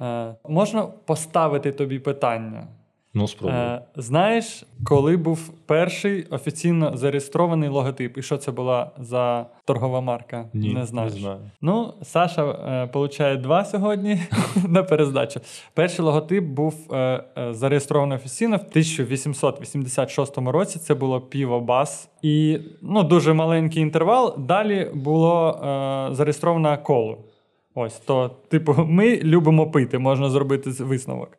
Е, 0.00 0.34
можна 0.48 0.82
поставити 0.82 1.72
тобі 1.72 1.98
питання? 1.98 2.66
Ну, 3.14 3.28
спробуй. 3.28 3.56
Е, 3.56 3.82
Знаєш, 3.96 4.64
коли 4.84 5.16
був 5.16 5.48
перший 5.66 6.24
офіційно 6.24 6.96
зареєстрований 6.96 7.68
логотип, 7.68 8.18
і 8.18 8.22
що 8.22 8.36
це 8.36 8.52
була 8.52 8.90
за 8.98 9.46
торгова 9.64 10.00
марка? 10.00 10.44
Ні, 10.54 10.74
Не 10.74 10.86
знаєш. 10.86 11.12
Не 11.14 11.20
знаю. 11.20 11.38
Ну, 11.60 11.94
Саша 12.02 12.50
е, 12.50 12.86
получає 12.86 13.36
два 13.36 13.64
сьогодні 13.64 14.20
на 14.68 14.82
перездачу. 14.82 15.40
Перший 15.74 16.04
логотип 16.04 16.44
був 16.44 16.94
е, 16.94 17.24
е, 17.38 17.54
зареєстрований 17.54 18.16
офіційно 18.16 18.56
в 18.56 18.60
1886 18.60 20.38
році. 20.38 20.78
Це 20.78 20.94
було 20.94 21.20
піво 21.20 21.60
бас. 21.60 22.10
І 22.22 22.58
ну, 22.82 23.02
дуже 23.02 23.32
маленький 23.32 23.82
інтервал. 23.82 24.34
Далі 24.38 24.90
було 24.94 25.58
зареєстровано 26.12 26.78
коло. 26.82 27.18
Ось 27.74 27.98
то, 27.98 28.36
типу, 28.50 28.74
ми 28.88 29.16
любимо 29.16 29.70
пити, 29.70 29.98
можна 29.98 30.30
зробити 30.30 30.70
висновок. 30.70 31.38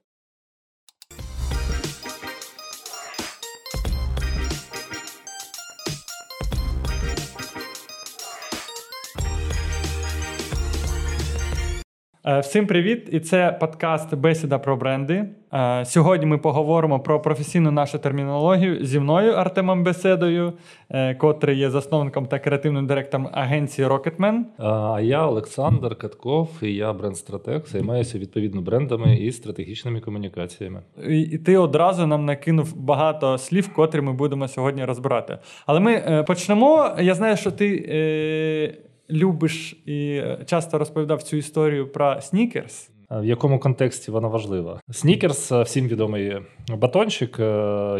Всім 12.26 12.68
привіт! 12.68 13.10
І 13.12 13.20
це 13.20 13.58
подкаст 13.60 14.16
Бесіда 14.16 14.60
про 14.60 14.78
бренди. 14.78 15.26
Е, 15.54 15.86
сьогодні 15.86 16.26
ми 16.26 16.38
поговоримо 16.38 17.00
про 17.00 17.22
професійну 17.22 17.72
нашу 17.72 18.00
термінологію 18.00 18.86
зі 18.86 19.00
мною 19.00 19.32
Артемом 19.32 19.84
Беседою, 19.84 20.54
е, 20.90 21.16
котрий 21.16 21.58
є 21.58 21.70
засновником 21.70 22.26
та 22.26 22.40
креативним 22.40 22.88
директором 22.88 23.30
агенції 23.32 23.88
Rocketman. 23.88 24.40
А 24.58 25.00
я 25.02 25.28
Олександр 25.28 25.96
Катков, 25.96 26.50
і 26.62 26.74
я 26.74 26.94
бренд-стратег, 26.94 27.68
займаюся 27.68 28.20
відповідно 28.20 28.62
брендами 28.62 29.16
і 29.16 29.32
стратегічними 29.32 30.00
комунікаціями. 30.00 30.82
І 31.08 31.38
ти 31.38 31.58
одразу 31.58 32.08
нам 32.08 32.26
накинув 32.26 32.78
багато 32.78 33.38
слів, 33.38 33.74
котрі 33.74 34.02
ми 34.02 34.14
будемо 34.14 34.48
сьогодні 34.48 34.86
розбирати. 34.86 35.38
Але 35.66 35.80
ми 35.80 36.24
почнемо. 36.28 36.92
Я 37.00 37.14
знаю, 37.14 37.38
що 37.38 37.52
ти 37.52 38.82
любиш 39.12 39.74
і 39.86 40.22
часто 40.46 40.78
розповідав 40.78 41.24
цю 41.24 41.38
історію 41.38 41.92
про 41.92 42.22
снікерс. 42.22 42.92
В 43.12 43.26
якому 43.26 43.60
контексті 43.60 44.12
вона 44.12 44.28
важлива? 44.28 44.80
Снікерс 44.92 45.52
всім 45.52 45.88
відомий 45.88 46.38
батончик, 46.70 47.40
е, 47.40 47.44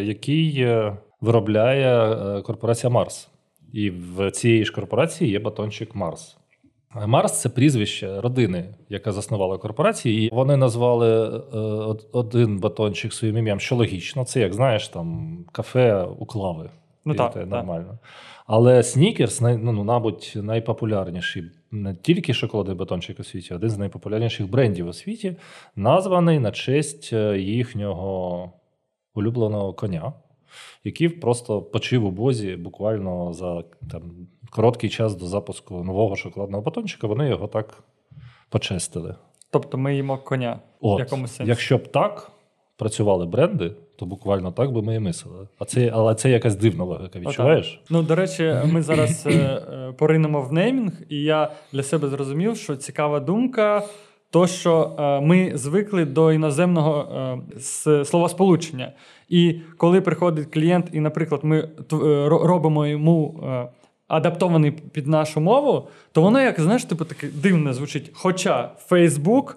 який 0.02 0.60
е, 0.60 0.96
виробляє 1.20 2.12
е, 2.12 2.42
корпорація 2.42 2.90
Марс. 2.90 3.28
І 3.72 3.90
в 3.90 4.30
цій 4.30 4.64
ж 4.64 4.72
корпорації 4.72 5.30
є 5.30 5.38
батончик 5.38 5.94
Марс. 5.94 6.36
Марс 7.06 7.40
це 7.40 7.48
прізвище 7.48 8.20
родини, 8.20 8.74
яка 8.88 9.12
заснувала 9.12 9.58
корпорацію. 9.58 10.24
І 10.24 10.30
вони 10.32 10.56
назвали 10.56 11.28
один 12.12 12.58
батончик 12.58 13.12
своїм 13.12 13.36
ім'ям, 13.36 13.60
що 13.60 13.76
логічно. 13.76 14.24
Це 14.24 14.40
як 14.40 14.54
знаєш, 14.54 14.88
там 14.88 15.36
кафе 15.52 16.06
у 16.18 16.26
клави. 16.26 16.70
Ну 17.04 17.14
так, 17.14 17.36
нормально. 17.36 17.88
Так. 17.88 17.98
Але 18.54 18.82
снікерс, 18.82 19.40
ну, 19.40 19.58
ну, 19.58 19.84
мабуть, 19.84 20.32
найпопулярніший 20.36 21.44
не 21.70 21.94
тільки 21.94 22.34
шоколадний 22.34 22.76
батончик 22.76 23.20
у 23.20 23.24
світі, 23.24 23.54
один 23.54 23.70
з 23.70 23.78
найпопулярніших 23.78 24.50
брендів 24.50 24.88
у 24.88 24.92
світі, 24.92 25.36
названий 25.76 26.38
на 26.38 26.50
честь 26.50 27.10
е, 27.12 27.38
їхнього 27.38 28.52
улюбленого 29.14 29.72
коня, 29.74 30.12
який 30.84 31.08
просто 31.08 31.62
почив 31.62 32.04
у 32.04 32.10
бозі 32.10 32.56
буквально 32.56 33.32
за 33.32 33.64
там, 33.90 34.02
короткий 34.50 34.90
час 34.90 35.14
до 35.14 35.26
запуску 35.26 35.84
нового 35.84 36.16
шоколадного 36.16 36.62
батончика. 36.62 37.06
Вони 37.06 37.28
його 37.28 37.46
так 37.46 37.84
почестили. 38.48 39.14
Тобто 39.50 39.78
ми 39.78 39.96
їмо 39.96 40.18
коня. 40.18 40.60
От, 40.80 40.98
в 40.98 41.00
якомусь 41.00 41.32
сенсі. 41.32 41.50
Якщо 41.50 41.78
б 41.78 41.88
так 41.88 42.32
працювали 42.76 43.26
бренди, 43.26 43.72
то 44.02 44.06
буквально 44.06 44.52
так 44.52 44.72
би 44.72 44.82
ми 44.82 44.94
і 44.94 44.98
мислили. 44.98 45.48
А 45.58 45.64
це, 45.64 45.90
Але 45.94 46.14
це 46.14 46.30
якась 46.30 46.56
дивна 46.56 46.84
логіка, 46.84 47.18
відчуваєш? 47.18 47.80
Ну, 47.90 48.02
до 48.02 48.14
речі, 48.14 48.54
ми 48.64 48.82
зараз 48.82 49.26
е, 49.26 49.30
е, 49.30 49.92
поринемо 49.98 50.42
в 50.42 50.52
неймінг, 50.52 50.92
і 51.08 51.16
я 51.16 51.50
для 51.72 51.82
себе 51.82 52.08
зрозумів, 52.08 52.56
що 52.56 52.76
цікава 52.76 53.20
думка. 53.20 53.82
То, 54.30 54.46
що 54.46 54.96
е, 54.98 55.20
ми 55.20 55.52
звикли 55.54 56.04
до 56.04 56.32
іноземного 56.32 57.08
е, 57.86 58.04
словосполучення. 58.04 58.92
І 59.28 59.60
коли 59.76 60.00
приходить 60.00 60.52
клієнт, 60.54 60.86
і, 60.92 61.00
наприклад, 61.00 61.40
ми 61.44 61.58
е, 61.58 61.68
робимо 62.28 62.86
йому 62.86 63.40
е, 63.44 63.68
адаптований 64.08 64.70
під 64.70 65.06
нашу 65.06 65.40
мову, 65.40 65.88
то 66.12 66.22
воно, 66.22 66.40
як 66.40 66.60
знаєш, 66.60 66.84
типу 66.84 67.04
таке 67.04 67.28
дивне 67.42 67.72
звучить. 67.72 68.10
Хоча 68.14 68.70
Facebook 68.90 69.54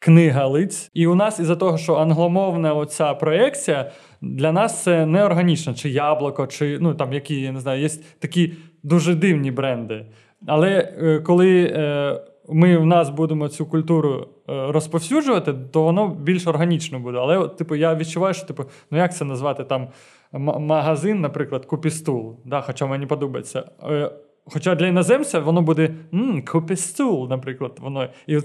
книга 0.00 0.46
лиць. 0.46 0.90
І 0.94 1.06
у 1.06 1.14
нас 1.14 1.38
із-за 1.38 1.56
того, 1.56 1.78
що 1.78 1.94
англомовна 1.94 2.74
оця 2.74 3.14
проекція 3.14 3.90
для 4.20 4.52
нас 4.52 4.82
це 4.82 5.06
не 5.06 5.24
органічно, 5.24 5.74
чи 5.74 5.88
яблуко, 5.88 6.46
чи 6.46 6.78
ну 6.80 6.94
там 6.94 7.12
які, 7.12 7.40
я 7.40 7.52
не 7.52 7.60
знаю, 7.60 7.82
є 7.82 7.88
такі 8.18 8.52
дуже 8.82 9.14
дивні 9.14 9.50
бренди. 9.50 10.06
Але 10.46 10.94
е, 11.02 11.20
коли 11.20 11.64
е, 11.64 12.20
ми 12.48 12.76
в 12.76 12.86
нас 12.86 13.10
будемо 13.10 13.48
цю 13.48 13.66
культуру 13.66 14.28
е, 14.48 14.72
розповсюджувати, 14.72 15.54
то 15.72 15.82
воно 15.82 16.08
більш 16.08 16.46
органічно 16.46 16.98
буде. 16.98 17.18
Але, 17.18 17.48
типу, 17.48 17.74
я 17.74 17.94
відчуваю, 17.94 18.34
що 18.34 18.46
типу, 18.46 18.64
ну 18.90 18.98
як 18.98 19.16
це 19.16 19.24
назвати 19.24 19.64
там 19.64 19.88
магазин, 20.58 21.20
наприклад, 21.20 21.66
купістул, 21.66 22.40
да, 22.44 22.60
хоча 22.60 22.86
мені 22.86 23.06
подобається. 23.06 23.64
Хоча 24.52 24.74
для 24.74 24.86
іноземця 24.86 25.40
воно 25.40 25.62
буде 25.62 25.94
купістул, 26.52 27.28
наприклад, 27.28 27.78
воно. 27.80 28.08
І 28.26 28.38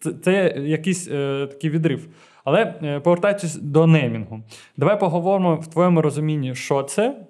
це, 0.00 0.12
це 0.12 0.54
якийсь 0.58 1.08
е, 1.08 1.46
такий 1.50 1.70
відрив. 1.70 2.08
Але 2.44 2.74
е, 2.82 3.00
повертаючись 3.00 3.56
до 3.56 3.86
неймінгу, 3.86 4.40
давай 4.76 5.00
поговоримо 5.00 5.56
в 5.56 5.66
твоєму 5.66 6.02
розумінні, 6.02 6.54
що 6.54 6.82
це. 6.82 7.26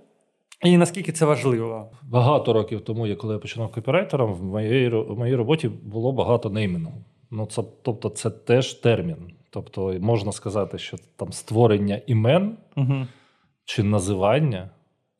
І 0.62 0.76
наскільки 0.76 1.12
це 1.12 1.24
важливо? 1.24 1.90
Багато 2.02 2.52
років 2.52 2.80
тому, 2.80 3.16
коли 3.16 3.34
я 3.34 3.40
починав 3.40 3.72
копірайтером, 3.72 4.34
в 4.34 4.44
моїй 4.44 4.88
в 4.88 5.18
моїй 5.18 5.34
роботі 5.34 5.68
було 5.68 6.12
багато 6.12 6.50
неймінгу. 6.50 6.92
Ну, 7.30 7.46
це, 7.46 7.62
Тобто, 7.82 8.08
це 8.08 8.30
теж 8.30 8.74
термін. 8.74 9.16
Тобто, 9.50 9.94
можна 10.00 10.32
сказати, 10.32 10.78
що 10.78 10.96
там 11.16 11.32
створення 11.32 12.00
імен 12.06 12.56
угу. 12.76 13.06
чи 13.64 13.82
називання 13.82 14.70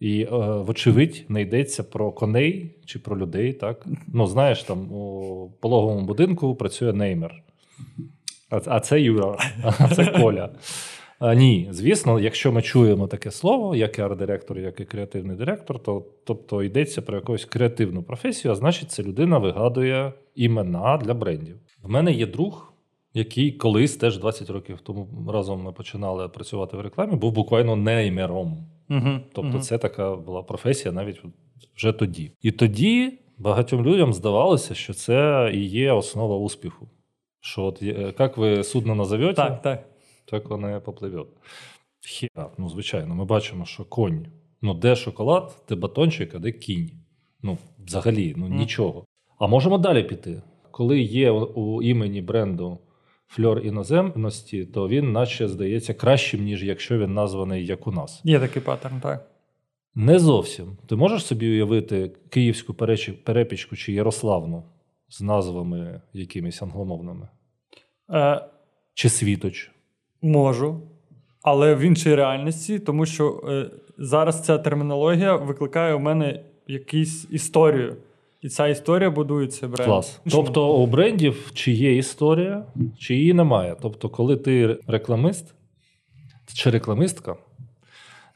і, 0.01 0.23
е, 0.23 0.29
вочевидь, 0.39 1.25
не 1.29 1.43
йдеться 1.43 1.84
про 1.84 2.12
коней 2.12 2.77
чи 2.87 2.99
про 2.99 3.19
людей. 3.19 3.53
так? 3.53 3.87
Ну, 4.07 4.27
знаєш, 4.27 4.62
там 4.62 4.93
у 4.93 5.51
пологовому 5.61 6.07
будинку 6.07 6.55
працює 6.55 6.93
неймер. 6.93 7.43
А 8.51 8.81
це 8.81 9.01
Юра, 9.01 9.39
а 9.62 9.89
це 9.89 10.07
Коля. 10.07 10.51
А, 11.19 11.34
Ні, 11.34 11.69
звісно, 11.71 12.21
якщо 12.21 12.53
ми 12.53 12.62
чуємо 12.62 13.07
таке 13.07 13.31
слово, 13.31 13.77
як 13.77 13.99
і 13.99 14.03
арт-директор, 14.03 14.59
як 14.59 14.81
і 14.81 14.84
креативний 14.84 15.37
директор, 15.37 15.83
то 15.83 16.07
тобто 16.25 16.63
йдеться 16.63 17.03
про 17.03 17.17
якусь 17.17 17.45
креативну 17.45 18.03
професію, 18.03 18.53
а 18.53 18.55
значить, 18.55 18.91
ця 18.91 19.03
людина 19.03 19.39
вигадує 19.39 20.13
імена 20.34 20.97
для 20.97 21.15
брендів. 21.15 21.57
В 21.83 21.91
мене 21.91 22.13
є 22.13 22.27
друг, 22.27 22.73
який 23.16 23.53
колись 23.53 23.97
теж 23.97 24.19
20 24.19 24.50
років 24.50 24.81
тому 24.82 25.09
разом 25.32 25.62
ми 25.62 25.72
починали 25.72 26.28
працювати 26.28 26.77
в 26.77 26.81
рекламі, 26.81 27.16
був 27.16 27.32
буквально 27.32 27.77
неймером. 27.77 28.66
Угу, 28.91 29.19
Тобто, 29.32 29.50
угу. 29.50 29.60
це 29.60 29.78
така 29.78 30.16
була 30.16 30.43
професія 30.43 30.93
навіть 30.93 31.22
вже 31.77 31.93
тоді. 31.93 32.32
І 32.43 32.50
тоді 32.50 33.19
багатьом 33.38 33.87
людям 33.87 34.12
здавалося, 34.12 34.75
що 34.75 34.94
це 34.94 35.50
і 35.54 35.65
є 35.65 35.93
основа 35.93 36.37
успіху. 36.37 36.88
Що 37.41 37.65
от 37.65 37.82
як 38.19 38.37
ви 38.37 38.65
судно 38.65 38.94
назовете, 38.94 39.34
так, 39.34 39.62
так. 39.62 39.88
так 40.25 40.50
воно 40.50 40.81
попливе. 40.81 41.25
Хіра, 42.00 42.50
ну, 42.59 42.69
звичайно, 42.69 43.15
ми 43.15 43.25
бачимо, 43.25 43.65
що 43.65 43.84
конь. 43.84 44.27
Ну, 44.62 44.75
де 44.75 44.97
шоколад, 44.97 45.56
де 45.69 45.75
батончик, 45.75 46.34
а 46.34 46.38
де 46.38 46.53
кінь. 46.53 46.91
Ну, 47.43 47.59
взагалі, 47.87 48.34
ну 48.37 48.48
нічого. 48.48 49.04
А 49.38 49.47
можемо 49.47 49.78
далі 49.78 50.03
піти. 50.03 50.43
Коли 50.71 51.00
є 51.00 51.31
у 51.31 51.83
імені 51.83 52.22
бренду 52.22 52.78
фльор 53.29 53.61
іноземності, 53.61 54.65
то 54.65 54.89
він, 54.89 55.13
наче, 55.13 55.49
здається, 55.49 55.95
кращим, 55.95 56.45
ніж 56.45 56.65
якщо 56.65 56.99
він 56.99 57.15
названий 57.15 57.67
як 57.67 57.87
у 57.87 57.93
нас. 57.93 58.21
Є 58.25 58.41
такий 58.41 58.63
паттерн, 58.63 59.01
так. 59.01 59.31
Не 59.95 60.19
зовсім. 60.19 60.77
Ти 60.87 60.97
можеш 60.97 61.25
собі 61.25 61.51
уявити 61.51 62.11
київську 62.31 62.75
перепічку 63.25 63.77
чи 63.77 63.93
Ярославну 63.93 64.65
з 65.09 65.21
назвами 65.21 66.01
якимись 66.13 66.63
англомовними? 66.63 67.28
Е, 68.11 68.41
Чи 68.95 69.09
світоч? 69.09 69.71
Можу. 70.22 70.81
Але 71.43 71.75
в 71.75 71.81
іншій 71.81 72.15
реальності, 72.15 72.79
тому 72.79 73.07
що 73.07 73.41
е, 73.49 73.71
зараз 73.99 74.45
ця 74.45 74.59
термінологія 74.59 75.37
викликає 75.37 75.95
у 75.95 75.99
мене 75.99 76.45
якусь 76.67 77.27
історію. 77.31 77.97
І 78.47 78.48
ця 78.48 78.69
історія 78.69 79.10
будується 79.10 79.69
бренд. 79.69 79.87
Клас. 79.87 80.21
Тобто 80.31 80.77
у 80.77 80.87
брендів 80.87 81.51
чи 81.54 81.72
є 81.72 81.97
історія, 81.97 82.66
чи 82.98 83.15
її 83.15 83.34
немає. 83.34 83.77
Тобто, 83.83 84.09
коли 84.09 84.37
ти 84.37 84.78
рекламист 84.87 85.54
чи 86.54 86.71
рекламистка, 86.71 87.37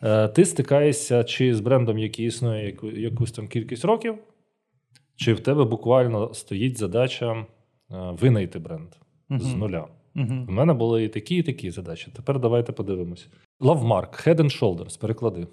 е, 0.02 0.28
ти 0.28 0.44
стикаєшся 0.44 1.24
чи 1.24 1.54
з 1.54 1.60
брендом, 1.60 1.98
який 1.98 2.26
існує 2.26 2.76
якусь 2.82 3.32
там 3.32 3.48
кількість 3.48 3.84
років, 3.84 4.14
чи 5.16 5.34
в 5.34 5.40
тебе 5.40 5.64
буквально 5.64 6.34
стоїть 6.34 6.78
задача 6.78 7.32
е, 7.32 7.44
винайти 8.20 8.58
бренд 8.58 8.88
uh 9.30 9.40
з 9.40 9.54
нуля. 9.54 9.86
Угу. 10.16 10.46
У 10.48 10.52
мене 10.52 10.74
були 10.74 11.04
і 11.04 11.08
такі, 11.08 11.36
і 11.36 11.42
такі 11.42 11.70
задачі. 11.70 12.08
Тепер 12.16 12.40
давайте 12.40 12.72
подивимось. 12.72 13.28
Lovemark, 13.60 14.26
Head 14.26 14.36
and 14.36 14.60
Shoulders, 14.60 15.00
переклади. 15.00 15.46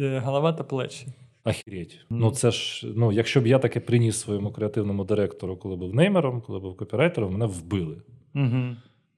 Е, 0.00 0.18
Голова 0.24 0.52
та 0.52 0.64
плечі. 0.64 1.06
Ахірєть. 1.44 2.06
Ну 2.10 2.30
це 2.30 2.50
ж, 2.50 2.86
ну, 2.96 3.12
якщо 3.12 3.40
б 3.40 3.46
я 3.46 3.58
таке 3.58 3.80
приніс 3.80 4.20
своєму 4.20 4.52
креативному 4.52 5.04
директору, 5.04 5.56
коли 5.56 5.76
був 5.76 5.94
неймером, 5.94 6.40
коли 6.46 6.60
був 6.60 6.76
копірайтером, 6.76 7.32
мене 7.32 7.46
вбили. 7.46 7.96
Угу. 8.34 8.76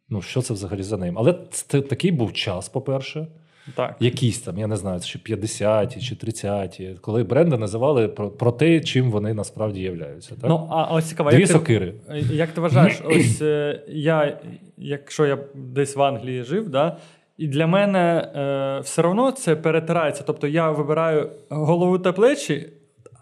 Ну, 0.09 0.23
що 0.23 0.43
це 0.43 0.55
взагалі 0.55 0.83
за 0.83 0.97
нейм? 0.97 1.19
Але 1.19 1.35
це 1.51 1.81
такий 1.81 2.11
був 2.11 2.33
час, 2.33 2.69
по-перше. 2.69 3.27
Так. 3.75 3.97
Якісь 4.01 4.39
там, 4.39 4.59
я 4.59 4.67
не 4.67 4.77
знаю, 4.77 5.01
чи 5.01 5.19
50-ті, 5.19 6.01
чи 6.01 6.15
30-ті, 6.15 6.97
коли 7.01 7.25
бренди 7.25 7.57
називали 7.57 8.09
про, 8.09 8.31
про 8.31 8.53
те, 8.53 8.81
чим 8.81 9.11
вони 9.11 9.35
насправді 9.35 9.81
являються. 9.81 10.31
Так? 10.31 10.51
Ну, 10.51 10.69
а 10.71 10.95
ось 10.95 11.05
цікаво, 11.05 11.31
Дві 11.31 11.41
як 11.41 11.65
ти, 11.65 11.93
як 12.33 12.51
ти 12.51 12.61
вважаєш, 12.61 13.01
ось 13.05 13.43
е, 13.43 13.83
я, 13.89 14.41
якщо 14.77 15.27
я 15.27 15.39
десь 15.55 15.97
в 15.97 16.03
Англії 16.03 16.43
жив, 16.43 16.69
да, 16.69 16.97
і 17.39 17.47
для 17.49 17.67
мене 17.67 18.33
е, 18.37 18.81
все 18.81 19.03
одно 19.03 19.33
це 19.33 19.57
перетирається. 19.57 20.23
Тобто 20.27 20.47
я 20.47 20.71
вибираю 20.71 21.31
голову 21.51 21.99
та 21.99 22.13
плечі, 22.13 22.67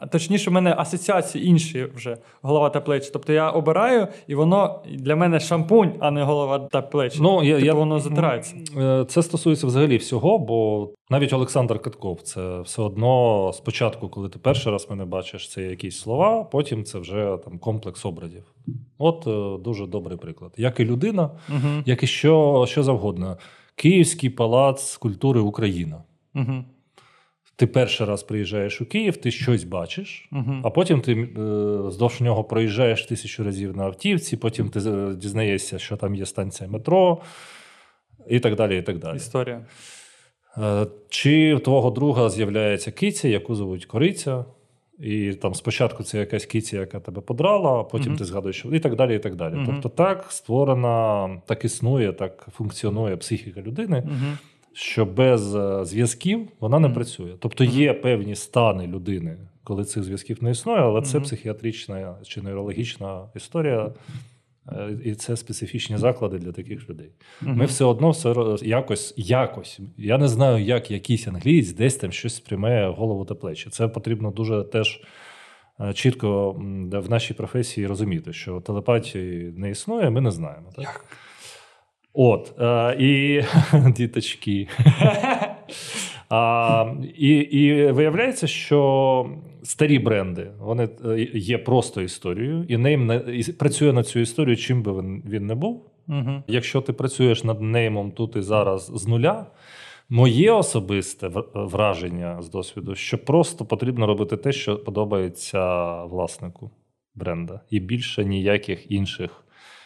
а 0.01 0.07
точніше, 0.07 0.51
в 0.51 0.53
мене 0.53 0.75
асоціації 0.79 1.47
інші 1.47 1.87
вже 1.95 2.17
голова 2.43 2.71
та 2.71 2.81
плечі. 2.81 3.11
Тобто 3.13 3.33
я 3.33 3.51
обираю, 3.51 4.09
і 4.27 4.35
воно 4.35 4.83
для 4.95 5.17
мене 5.17 5.41
шампунь, 5.41 5.93
а 6.01 6.11
не 6.11 6.23
голова 6.23 6.59
та 6.59 6.83
плечі. 6.83 7.19
Ну, 7.23 7.43
я, 7.43 7.55
типу, 7.55 7.67
я, 7.67 7.75
воно 7.75 8.01
затирається. 8.01 8.55
Е, 8.79 9.05
Це 9.09 9.23
стосується 9.23 9.67
взагалі 9.67 9.97
всього, 9.97 10.39
бо 10.39 10.89
навіть 11.11 11.33
Олександр 11.33 11.79
Катков 11.79 12.21
це 12.23 12.61
все 12.61 12.83
одно 12.83 13.51
спочатку, 13.55 14.09
коли 14.09 14.29
ти 14.29 14.39
перший 14.39 14.73
раз 14.73 14.87
мене 14.91 15.05
бачиш, 15.05 15.51
це 15.51 15.63
якісь 15.63 15.99
слова, 16.01 16.45
потім 16.45 16.85
це 16.85 16.99
вже 16.99 17.39
там 17.45 17.59
комплекс 17.59 18.05
образів. 18.05 18.45
От 18.99 19.27
е, 19.27 19.63
дуже 19.65 19.87
добрий 19.87 20.19
приклад. 20.19 20.53
Як 20.57 20.81
і 20.81 20.85
людина, 20.85 21.31
Угу. 21.49 21.83
як 21.87 22.03
і 22.03 22.07
що, 22.07 22.65
що 22.69 22.83
завгодно. 22.83 23.37
Київський 23.77 24.31
палац 24.31 24.97
культури 24.97 25.41
Україна. 25.41 26.05
Угу. 26.35 26.65
Ти 27.57 27.67
перший 27.67 28.07
раз 28.07 28.23
приїжджаєш 28.23 28.81
у 28.81 28.87
Київ, 28.87 29.17
ти 29.17 29.31
щось 29.31 29.65
бачиш, 29.65 30.29
Угу. 30.33 30.55
а 30.65 30.71
потім 30.71 31.01
ти 31.01 31.13
е, 31.13 31.91
здовж 31.91 32.21
нього 32.21 32.45
проїжджаєш 32.45 33.03
тисячу 33.07 33.45
разів 33.45 33.77
на 33.77 33.85
автівці, 33.85 34.37
потім 34.37 34.69
ти 34.69 34.81
е, 34.91 35.15
дізнаєшся, 35.15 35.79
що 35.79 35.97
там 35.97 36.15
є 36.15 36.27
станція 36.27 36.71
метро, 36.71 37.21
і 38.29 38.41
так 38.41 38.55
далі. 38.57 38.79
І 38.79 38.83
так 38.83 38.99
далі. 38.99 39.17
Історія. 39.17 39.67
Е, 40.59 40.87
Чи 41.09 41.55
в 41.55 41.61
твого 41.61 41.91
друга 41.91 42.31
з'являється 42.31 42.91
киця, 42.93 43.29
яку 43.29 43.55
звуть 43.55 43.85
кориця, 43.85 44.45
і 44.99 45.35
там 45.35 45.55
спочатку 45.55 46.03
це 46.03 46.19
якась 46.19 46.47
кіція, 46.47 46.81
яка 46.81 47.01
тебе 47.01 47.21
подрала, 47.21 47.81
а 47.81 47.85
потім 47.85 48.09
Мгм. 48.09 48.19
ти 48.19 48.25
згадуєш, 48.25 48.57
що 48.57 48.69
і 48.75 48.81
так 48.81 48.97
далі. 48.97 49.17
і 49.17 49.19
так 49.19 49.35
далі. 49.37 49.55
Мгм. 49.55 49.67
Тобто 49.67 49.89
так 49.89 50.27
створена, 50.29 51.29
так 51.47 51.65
існує, 51.65 52.13
так 52.13 52.47
функціонує 52.57 53.17
психіка 53.17 53.63
людини, 53.63 54.03
Угу. 54.07 54.33
що 54.73 55.07
без 55.07 55.55
е, 55.55 55.85
зв'язків 55.85 56.49
вона 56.61 56.79
не 56.79 56.89
працює. 56.91 57.33
Тобто 57.41 57.65
є 57.65 57.93
певні 57.95 58.35
стани 58.35 58.87
людини, 58.87 59.37
коли 59.65 59.85
цих 59.85 60.03
зв'язків 60.05 60.43
не 60.45 60.51
існує, 60.51 60.79
але 60.81 61.03
це 61.03 61.21
психіатрична 61.21 62.15
чи 62.23 62.43
нейрологічна 62.43 63.23
історія. 63.37 63.91
Е, 64.73 64.99
І 65.05 65.15
це 65.15 65.37
специфічні 65.37 65.97
заклади 65.97 66.39
для 66.39 66.53
таких 66.53 66.91
людей. 66.91 67.11
Ми 67.41 67.65
все 67.65 67.85
одно 67.85 68.11
все 68.11 68.35
якось, 68.63 69.15
якось. 69.17 69.81
Я 69.97 70.19
не 70.19 70.29
знаю, 70.29 70.65
як 70.65 70.91
якийсь 70.91 71.29
англієць 71.29 71.73
десь 71.73 71.97
там 71.97 72.13
щось 72.13 72.35
сприймає 72.37 72.89
голову 72.89 73.25
та 73.25 73.35
плечі. 73.35 73.71
Це 73.71 73.89
потрібно 73.89 74.31
дуже 74.31 74.63
теж 74.63 75.01
е, 75.81 75.93
чітко 75.93 76.53
в 76.93 77.11
нашій 77.11 77.35
професії 77.35 77.87
розуміти, 77.87 78.33
що 78.33 78.61
телепатії 78.61 79.55
не 79.57 79.71
існує, 79.71 80.11
ми 80.11 80.21
не 80.21 80.31
знаємо. 80.31 80.73
Так? 80.77 81.05
От. 82.13 82.55
Е, 82.61 82.97
і 82.99 83.43
діточки. 83.97 84.69
А, 86.29 86.93
і, 87.19 87.29
і 87.37 87.91
виявляється, 87.91 88.47
що 88.47 89.27
старі 89.63 89.99
бренди 89.99 90.51
вони 90.61 90.89
е, 91.05 91.29
є 91.35 91.59
просто 91.59 92.03
історією, 92.03 92.65
і 92.69 92.77
нейм 92.77 93.07
на- 93.07 93.15
і 93.15 93.53
працює 93.53 93.93
на 93.93 94.03
цю 94.03 94.19
історію, 94.21 94.57
чим 94.57 94.83
би 94.83 94.93
він, 95.01 95.23
він 95.27 95.47
не 95.47 95.55
був. 95.55 95.87
Угу. 96.09 96.43
Якщо 96.47 96.81
ти 96.81 96.93
працюєш 96.93 97.45
над 97.45 97.61
неймом 97.61 98.11
тут 98.11 98.37
і 98.37 98.41
зараз 98.41 98.93
з 98.95 99.07
нуля, 99.09 99.47
моє 100.09 100.53
особисте 100.53 101.31
враження 101.55 102.43
з 102.43 102.49
досвіду, 102.51 102.95
що 102.95 103.25
просто 103.25 103.65
потрібно 103.65 104.07
робити 104.07 104.37
те, 104.37 104.53
що 104.53 104.79
подобається 104.85 105.95
власнику 106.05 106.71
бренда, 107.15 107.61
і 107.71 107.81
більше 107.81 108.25
ніяких 108.25 108.91
інших 108.91 109.45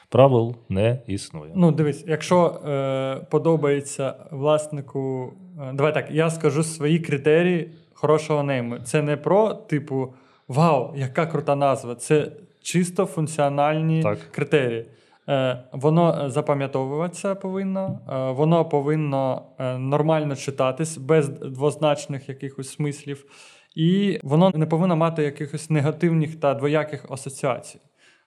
правил 0.09 0.57
не 0.69 1.03
існує. 1.07 1.53
Ну, 1.57 1.73
дивись, 1.73 2.05
якщо 2.09 2.47
е, 2.47 3.27
подобається 3.31 4.15
власнику. 4.31 5.33
Е, 5.61 5.73
давай 5.73 5.95
так, 5.95 6.11
я 6.11 6.31
скажу 6.31 6.63
свої 6.63 6.99
критерії 6.99 7.71
хорошого 7.95 8.43
нейму. 8.43 8.79
Це 8.79 9.03
не 9.03 9.17
про, 9.17 9.55
типу, 9.55 10.15
вау, 10.49 10.93
яка 10.97 11.27
крута 11.27 11.57
назва. 11.57 11.95
Це 11.95 12.33
чисто 12.63 13.07
функціональні 13.07 14.03
Так. 14.03 14.19
критерії. 14.19 14.87
Е, 15.29 15.65
воно 15.73 16.25
е, 16.25 16.31
запам'ятовуватися 16.31 17.35
повинно, 17.35 18.01
воно 18.37 18.65
повинно 18.65 19.43
нормально 19.79 20.37
читатись 20.37 20.99
без 20.99 21.29
двозначних 21.29 22.29
якихось 22.29 22.71
смислів, 22.71 23.25
і 23.75 24.21
воно 24.23 24.53
не 24.55 24.67
повинно 24.67 24.97
мати 24.97 25.23
якихось 25.23 25.71
негативних 25.71 26.41
та 26.41 26.55
двояких 26.55 27.07
асоціацій. 27.11 27.79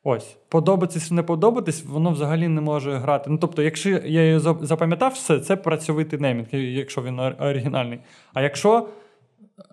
Ось, 0.04 0.38
подобатись, 0.50 1.12
не 1.12 1.24
подобатись, 1.24 1.86
воно 1.86 2.12
взагалі 2.12 2.48
не 2.48 2.62
може 2.62 2.98
грати. 2.98 3.30
Ну 3.30 3.38
тобто, 3.38 3.62
якщо 3.62 3.90
я 3.90 4.24
її 4.24 4.40
запам'ятав 4.40 5.12
все, 5.12 5.40
це 5.40 5.56
працьовитий 5.56 6.20
неймінг, 6.20 6.56
якщо 6.56 7.02
він 7.02 7.20
оригінальний. 7.20 8.00
А 8.34 8.42
якщо 8.42 8.88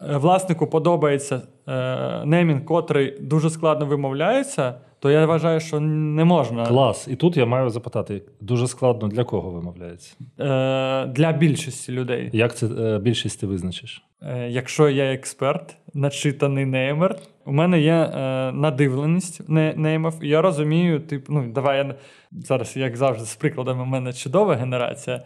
е, 0.02 0.16
власнику 0.16 0.66
подобається 0.66 1.42
е, 1.68 2.24
неймінг, 2.24 2.64
котрий 2.64 3.20
дуже 3.20 3.50
складно 3.50 3.86
вимовляється, 3.86 4.74
то 5.00 5.10
я 5.10 5.26
вважаю, 5.26 5.60
що 5.60 5.80
не 5.80 6.24
можна 6.24 6.66
Клас. 6.66 7.08
І 7.08 7.16
тут 7.16 7.36
я 7.36 7.46
маю 7.46 7.70
запитати: 7.70 8.22
дуже 8.40 8.66
складно 8.66 9.08
для 9.08 9.24
кого 9.24 9.50
вимовляється? 9.50 10.14
е, 10.40 11.06
для 11.06 11.32
більшості 11.32 11.92
людей. 11.92 12.30
Як 12.32 12.56
це 12.56 12.66
е, 12.66 12.98
більшість 12.98 13.40
ти 13.40 13.46
визначиш? 13.46 14.02
Е, 14.22 14.48
Якщо 14.50 14.88
я 14.88 15.12
експерт, 15.12 15.76
начитаний 15.94 16.66
неймер, 16.66 17.16
у 17.46 17.52
мене 17.52 17.80
є 17.80 17.92
е, 17.94 18.52
надивленість 18.52 19.48
не- 19.48 19.74
неймів, 19.76 20.12
і 20.22 20.28
я 20.28 20.42
розумію, 20.42 21.00
тип, 21.00 21.26
ну 21.28 21.52
давай 21.54 21.78
я 21.78 21.94
зараз, 22.32 22.76
як 22.76 22.96
завжди, 22.96 23.26
з 23.26 23.36
прикладами, 23.36 23.82
у 23.82 23.86
мене 23.86 24.12
чудова 24.12 24.54
генерація. 24.54 25.22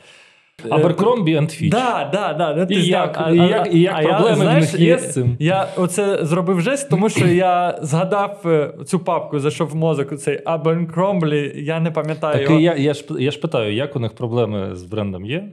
Аберкромбі 0.71 1.37
and 1.37 1.71
Да, 1.71 2.11
да, 2.13 2.33
да, 2.33 2.55
ну, 2.55 2.67
ти 2.67 2.75
І 2.75 2.87
як 2.87 3.17
як- 3.21 3.35
і 3.35 3.37
як- 3.37 3.75
і 3.75 3.81
як 3.81 3.95
а 3.97 4.03
я, 4.03 4.09
проблеми 4.09 4.33
в 4.33 4.37
знаєш, 4.37 4.73
них 4.73 4.81
є 4.81 4.87
я- 4.89 4.99
з 4.99 5.13
цим? 5.13 5.37
Я 5.39 5.69
оце 5.77 6.19
зробив 6.23 6.61
жест, 6.61 6.91
тому 6.91 7.09
що 7.09 7.27
я 7.27 7.79
згадав 7.83 8.41
е, 8.47 8.75
цю 8.87 8.99
папку, 8.99 9.39
зайшов 9.41 9.69
в 9.69 9.75
мозок, 9.75 10.19
цей 10.19 10.41
Аберкромблі, 10.45 11.53
я 11.57 11.81
не 11.81 11.91
пам'ятаю 11.91 12.33
Так 12.39 12.43
його. 12.43 12.61
і 12.61 12.63
я, 12.63 12.75
я, 12.75 12.95
ж, 12.95 13.05
я 13.19 13.31
ж 13.31 13.41
питаю, 13.41 13.75
як 13.75 13.97
у 13.97 14.01
них 14.01 14.13
проблеми 14.13 14.71
з 14.77 14.83
брендом 14.85 15.25
є? 15.25 15.45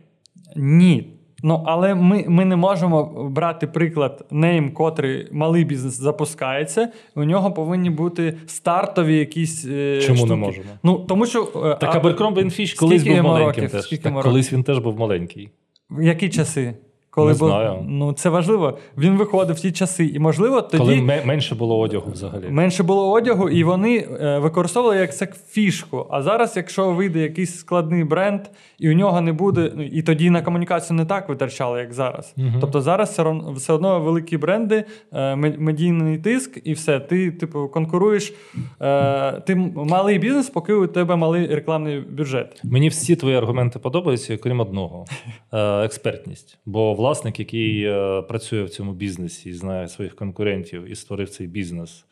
Ні. 0.56 1.13
Ну, 1.43 1.63
але 1.65 1.96
ми, 1.96 2.25
ми 2.27 2.46
не 2.46 2.55
можемо 2.55 3.03
брати 3.29 3.67
приклад 3.67 4.25
нейм, 4.31 4.72
котрий 4.74 5.27
малий 5.31 5.63
бізнес 5.65 5.93
запускається. 6.00 6.89
У 7.15 7.24
нього 7.24 7.51
повинні 7.51 7.89
бути 7.89 8.38
стартові 8.48 9.17
якісь. 9.17 9.65
Е, 9.65 10.01
Чому 10.01 10.17
штуки. 10.17 10.29
не 10.29 10.36
можемо? 10.36 10.67
Ну, 10.84 11.00
тому 11.00 11.25
що. 11.25 11.43
е, 11.43 11.77
Так 11.81 11.96
а- 11.96 11.98
Аберкромбі 11.98 12.41
and 12.41 12.79
колись 12.79 13.03
був 13.03 13.15
маленьким 13.24 13.63
років? 13.63 13.72
теж. 13.72 14.00
Так, 14.00 14.22
колись 14.22 14.53
він 14.53 14.63
теж 14.63 14.77
був 14.79 15.00
маленький. 15.00 15.50
В 15.89 16.03
які 16.03 16.29
часи? 16.29 16.75
Коли 17.20 17.34
Не 17.34 17.40
був- 17.40 17.50
знаю. 17.50 17.86
Ну, 17.88 18.14
це 18.14 18.30
важливо. 18.30 18.78
Він 18.98 19.18
виходив 19.18 19.56
в 19.56 19.60
ті 19.60 19.72
часи, 19.72 20.06
і 20.06 20.20
можливо, 20.20 20.62
тоді 20.62 20.78
Коли 20.84 20.96
ме- 21.02 21.26
менше 21.26 21.56
було 21.56 21.80
одягу 21.80 22.12
взагалі. 22.12 22.46
менше 22.50 22.84
було 22.84 23.12
одягу, 23.12 23.50
і 23.50 23.64
вони 23.64 24.08
е, 24.22 24.40
використовували 24.40 25.00
як 25.02 25.16
це 25.16 25.28
фішку. 25.48 26.08
А 26.10 26.22
зараз, 26.22 26.54
якщо 26.58 26.92
вийде 26.92 27.20
якийсь 27.20 27.58
складний 27.58 28.04
бренд, 28.04 28.42
і 28.80 28.90
у 28.90 28.94
нього 28.94 29.22
не 29.22 29.34
буде, 29.34 29.72
ну, 29.76 29.84
і 29.84 30.02
тоді 30.02 30.30
на 30.30 30.42
комунікацію 30.42 30.98
не 30.98 31.06
так 31.06 31.30
витрачали, 31.30 31.80
як 31.80 31.94
зараз. 31.94 32.34
Мгм. 32.38 32.54
Тобто 32.62 32.82
зараз 32.82 33.20
все 33.56 33.74
одно, 33.74 34.00
великі 34.00 34.38
бренди, 34.38 34.84
е, 35.14 35.36
медійний 35.36 36.18
тиск, 36.18 36.60
і 36.64 36.74
все. 36.74 37.00
Ти, 37.00 37.32
типу, 37.32 37.68
конкуруєш. 37.68 38.34
Е, 38.82 39.32
ти 39.32 39.56
малий 39.76 40.20
бізнес, 40.20 40.50
поки 40.50 40.74
у 40.74 40.88
тебе 40.88 41.16
малий 41.16 41.56
рекламний 41.56 42.00
бюджет. 42.00 42.62
Мені 42.64 42.90
всі 42.90 43.16
твої 43.16 43.36
аргументи 43.36 43.80
подобаються, 43.80 44.38
крім 44.38 44.60
одного: 44.60 45.06
експертність. 45.84 46.58
Бо 46.66 46.94
власник, 47.10 47.39
який 47.39 47.84
е, 47.84 48.22
працює 48.22 48.63
в 48.63 48.70
цьому 48.70 48.94
бізнесі, 48.94 49.54
знає 49.54 49.88
своїх 49.88 50.16
конкурентів 50.16 50.92
і 50.92 50.96
створив 50.96 51.30
цей 51.30 51.48
бізнес. 51.48 52.06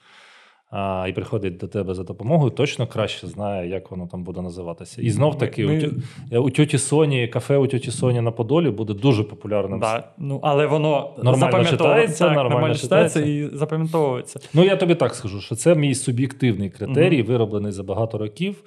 А, 0.72 1.06
і 1.10 1.13
приходить 1.13 1.58
до 1.58 1.68
тебе 1.68 1.94
за 1.94 2.04
допомогою, 2.04 2.51
точно 2.51 2.88
краще 2.88 3.27
знає, 3.27 3.70
як 3.70 3.92
воно 3.92 4.08
там 4.08 4.24
буде 4.24 4.42
називатися. 4.42 5.01
І 5.01 5.10
знов 5.10 5.38
таки, 5.38 5.66
Ми- 5.66 5.92
у, 6.32 6.36
е, 6.36 6.39
у 6.39 6.50
тьоті 6.50 6.77
Соні, 6.77 7.27
кафе 7.27 7.58
у 7.58 7.68
тьоті 7.68 7.92
Соні 7.92 8.22
на 8.22 8.32
Подолі 8.32 8.70
буде 8.70 8.94
дуже 8.94 9.24
популярним. 9.24 9.80
Да, 9.80 10.04
ну, 10.18 10.39
але 10.44 10.66
воно 10.66 11.16
Нормально 11.24 11.66
читається, 11.66 12.25
так, 12.25 12.36
нормально 12.36 12.50
нормально 12.50 12.75
читається 12.75 13.22
і 13.22 13.50
запам'ятовується. 13.54 14.39
Ну, 14.54 14.63
я 14.63 14.75
тобі 14.75 14.96
так 14.96 15.16
скажу, 15.16 15.42
що 15.42 15.56
це 15.56 15.75
мій 15.75 15.96
суб'єктивний 15.96 16.70
критерій, 16.70 17.22
вироблений 17.22 17.72
за 17.72 17.84
багато 17.84 18.18
років. 18.18 18.63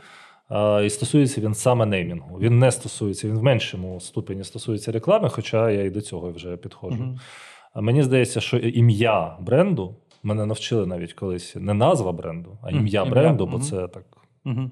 І 0.84 0.90
стосується 0.90 1.40
він 1.40 1.54
саме 1.54 1.86
неймінгу. 1.86 2.38
Він 2.38 2.58
не 2.58 2.72
стосується, 2.72 3.28
він 3.28 3.38
в 3.38 3.42
меншому 3.42 4.00
ступені 4.00 4.44
стосується 4.44 4.92
реклами, 4.92 5.28
хоча 5.28 5.70
я 5.70 5.84
і 5.84 5.90
до 5.90 6.00
цього 6.00 6.32
вже 6.32 6.56
підходжу. 6.56 7.02
Uh-huh. 7.02 7.80
Мені 7.82 8.02
здається, 8.02 8.40
що 8.40 8.56
ім'я 8.56 9.36
бренду 9.40 9.96
мене 10.22 10.46
навчили 10.46 10.86
навіть 10.86 11.12
колись 11.12 11.56
не 11.56 11.74
назва 11.74 12.12
бренду, 12.12 12.58
а 12.62 12.70
ім'я 12.70 13.04
uh-huh. 13.04 13.10
бренду, 13.10 13.46
бо 13.46 13.56
uh-huh. 13.56 13.60
це 13.60 13.88
так. 13.88 14.04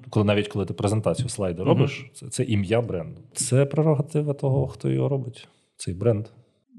Коли 0.09 0.25
навіть 0.25 0.47
коли 0.47 0.65
ти 0.65 0.73
презентацію 0.73 1.29
слайду 1.29 1.63
робиш, 1.63 2.11
це, 2.13 2.27
це 2.27 2.43
ім'я 2.43 2.81
бренду. 2.81 3.21
Це 3.33 3.65
прерогатива 3.65 4.33
того, 4.33 4.67
хто 4.67 4.89
його 4.89 5.09
робить, 5.09 5.47
цей 5.77 5.93
бренд. 5.93 6.25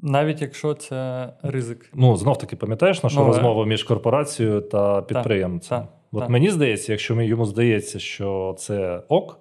Навіть 0.02 0.42
якщо 0.42 0.74
це 0.74 1.32
ризик. 1.42 1.90
Ну 1.94 2.16
знов 2.16 2.38
таки 2.38 2.56
пам'ятаєш 2.56 3.02
нашу 3.02 3.20
ну, 3.20 3.26
розмову 3.26 3.64
між 3.64 3.84
корпорацією 3.84 4.60
та 4.60 5.02
підприємцем. 5.02 5.78
Так, 5.78 5.88
От 6.12 6.20
так. 6.20 6.30
мені 6.30 6.50
здається, 6.50 6.92
якщо 6.92 7.22
йому 7.22 7.46
здається, 7.46 7.98
що 7.98 8.54
це 8.58 9.02
ок, 9.08 9.38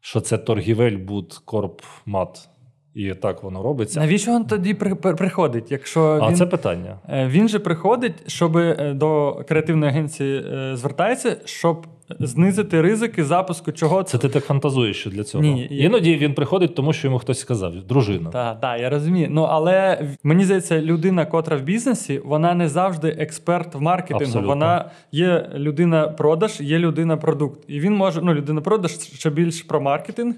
що 0.00 0.20
це 0.20 0.38
торгівель 0.38 0.96
буд 0.96 1.42
корп 1.44 1.80
мат, 2.06 2.48
і 2.94 3.14
так 3.14 3.42
воно 3.42 3.62
робиться. 3.62 4.00
Навіщо 4.00 4.36
він 4.36 4.44
тоді 4.44 4.74
при, 4.74 4.94
при, 4.94 5.14
приходить? 5.14 5.72
Якщо 5.72 6.18
А 6.22 6.28
він, 6.28 6.36
це 6.36 6.46
питання. 6.46 6.98
Е, 7.08 7.28
він 7.28 7.48
же 7.48 7.58
приходить, 7.58 8.30
щоб 8.30 8.56
е, 8.56 8.92
до 8.94 9.42
креативної 9.48 9.92
агенції 9.92 10.44
е, 10.46 10.76
звертається, 10.76 11.36
щоб 11.44 11.86
знизити 12.20 12.80
ризики 12.80 13.24
запуску 13.24 13.72
чого. 13.72 14.02
Це 14.02 14.18
ти 14.18 14.28
так 14.28 14.44
фантазуєш 14.44 15.00
що 15.00 15.10
для 15.10 15.24
цього. 15.24 15.44
Ні, 15.44 15.68
Іноді 15.70 16.16
він 16.16 16.34
приходить, 16.34 16.74
тому 16.74 16.92
що 16.92 17.06
йому 17.06 17.18
хтось 17.18 17.40
сказав, 17.40 17.74
дружина. 17.82 18.30
Так, 18.30 18.60
так, 18.60 18.80
я 18.80 18.90
розумію. 18.90 19.28
Ну 19.30 19.42
але 19.42 20.08
мені 20.22 20.44
здається, 20.44 20.82
людина, 20.82 21.26
котра 21.26 21.56
в 21.56 21.62
бізнесі, 21.62 22.20
вона 22.24 22.54
не 22.54 22.68
завжди 22.68 23.08
експерт 23.08 23.74
в 23.74 23.80
маркетингу. 23.80 24.24
Абсолютно. 24.24 24.48
Вона 24.48 24.90
є 25.12 25.50
людина 25.54 26.08
продаж, 26.08 26.60
є 26.60 26.78
людина 26.78 27.16
продукт. 27.16 27.60
І 27.68 27.80
він 27.80 27.94
може, 27.94 28.20
ну, 28.22 28.34
людина 28.34 28.60
продаж 28.60 28.92
ще 28.92 29.30
більш 29.30 29.62
про 29.62 29.80
маркетинг. 29.80 30.34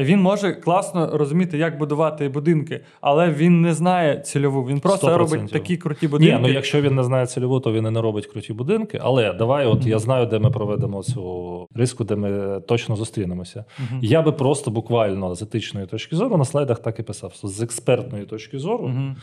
Він 0.00 0.20
може 0.20 0.52
класно 0.52 1.10
розуміти, 1.12 1.58
як 1.58 1.78
будувати 1.78 2.28
будинки, 2.28 2.80
але 3.00 3.30
він 3.30 3.60
не 3.60 3.74
знає 3.74 4.20
цільову. 4.20 4.62
Він 4.62 4.80
просто 4.80 5.06
100%. 5.06 5.16
робить 5.16 5.50
такі 5.52 5.76
круті 5.76 6.08
будинки. 6.08 6.34
Ні, 6.34 6.40
ну 6.42 6.48
якщо 6.48 6.80
він 6.80 6.94
не 6.94 7.04
знає 7.04 7.26
цільову, 7.26 7.60
то 7.60 7.72
він 7.72 7.86
і 7.86 7.90
не 7.90 8.00
робить 8.00 8.26
круті 8.26 8.52
будинки. 8.52 8.98
Але 9.02 9.32
давай, 9.32 9.66
от 9.66 9.80
mm-hmm. 9.80 9.88
я 9.88 9.98
знаю, 9.98 10.26
де 10.26 10.38
ми 10.38 10.50
проведемо 10.50 11.02
цю 11.02 11.66
риску, 11.74 12.04
де 12.04 12.16
ми 12.16 12.60
точно 12.60 12.96
зустрінемося. 12.96 13.64
Mm-hmm. 13.80 13.98
Я 14.02 14.22
би 14.22 14.32
просто 14.32 14.70
буквально 14.70 15.34
з 15.34 15.42
етичної 15.42 15.86
точки 15.86 16.16
зору 16.16 16.36
на 16.36 16.44
слайдах 16.44 16.78
так 16.78 16.98
і 16.98 17.02
писав. 17.02 17.32
З 17.42 17.62
експертної 17.62 18.24
точки 18.24 18.58
зору. 18.58 18.86
Mm-hmm 18.86 19.14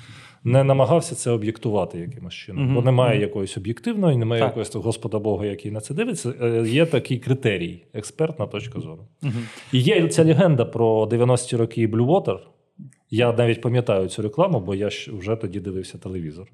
не 0.43 0.63
намагався 0.63 1.15
це 1.15 1.31
об'єктувати 1.31 2.00
якимось 2.00 2.33
чином. 2.33 2.69
Mm-hmm. 2.69 2.73
Бо 2.73 2.81
немає 2.81 3.19
mm-hmm. 3.19 3.21
якоїсь 3.21 3.57
об'єктивної, 3.57 4.17
немає 4.17 4.41
так. 4.41 4.50
якогось 4.50 4.75
Господа 4.75 5.19
Бога, 5.19 5.45
який 5.45 5.71
на 5.71 5.81
це 5.81 5.93
дивиться. 5.93 6.33
Е, 6.41 6.63
є 6.67 6.85
такий 6.85 7.19
критерій, 7.19 7.85
експертна 7.93 8.47
точка 8.47 8.79
зору. 8.79 9.07
Mm-hmm. 9.23 9.43
І 9.71 9.79
є 9.79 10.07
ця 10.07 10.25
легенда 10.25 10.65
про 10.65 11.05
90-ті 11.05 11.55
роки 11.55 11.88
Blue 11.88 12.05
Water. 12.05 12.39
Я 13.09 13.33
навіть 13.33 13.62
пам'ятаю 13.62 14.07
цю 14.07 14.21
рекламу, 14.21 14.59
бо 14.59 14.75
я 14.75 14.88
вже 14.88 15.35
тоді 15.35 15.59
дивився 15.59 15.97
телевізор. 15.97 16.51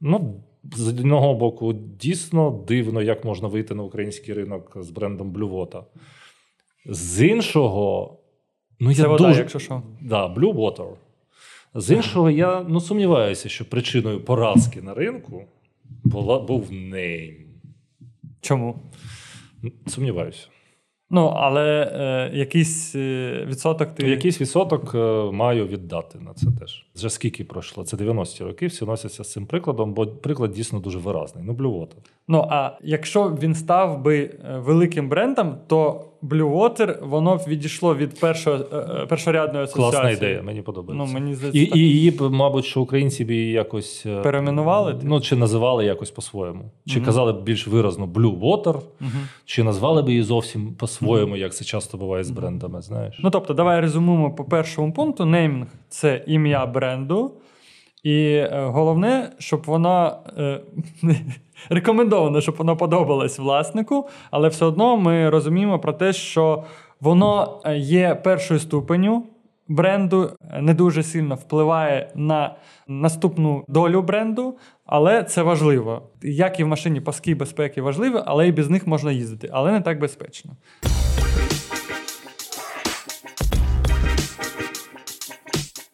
Ну, 0.00 0.42
з 0.76 0.88
одного 0.88 1.34
боку, 1.34 1.72
дійсно 1.72 2.64
дивно, 2.68 3.02
як 3.02 3.24
можна 3.24 3.48
вийти 3.48 3.74
на 3.74 3.82
український 3.82 4.34
ринок 4.34 4.76
з 4.80 4.90
брендом 4.90 5.32
Blue 5.32 5.50
Water. 5.50 5.82
З 6.86 7.26
іншого, 7.26 8.18
ну 8.80 8.94
це 8.94 9.02
я 9.02 9.08
вода, 9.08 9.28
дуже... 9.28 9.40
якщо 9.40 9.58
що. 9.58 9.82
Да, 10.00 10.34
Blue 10.34 10.54
Water. 10.54 10.88
З 11.74 11.90
іншого, 11.90 12.30
я 12.30 12.64
ну, 12.68 12.80
сумніваюся, 12.80 13.48
що 13.48 13.64
причиною 13.64 14.20
поразки 14.20 14.82
на 14.82 14.94
ринку 14.94 15.44
була, 16.04 16.40
був 16.40 16.72
нейм. 16.72 17.36
Чому? 18.40 18.80
Сумніваюся. 19.86 20.46
Ну, 21.12 21.26
але 21.26 21.92
е, 21.92 22.38
якийсь 22.38 22.94
е, 22.94 23.44
відсоток 23.48 23.88
ти. 23.94 24.08
Якийсь 24.10 24.40
відсоток 24.40 24.94
е, 24.94 24.98
маю 25.32 25.66
віддати 25.66 26.18
на 26.18 26.34
це 26.34 26.46
теж. 26.60 26.86
Вже 26.94 27.10
скільки 27.10 27.44
пройшло? 27.44 27.84
Це 27.84 27.96
90-ті 27.96 28.44
роки, 28.44 28.66
всі 28.66 28.84
носяться 28.84 29.24
з 29.24 29.32
цим 29.32 29.46
прикладом, 29.46 29.94
бо 29.94 30.06
приклад 30.06 30.52
дійсно 30.52 30.80
дуже 30.80 30.98
виразний. 30.98 31.44
Ну, 31.46 31.52
блювота. 31.52 31.96
Ну, 32.28 32.46
а 32.50 32.78
якщо 32.82 33.38
він 33.42 33.54
став 33.54 34.02
би 34.02 34.18
е, 34.24 34.58
великим 34.58 35.08
брендом, 35.08 35.58
то 35.66 36.09
Blue 36.22 36.56
Water, 36.56 37.08
воно 37.08 37.36
відійшло 37.48 37.96
від 37.96 38.20
першого, 38.20 38.56
е, 38.56 38.76
е, 38.76 39.06
першорядної 39.06 39.64
асоціації. 39.64 39.90
Класна 39.90 40.10
ідея, 40.10 40.42
мені 40.42 40.62
подобається. 40.62 41.06
Ну, 41.06 41.20
мені 41.20 41.36
І, 41.52 41.70
і 41.74 41.78
її, 41.78 42.18
мабуть, 42.20 42.64
що 42.64 42.80
українці 42.80 43.24
б 43.24 43.30
її 43.30 43.52
якось 43.52 44.06
перейменували? 44.22 44.96
Ну, 45.02 45.20
чи 45.20 45.36
називали 45.36 45.84
якось 45.84 46.10
по-своєму. 46.10 46.70
Чи 46.86 46.98
угу. 46.98 47.06
казали 47.06 47.32
б 47.32 47.42
більш 47.42 47.66
виразно 47.66 48.06
Blue 48.06 48.40
Water, 48.40 48.74
угу. 49.00 49.10
чи 49.44 49.62
назвали 49.62 50.02
б 50.02 50.08
її 50.08 50.22
зовсім 50.22 50.74
по-своєму, 50.74 51.36
як 51.36 51.54
це 51.54 51.64
часто 51.64 51.98
буває 51.98 52.24
з 52.24 52.30
брендами. 52.30 52.82
знаєш. 52.82 53.20
Ну, 53.22 53.30
тобто, 53.30 53.54
давай 53.54 53.80
резюмуємо 53.80 54.34
по 54.34 54.44
першому 54.44 54.92
пункту. 54.92 55.24
Неймінг 55.24 55.66
це 55.88 56.24
ім'я 56.26 56.66
бренду. 56.66 57.32
І 58.02 58.22
е, 58.22 58.50
головне, 58.66 59.32
щоб 59.38 59.62
вона 59.66 60.16
е, 60.38 60.60
рекомендовано, 61.68 62.40
щоб 62.40 62.56
воно 62.56 62.76
подобалось 62.76 63.38
власнику, 63.38 64.08
але 64.30 64.48
все 64.48 64.64
одно 64.64 64.96
ми 64.96 65.30
розуміємо 65.30 65.78
про 65.78 65.92
те, 65.92 66.12
що 66.12 66.64
воно 67.00 67.60
е, 67.64 67.76
є 67.76 68.14
першою 68.14 68.60
ступеню 68.60 69.24
бренду, 69.68 70.30
не 70.60 70.74
дуже 70.74 71.02
сильно 71.02 71.34
впливає 71.34 72.12
на 72.14 72.56
наступну 72.88 73.64
долю 73.68 74.02
бренду, 74.02 74.56
але 74.86 75.24
це 75.24 75.42
важливо. 75.42 76.02
Як 76.22 76.60
і 76.60 76.64
в 76.64 76.68
машині 76.68 77.00
паски 77.00 77.34
безпеки 77.34 77.82
важливі, 77.82 78.16
але 78.26 78.48
і 78.48 78.52
без 78.52 78.70
них 78.70 78.86
можна 78.86 79.12
їздити, 79.12 79.50
але 79.52 79.72
не 79.72 79.80
так 79.80 80.00
безпечно. 80.00 80.56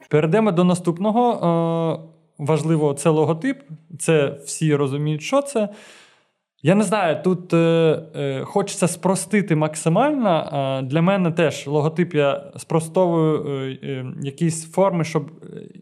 Перейдемо 0.08 0.52
до 0.52 0.64
наступного. 0.64 2.15
Е, 2.40 2.44
важливо, 2.44 2.94
це 2.94 3.10
логотип. 3.10 3.62
Це 3.98 4.38
всі 4.44 4.74
розуміють, 4.74 5.22
що 5.22 5.42
це. 5.42 5.68
Я 6.62 6.74
не 6.74 6.84
знаю, 6.84 7.22
тут 7.24 7.54
е, 7.54 7.56
е, 8.16 8.44
хочеться 8.44 8.88
спростити 8.88 9.56
максимально. 9.56 10.50
Е, 10.52 10.82
для 10.82 11.02
мене 11.02 11.32
теж 11.32 11.66
логотип 11.66 12.14
я 12.14 12.52
спростовую 12.56 13.46
е, 13.48 13.78
е, 13.82 14.06
якісь 14.22 14.70
форми, 14.70 15.04
щоб 15.04 15.30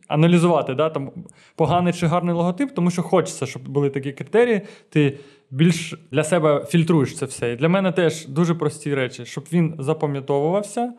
аналізувати 0.08 0.74
да, 0.74 0.90
там, 0.90 1.10
поганий 1.56 1.92
чи 1.92 2.06
гарний 2.06 2.34
логотип, 2.34 2.74
тому 2.74 2.90
що 2.90 3.02
хочеться, 3.02 3.46
щоб 3.46 3.68
були 3.68 3.90
такі 3.90 4.12
критерії. 4.12 4.60
Ти 4.90 5.18
більш 5.50 5.94
для 6.10 6.24
себе 6.24 6.64
фільтруєш 6.68 7.16
це 7.16 7.26
все. 7.26 7.52
І 7.52 7.56
для 7.56 7.68
мене 7.68 7.92
теж 7.92 8.26
дуже 8.26 8.54
прості 8.54 8.94
речі, 8.94 9.24
щоб 9.26 9.44
він 9.52 9.74
запам'ятовувався 9.78 10.92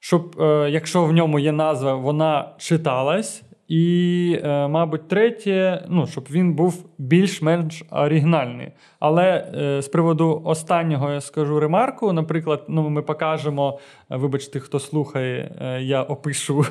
щоб, 0.00 0.40
е, 0.40 0.70
якщо 0.70 1.04
в 1.04 1.12
ньому 1.12 1.38
є 1.38 1.52
назва, 1.52 1.94
вона 1.94 2.54
читалась. 2.58 3.42
І, 3.68 4.38
е, 4.44 4.68
мабуть, 4.68 5.08
третє, 5.08 5.84
ну, 5.88 6.06
щоб 6.06 6.24
він 6.30 6.54
був 6.54 6.84
більш-менш 6.98 7.84
оригінальний. 7.90 8.68
Але 9.00 9.52
е, 9.54 9.82
з 9.82 9.88
приводу 9.88 10.42
останнього 10.44 11.10
я 11.10 11.20
скажу 11.20 11.60
ремарку. 11.60 12.12
Наприклад, 12.12 12.64
ну, 12.68 12.88
ми 12.88 13.02
покажемо, 13.02 13.78
е, 14.10 14.16
вибачте, 14.16 14.60
хто 14.60 14.78
слухає, 14.78 15.50
я 15.82 16.02
опишу. 16.02 16.64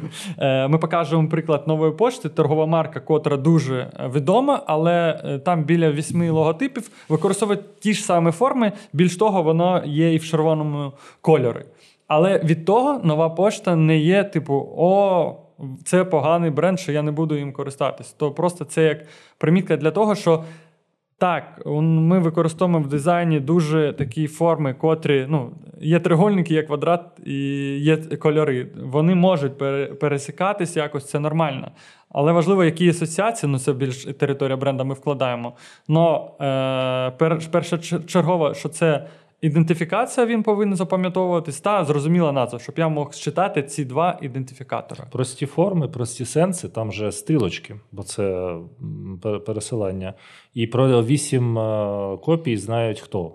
Ми 0.69 0.77
покажемо 0.77 1.29
приклад 1.29 1.67
нової 1.67 1.91
пошти, 1.91 2.29
торгова 2.29 2.65
марка, 2.65 2.99
котра 2.99 3.37
дуже 3.37 3.91
відома, 4.13 4.63
але 4.65 5.19
там 5.45 5.63
біля 5.63 5.91
вісьми 5.91 6.29
логотипів 6.29 6.89
використовують 7.09 7.79
ті 7.79 7.93
ж 7.93 8.03
самі 8.03 8.31
форми. 8.31 8.71
Більш 8.93 9.17
того, 9.17 9.43
воно 9.43 9.83
є 9.85 10.13
і 10.13 10.17
в 10.17 10.25
червоному 10.25 10.91
кольорі. 11.21 11.65
Але 12.07 12.39
від 12.39 12.65
того 12.65 12.99
нова 13.03 13.29
пошта 13.29 13.75
не 13.75 13.97
є, 13.97 14.23
типу, 14.23 14.73
о, 14.77 15.35
це 15.83 16.03
поганий 16.03 16.49
бренд, 16.49 16.79
що 16.79 16.91
я 16.91 17.01
не 17.01 17.11
буду 17.11 17.35
їм 17.35 17.53
користатись. 17.53 18.13
То 18.13 18.31
просто 18.31 18.65
це 18.65 18.83
як 18.83 19.05
примітка 19.37 19.77
для 19.77 19.91
того, 19.91 20.15
що 20.15 20.43
так, 21.17 21.61
ми 21.81 22.19
використовуємо 22.19 22.85
в 22.85 22.87
дизайні 22.87 23.39
дуже 23.39 23.93
такі 23.93 24.27
форми, 24.27 24.73
котрі 24.73 25.25
ну, 25.29 25.51
є 25.81 25.99
тригольники, 25.99 26.53
є 26.53 26.63
квадрат 26.63 27.19
і 27.25 27.37
є 27.79 27.97
кольори. 27.97 28.67
Вони 28.83 29.15
можуть 29.15 29.57
пересікатись 29.99 30.75
якось, 30.75 31.09
це 31.09 31.19
нормально. 31.19 31.71
Але 32.09 32.31
важливо, 32.31 32.63
які 32.63 32.89
асоціації, 32.89 33.51
ну 33.51 33.59
це 33.59 33.73
більш 33.73 34.05
територія 34.05 34.57
бренда 34.57 34.83
ми 34.83 34.93
вкладаємо. 34.93 35.53
Но 35.87 36.31
е, 36.41 37.47
першочергово, 37.51 38.53
що 38.53 38.69
це. 38.69 39.07
Ідентифікація 39.45 40.25
він 40.25 40.43
повинен 40.43 40.75
запам'ятовуватись 40.75 41.59
та 41.61 41.85
зрозуміла 41.85 42.31
назва, 42.31 42.59
щоб 42.59 42.75
я 42.77 42.89
мог 42.89 43.13
читати 43.13 43.63
ці 43.63 43.85
два 43.85 44.19
ідентифікатори. 44.21 45.03
Прості 45.11 45.45
форми, 45.45 45.87
прості 45.87 46.25
сенси, 46.25 46.69
там 46.69 46.91
же 46.91 47.11
стрілочки, 47.11 47.75
бо 47.91 48.03
це 48.03 48.55
пересилання. 49.45 50.13
І 50.53 50.67
про 50.67 51.03
вісім 51.03 51.59
е, 51.59 52.17
копій 52.17 52.57
знають 52.57 52.99
хто. 52.99 53.31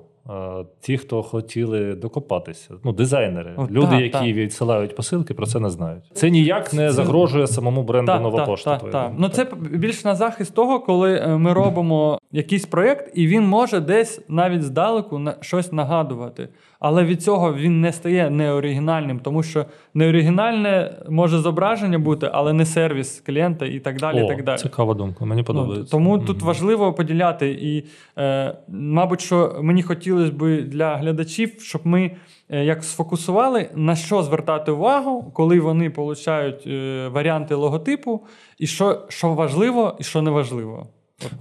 Ті, 0.80 0.98
хто 0.98 1.22
хотіли 1.22 1.94
докопатися, 1.94 2.74
ну 2.84 2.92
дизайнери, 2.92 3.54
О, 3.56 3.66
люди, 3.70 3.86
та, 3.86 4.00
які 4.00 4.12
та. 4.12 4.32
відсилають 4.32 4.96
посилки, 4.96 5.34
про 5.34 5.46
це 5.46 5.60
не 5.60 5.70
знають. 5.70 6.04
Це 6.12 6.30
ніяк 6.30 6.72
не 6.72 6.92
загрожує 6.92 7.46
самому 7.46 7.82
бренду 7.82 8.12
та, 8.12 8.20
нова 8.20 8.46
пошта. 8.46 8.78
Так. 8.78 9.12
Ну 9.18 9.28
це 9.28 9.46
більш 9.70 10.04
на 10.04 10.14
захист 10.14 10.54
того, 10.54 10.80
коли 10.80 11.16
е, 11.16 11.36
ми 11.36 11.52
робимо 11.52 12.18
якийсь 12.32 12.66
проєкт, 12.66 13.10
і 13.14 13.26
він 13.26 13.42
може 13.42 13.80
десь 13.80 14.20
навіть 14.28 14.62
здалеку 14.62 15.18
на 15.18 15.34
щось 15.40 15.72
нагадувати. 15.72 16.48
Але 16.80 17.04
від 17.04 17.22
цього 17.22 17.54
він 17.54 17.80
не 17.80 17.92
стає 17.92 18.30
неоригінальним, 18.30 19.20
тому 19.20 19.42
що 19.42 19.64
неоригінальне 19.94 21.02
може 21.08 21.38
зображення 21.38 21.98
бути, 21.98 22.30
але 22.32 22.52
не 22.52 22.66
сервіс 22.66 23.20
клієнта 23.26 23.66
і 23.66 23.78
так 23.78 23.96
далі. 23.96 24.22
О, 24.22 24.24
і 24.24 24.28
так 24.28 24.44
далі. 24.44 24.58
Цікава 24.58 24.94
думка, 24.94 25.24
мені 25.24 25.42
подобається. 25.42 25.82
Ну, 25.82 25.88
тому 25.90 26.16
Мгм. 26.16 26.26
тут 26.26 26.42
важливо 26.42 26.92
поділяти. 26.92 27.50
І, 27.50 27.84
е, 28.18 28.56
мабуть, 28.68 29.20
що 29.20 29.58
мені 29.62 29.82
хотілося 29.82 30.32
б 30.32 30.62
для 30.62 30.96
глядачів, 30.96 31.60
щоб 31.60 31.80
ми 31.84 32.10
е, 32.48 32.64
як 32.64 32.84
сфокусували, 32.84 33.70
на 33.74 33.96
що 33.96 34.22
звертати 34.22 34.72
увагу, 34.72 35.30
коли 35.34 35.60
вони 35.60 35.90
получають 35.90 36.66
е, 36.66 37.08
варіанти 37.08 37.54
логотипу, 37.54 38.20
і 38.58 38.66
що, 38.66 39.02
що 39.08 39.34
важливо, 39.34 39.96
і 40.00 40.04
що 40.04 40.22
не 40.22 40.30
важливо. 40.30 40.86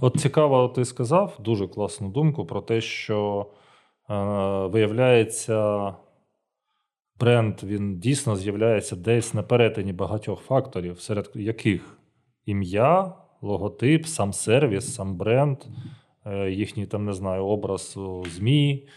От 0.00 0.16
цікаво, 0.16 0.68
ти 0.68 0.84
сказав 0.84 1.38
дуже 1.44 1.66
класну 1.66 2.08
думку 2.08 2.44
про 2.44 2.60
те, 2.60 2.80
що 2.80 3.46
виявляється, 4.66 5.94
бренд 7.18 7.62
він 7.62 7.98
дійсно 7.98 8.36
з'являється 8.36 8.96
десь 8.96 9.34
на 9.34 9.42
перетині 9.42 9.92
багатьох 9.92 10.40
факторів, 10.40 11.00
серед 11.00 11.30
яких 11.34 11.98
ім'я, 12.46 13.12
логотип, 13.42 14.06
сам 14.06 14.32
сервіс, 14.32 14.94
сам 14.94 15.16
бренд, 15.16 15.58
е, 16.26 16.50
їхній 16.50 16.86
там 16.86 17.04
не 17.04 17.12
знаю, 17.12 17.44
образ 17.44 17.96
у 17.96 18.24
ЗМІ, 18.24 18.88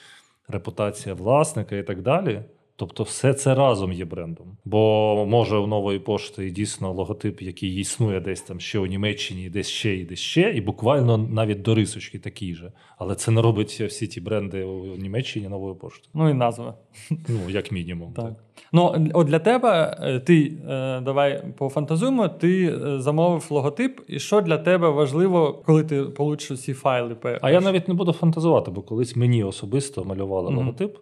репутація 0.47 1.15
власника 1.15 1.75
і 1.75 1.83
так 1.83 2.01
далі. 2.01 2.43
Тобто, 2.75 3.03
все 3.03 3.33
це 3.33 3.55
разом 3.55 3.93
є 3.93 4.05
брендом. 4.05 4.57
Бо 4.65 5.25
може 5.29 5.57
у 5.57 5.67
нової 5.67 5.99
пошти 5.99 6.49
дійсно 6.49 6.93
логотип, 6.93 7.41
який 7.41 7.75
існує 7.75 8.19
десь 8.19 8.41
там 8.41 8.59
ще 8.59 8.79
у 8.79 8.85
Німеччині, 8.85 9.49
десь 9.49 9.67
ще 9.69 9.95
і 9.95 10.05
десь 10.05 10.19
ще, 10.19 10.53
і 10.53 10.61
буквально 10.61 11.17
навіть 11.17 11.61
до 11.61 11.75
рисочки 11.75 12.19
такий 12.19 12.55
же. 12.55 12.71
Але 12.97 13.15
це 13.15 13.31
не 13.31 13.41
робить 13.41 13.81
всі 13.81 14.07
ті 14.07 14.21
бренди 14.21 14.63
у 14.63 14.95
Німеччині 14.97 15.47
нової 15.47 15.75
пошти. 15.75 16.09
Ну 16.13 16.29
і 16.29 16.33
назва. 16.33 16.73
Ну, 17.09 17.49
як 17.49 17.71
мінімум. 17.71 18.13
Так. 18.13 18.33
Ну, 18.71 19.09
от 19.13 19.27
для 19.27 19.39
тебе, 19.39 19.97
е, 20.01 20.19
ти 20.19 20.53
е, 20.69 21.01
давай 21.01 21.43
пофантазуємо, 21.57 22.29
ти 22.29 22.65
е, 22.65 22.99
замовив 23.01 23.47
логотип, 23.49 24.01
і 24.07 24.19
що 24.19 24.41
для 24.41 24.57
тебе 24.57 24.89
важливо, 24.89 25.63
коли 25.65 25.83
ти 25.83 26.03
получиш 26.03 26.59
ці 26.59 26.73
файли? 26.73 27.17
А 27.41 27.51
я 27.51 27.61
навіть 27.61 27.87
не 27.87 27.93
буду 27.93 28.13
фантазувати, 28.13 28.71
бо 28.71 28.81
колись 28.81 29.15
мені 29.15 29.43
особисто 29.43 30.03
малювали 30.03 30.49
Мгм. 30.49 30.57
логотип, 30.59 30.97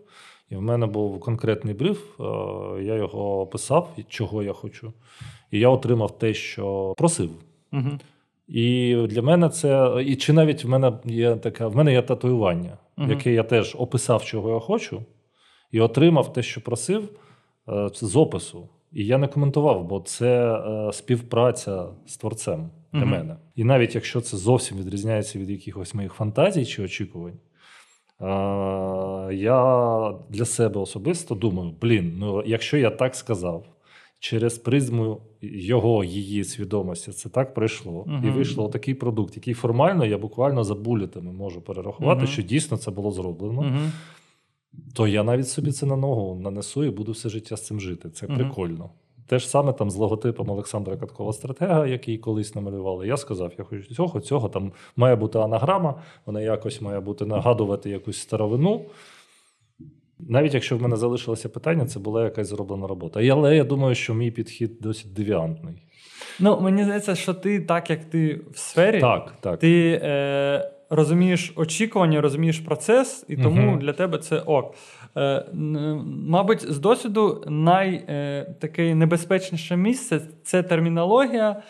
і 0.51 0.55
в 0.55 0.61
мене 0.61 0.85
був 0.85 1.19
конкретний 1.19 1.73
бриф, 1.73 2.19
е, 2.19 2.23
я 2.83 2.95
його 2.95 3.41
описав, 3.41 3.89
чого 4.09 4.43
я 4.43 4.53
хочу. 4.53 4.93
І 5.51 5.59
я 5.59 5.69
отримав 5.69 6.17
те, 6.17 6.33
що 6.33 6.93
просив. 6.97 7.29
Угу. 7.73 7.89
І 8.47 8.95
для 9.09 9.21
мене 9.21 9.49
це. 9.49 10.03
І 10.05 10.15
чи 10.15 10.33
навіть 10.33 10.63
в 10.63 10.69
мене 10.69 10.93
є 11.05 11.35
таке, 11.35 11.65
в 11.65 11.75
мене 11.75 11.93
є 11.93 12.01
татуювання, 12.01 12.77
Мгм. 12.97 13.09
яке 13.09 13.33
я 13.33 13.43
теж 13.43 13.75
описав, 13.79 14.23
чого 14.23 14.53
я 14.53 14.59
хочу, 14.59 15.03
і 15.71 15.79
отримав 15.79 16.33
те, 16.33 16.43
що 16.43 16.61
просив 16.61 17.09
е, 17.69 17.89
з 17.93 18.15
опису. 18.15 18.69
І 18.91 19.05
я 19.05 19.17
не 19.17 19.27
коментував, 19.27 19.85
бо 19.85 19.99
це 19.99 20.53
е, 20.53 20.93
співпраця 20.93 21.87
з 22.05 22.17
творцем 22.17 22.69
для 22.93 22.99
Мгм. 22.99 23.09
мене. 23.09 23.35
І 23.55 23.63
навіть 23.63 23.95
якщо 23.95 24.21
це 24.21 24.37
зовсім 24.37 24.77
відрізняється 24.77 25.39
від 25.39 25.49
якихось 25.49 25.93
моїх 25.93 26.13
фантазій 26.13 26.65
чи 26.65 26.83
очікувань, 26.83 27.39
я 29.31 30.13
для 30.29 30.45
себе 30.45 30.79
особисто 30.79 31.35
думаю: 31.35 31.73
блін, 31.81 32.15
ну 32.17 32.43
якщо 32.45 32.77
я 32.77 32.89
так 32.89 33.15
сказав, 33.15 33.65
через 34.19 34.57
призму 34.57 35.21
його, 35.41 36.03
її 36.03 36.43
свідомості 36.43 37.11
це 37.11 37.29
так 37.29 37.53
пройшло, 37.53 38.03
і 38.07 38.11
Мгм. 38.11 38.33
вийшло 38.33 38.69
такий 38.69 38.93
продукт, 38.93 39.35
який 39.35 39.53
формально 39.53 40.05
я 40.05 40.17
буквально 40.17 40.63
за 40.63 40.75
булетами 40.75 41.31
можу 41.31 41.61
перерахувати, 41.61 42.17
Мгм. 42.21 42.27
що 42.27 42.41
дійсно 42.41 42.77
це 42.77 42.91
було 42.91 43.11
зроблено. 43.11 43.59
Угу. 43.61 43.77
То 44.95 45.07
я 45.07 45.23
навіть 45.23 45.47
собі 45.47 45.71
це 45.71 45.85
на 45.85 45.95
ногу 45.95 46.39
нанесу 46.41 46.83
і 46.83 46.89
буду 46.89 47.11
все 47.11 47.29
життя 47.29 47.57
з 47.57 47.65
цим 47.65 47.79
жити. 47.79 48.09
Це 48.09 48.27
прикольно. 48.27 48.89
Те 49.31 49.39
ж 49.39 49.49
саме 49.49 49.73
там 49.73 49.89
з 49.91 49.95
логотипом 49.95 50.49
Олександра 50.49 50.97
Каткова 50.97 51.33
стратега, 51.33 51.87
який 51.87 52.17
колись 52.17 52.55
намалювали. 52.55 53.07
Я 53.07 53.17
сказав, 53.17 53.51
я 53.57 53.63
хочу 53.63 53.93
цього, 53.93 54.19
цього. 54.19 54.49
Там 54.49 54.71
має 54.95 55.15
бути 55.15 55.39
анаграма, 55.39 55.95
вона 56.25 56.41
якось 56.41 56.81
має 56.81 56.99
бути 56.99 57.25
нагадувати 57.25 57.89
якусь 57.89 58.17
старовину. 58.19 58.85
Навіть 60.19 60.53
якщо 60.53 60.77
в 60.77 60.81
мене 60.81 60.95
залишилося 60.95 61.49
питання, 61.49 61.85
це 61.85 61.99
була 61.99 62.23
якась 62.23 62.47
зроблена 62.47 62.87
робота. 62.87 63.27
Але 63.31 63.55
я 63.55 63.63
думаю, 63.63 63.95
що 63.95 64.13
мій 64.13 64.31
підхід 64.31 64.71
досить 64.81 65.13
девіантний. 65.13 65.81
Ну, 66.39 66.59
мені 66.61 66.83
здається, 66.83 67.15
що 67.15 67.33
ти, 67.33 67.59
так 67.59 67.89
як 67.89 68.05
ти 68.05 68.41
в 68.51 68.57
сфері, 68.57 68.99
Так, 68.99 69.33
так. 69.41 69.59
ти 69.59 69.99
е, 70.03 70.71
розумієш 70.89 71.53
очікування, 71.55 72.21
розумієш 72.21 72.59
процес, 72.59 73.25
і 73.27 73.37
тому 73.37 73.61
Мгм. 73.61 73.79
для 73.79 73.93
тебе 73.93 74.17
це 74.17 74.39
ок. 74.39 74.75
Е, 75.17 75.45
мабуть, 76.27 76.71
з 76.73 76.79
досвіду 76.79 77.43
най, 77.47 77.93
е, 78.09 78.55
небезпечніше 78.95 79.77
місце 79.77 80.21
це 80.43 80.63
термінологія. 80.63 81.61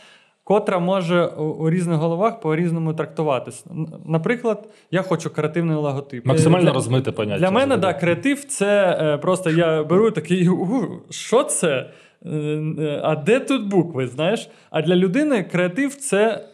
Котра 0.43 0.79
може 0.79 1.25
у, 1.25 1.69
різних 1.69 1.97
головах 1.97 2.39
по-різному 2.39 2.93
трактуватись. 2.93 3.65
Н- 3.71 3.87
Наприклад, 4.05 4.69
я 4.91 5.01
хочу 5.01 5.29
креативний 5.29 5.77
логотип. 5.77 6.25
Максимально 6.25 6.65
для- 6.65 6.73
розмите 6.73 7.11
поняття. 7.11 7.39
Для 7.39 7.51
мене, 7.51 7.75
взагалі. 7.75 7.93
да, 7.93 7.99
креатив 7.99 8.43
це 8.45 8.97
е, 9.01 9.17
просто 9.17 9.49
я 9.49 9.83
беру 9.83 10.11
такий, 10.11 10.49
що 11.09 11.43
це? 11.43 11.89
А 13.03 13.15
де 13.15 13.39
тут 13.39 13.67
букви? 13.67 14.07
Знаєш? 14.07 14.49
А 14.69 14.81
для 14.81 14.95
людини 14.95 15.43
креатив 15.43 15.95
це 15.95 16.45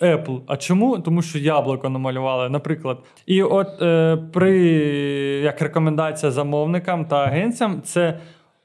Apple. 0.00 0.40
А 0.46 0.56
чому? 0.56 0.98
Тому 0.98 1.22
що 1.22 1.38
яблуко 1.38 1.88
намалювали, 1.88 2.48
наприклад. 2.48 2.98
І 3.26 3.42
от 3.42 3.82
е, 3.82 4.16
при 4.32 4.58
як 5.44 5.62
рекомендація 5.62 6.32
замовникам 6.32 7.04
та 7.04 7.16
агенціям, 7.16 7.82
це 7.82 8.18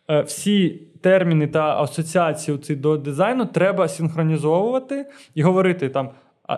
е, 0.10 0.22
всі 0.22 0.82
терміни 1.02 1.48
та 1.48 1.82
асоціації 1.82 2.58
ці 2.58 2.76
до 2.76 2.98
дизайну 2.98 3.46
треба 3.46 3.88
синхронізовувати 3.88 5.06
і 5.36 5.42
говорити 5.44 5.90
там. 5.90 6.10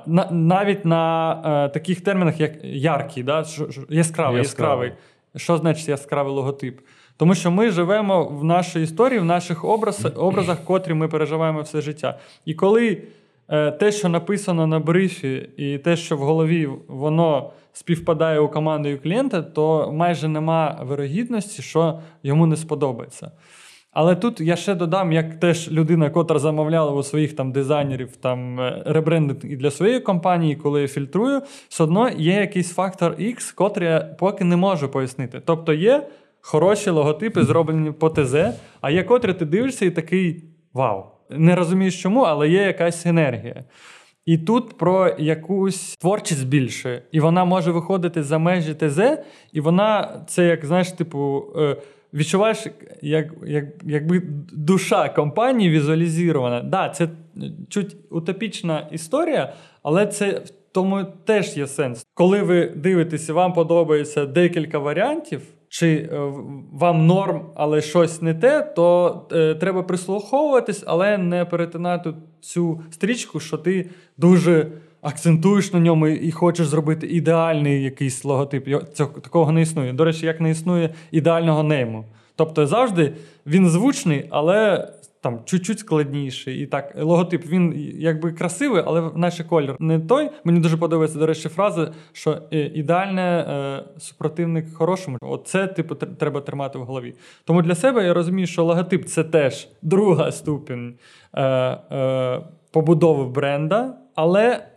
На, 0.05 0.27
навіть 0.31 0.85
на 0.85 1.31
е, 1.65 1.69
таких 1.69 2.01
термінах, 2.01 2.39
як 2.39 2.51
яркий, 2.63 3.23
да? 3.23 3.43
що- 3.43 3.71
що- 3.71 3.81
яскравий, 3.89 4.37
Яскравий. 4.37 4.87
яскравий. 4.87 4.91
Що 5.35 5.57
значить 5.57 5.87
яскравий 5.89 6.33
логотип? 6.33 6.79
Тому 7.17 7.35
що 7.35 7.51
ми 7.51 7.69
живемо 7.69 8.25
в 8.25 8.43
нашій 8.43 8.81
історії, 8.81 9.19
в 9.19 9.25
наших 9.25 9.65
образ, 9.65 10.07
образах, 10.15 10.57
котрі 10.63 10.93
ми 10.93 11.07
переживаємо 11.07 11.61
все 11.61 11.81
життя. 11.81 12.19
І 12.45 12.53
коли 12.53 13.03
те, 13.71 13.91
що 13.91 14.09
написано 14.09 14.67
на 14.67 14.79
брифі, 14.79 15.49
і 15.57 15.77
те, 15.77 15.95
що 15.95 16.17
в 16.17 16.19
голові 16.19 16.69
воно 16.87 17.51
співпадає 17.73 18.39
у 18.39 18.49
команду 18.49 18.89
і 18.89 18.97
клієнта, 18.97 19.41
то 19.41 19.91
майже 19.93 20.27
нема 20.27 20.79
вирогідності, 20.83 21.61
що 21.61 21.99
йому 22.23 22.45
не 22.45 22.55
сподобається. 22.55 23.31
Але 23.91 24.15
тут 24.15 24.41
я 24.41 24.55
ще 24.55 24.75
додам, 24.75 25.11
як 25.11 25.39
теж 25.39 25.71
людина, 25.71 26.09
котра 26.09 26.39
замовляла 26.39 26.91
у 26.91 27.03
своїх 27.03 27.35
там 27.35 27.51
дизайнерів 27.51 28.15
там 28.15 28.59
е, 28.59 28.83
ребрендинг 28.85 29.39
і 29.43 29.55
для 29.55 29.71
своєї 29.71 29.99
компанії, 29.99 30.55
коли 30.55 30.81
я 30.81 30.87
фільтрую, 30.87 31.41
все 31.69 31.83
одно 31.83 32.09
є 32.09 32.33
якийсь 32.33 32.73
фактор 32.73 33.11
X, 33.11 33.55
котрий 33.55 33.89
я 33.89 33.99
поки 33.99 34.43
не 34.43 34.55
можу 34.55 34.89
пояснити. 34.89 35.41
Тобто 35.45 35.73
є 35.73 36.07
хороші 36.41 36.89
логотипи, 36.89 37.43
зроблені 37.43 37.91
по 37.91 38.09
ТЗ, 38.09 38.35
а 38.81 38.91
є 38.91 39.03
котрі 39.03 39.33
ти 39.33 39.45
дивишся 39.45 39.85
і 39.85 39.91
такий 39.91 40.43
вау. 40.73 41.12
Не 41.37 41.55
розумієш 41.55 42.01
чому, 42.01 42.21
але 42.21 42.49
є 42.49 42.61
якась 42.61 43.05
енергія. 43.05 43.63
І 44.25 44.37
тут 44.37 44.77
про 44.77 45.15
якусь 45.19 45.95
творчість 45.95 46.47
більше, 46.47 47.01
і 47.11 47.19
вона 47.19 47.45
може 47.45 47.71
виходити 47.71 48.23
за 48.23 48.37
межі 48.37 48.73
ТЗ, 48.73 48.99
і 49.53 49.59
вона 49.61 50.21
це 50.27 50.45
як 50.45 50.65
знаєш, 50.65 50.91
типу. 50.91 51.43
е, 51.57 51.77
Відчуваєш, 52.13 52.67
як, 53.01 53.27
як, 53.45 53.65
якби 53.83 54.21
душа 54.53 55.09
компанії 55.09 55.69
візуалізована. 55.69 56.61
Да, 56.61 56.89
це 56.89 57.07
чуть 57.69 57.95
утопічна 58.09 58.87
історія, 58.91 59.53
але 59.83 60.07
це 60.07 60.29
в 60.29 60.49
тому 60.71 61.03
теж 61.25 61.57
є 61.57 61.67
сенс. 61.67 62.05
Коли 62.13 62.41
ви 62.41 62.65
дивитеся, 62.75 63.33
вам 63.33 63.53
подобається 63.53 64.25
декілька 64.25 64.79
варіантів, 64.79 65.41
чи 65.73 65.95
е, 65.95 66.31
вам 66.73 67.05
норм, 67.05 67.41
але 67.55 67.81
щось 67.81 68.21
не 68.21 68.33
те, 68.33 68.61
то 68.61 69.21
е, 69.31 69.55
треба 69.55 69.83
прислуховуватись, 69.83 70.83
але 70.87 71.17
не 71.17 71.45
перетинати 71.45 72.13
цю 72.41 72.81
стрічку, 72.91 73.39
що 73.39 73.57
ти 73.57 73.89
дуже 74.17 74.67
акцентуєш 75.01 75.73
на 75.73 75.79
ньому 75.79 76.07
і 76.07 76.31
хочеш 76.31 76.67
зробити 76.67 77.07
ідеальний 77.07 77.83
якийсь 77.83 78.25
логотип. 78.25 78.67
Цього 78.93 79.11
такого 79.19 79.51
не 79.51 79.61
існує. 79.61 79.93
До 79.93 80.05
речі, 80.05 80.25
як 80.25 80.41
не 80.41 80.49
існує 80.49 80.93
ідеального 81.11 81.63
нейму. 81.63 82.05
Тобто 82.35 82.67
завжди 82.67 83.13
він 83.45 83.69
звучний, 83.69 84.25
але 84.29 84.87
там 85.23 85.39
чуть-чуть 85.45 85.79
складніший. 85.79 86.59
І 86.59 86.65
так, 86.65 86.93
логотип 86.95 87.45
він 87.45 87.73
якби 87.97 88.31
красивий, 88.31 88.83
але 88.85 89.11
наче 89.15 89.43
колір 89.43 89.75
не 89.79 89.99
той. 89.99 90.29
Мені 90.43 90.59
дуже 90.59 90.77
подобається, 90.77 91.19
до 91.19 91.25
речі, 91.25 91.49
фраза, 91.49 91.93
що 92.11 92.41
е, 92.53 92.59
ідеальне 92.59 93.21
е, 93.21 93.99
супротивник 93.99 94.73
хорошому. 94.73 95.17
Оце, 95.21 95.67
типу, 95.67 95.95
треба 95.95 96.41
тримати 96.41 96.79
в 96.79 96.83
голові. 96.83 97.13
Тому 97.45 97.61
для 97.61 97.75
себе 97.75 98.05
я 98.05 98.13
розумію, 98.13 98.47
що 98.47 98.63
логотип 98.63 99.05
це 99.05 99.23
теж 99.23 99.67
друга 99.81 100.31
ступінь 100.31 100.95
е, 101.33 101.43
е, 101.43 102.41
побудови 102.71 103.25
бренда. 103.25 103.97
Але 104.15 104.67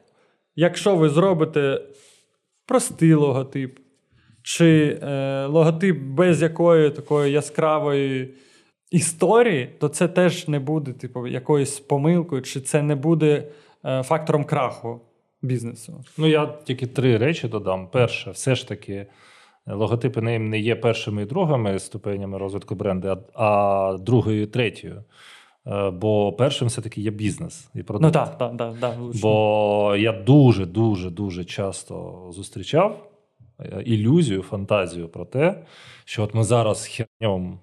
якщо 0.57 0.97
ви 0.97 1.09
зробите 1.09 1.81
простий 2.67 3.15
логотип, 3.15 3.79
чи 4.43 4.99
е, 5.03 5.47
логотип 5.47 5.99
без 5.99 6.43
якої 6.43 6.91
такої 6.91 7.33
яскравої 7.33 8.35
історії, 8.91 9.71
то 9.81 9.89
це 9.89 10.09
теж 10.09 10.49
не 10.49 10.59
буде, 10.59 10.93
типу, 10.93 11.27
якоюсь 11.27 11.81
помилкою, 11.81 12.43
чи 12.43 12.61
це 12.61 12.83
не 12.83 12.95
буде 12.95 13.49
е, 13.85 14.03
фактором 14.03 14.45
краху 14.45 15.01
бізнесу. 15.43 16.05
Ну, 16.19 16.27
я 16.27 16.47
тільки 16.65 16.87
три 16.87 17.17
речі 17.17 17.49
додам. 17.49 17.89
Перше, 17.89 18.31
все 18.31 18.55
ж 18.55 18.69
таки, 18.69 19.07
логотипи 19.67 20.21
нейм 20.21 20.49
не 20.49 20.59
є 20.59 20.77
першими 20.77 21.23
і 21.23 21.27
другими 21.27 21.79
ступенями 21.79 22.39
розвитку 22.39 22.75
бренду, 22.75 23.09
а, 23.09 23.45
а 23.45 23.99
другою 23.99 24.43
і 24.43 24.47
третьою. 24.47 25.05
Е, 25.67 25.91
Бо 25.91 26.33
першим 26.33 26.69
все-таки 26.69 27.01
є 27.01 27.11
бізнес 27.11 27.69
і 27.75 27.83
продукт. 27.83 28.03
Ну 28.03 28.11
так, 28.11 28.39
так, 28.39 28.75
так. 28.81 28.95
Бо 29.23 29.97
я 29.99 30.13
дуже, 30.13 30.67
дуже, 30.67 31.11
дуже 31.11 31.45
часто 31.45 32.27
зустрічав 32.31 32.93
е, 32.93 33.16
ілюзію, 33.85 34.43
фантазію 34.43 35.09
про 35.09 35.25
те, 35.25 35.63
що 36.05 36.23
от 36.23 36.35
ми 36.35 36.45
зараз 36.45 36.87
хернем 36.87 37.59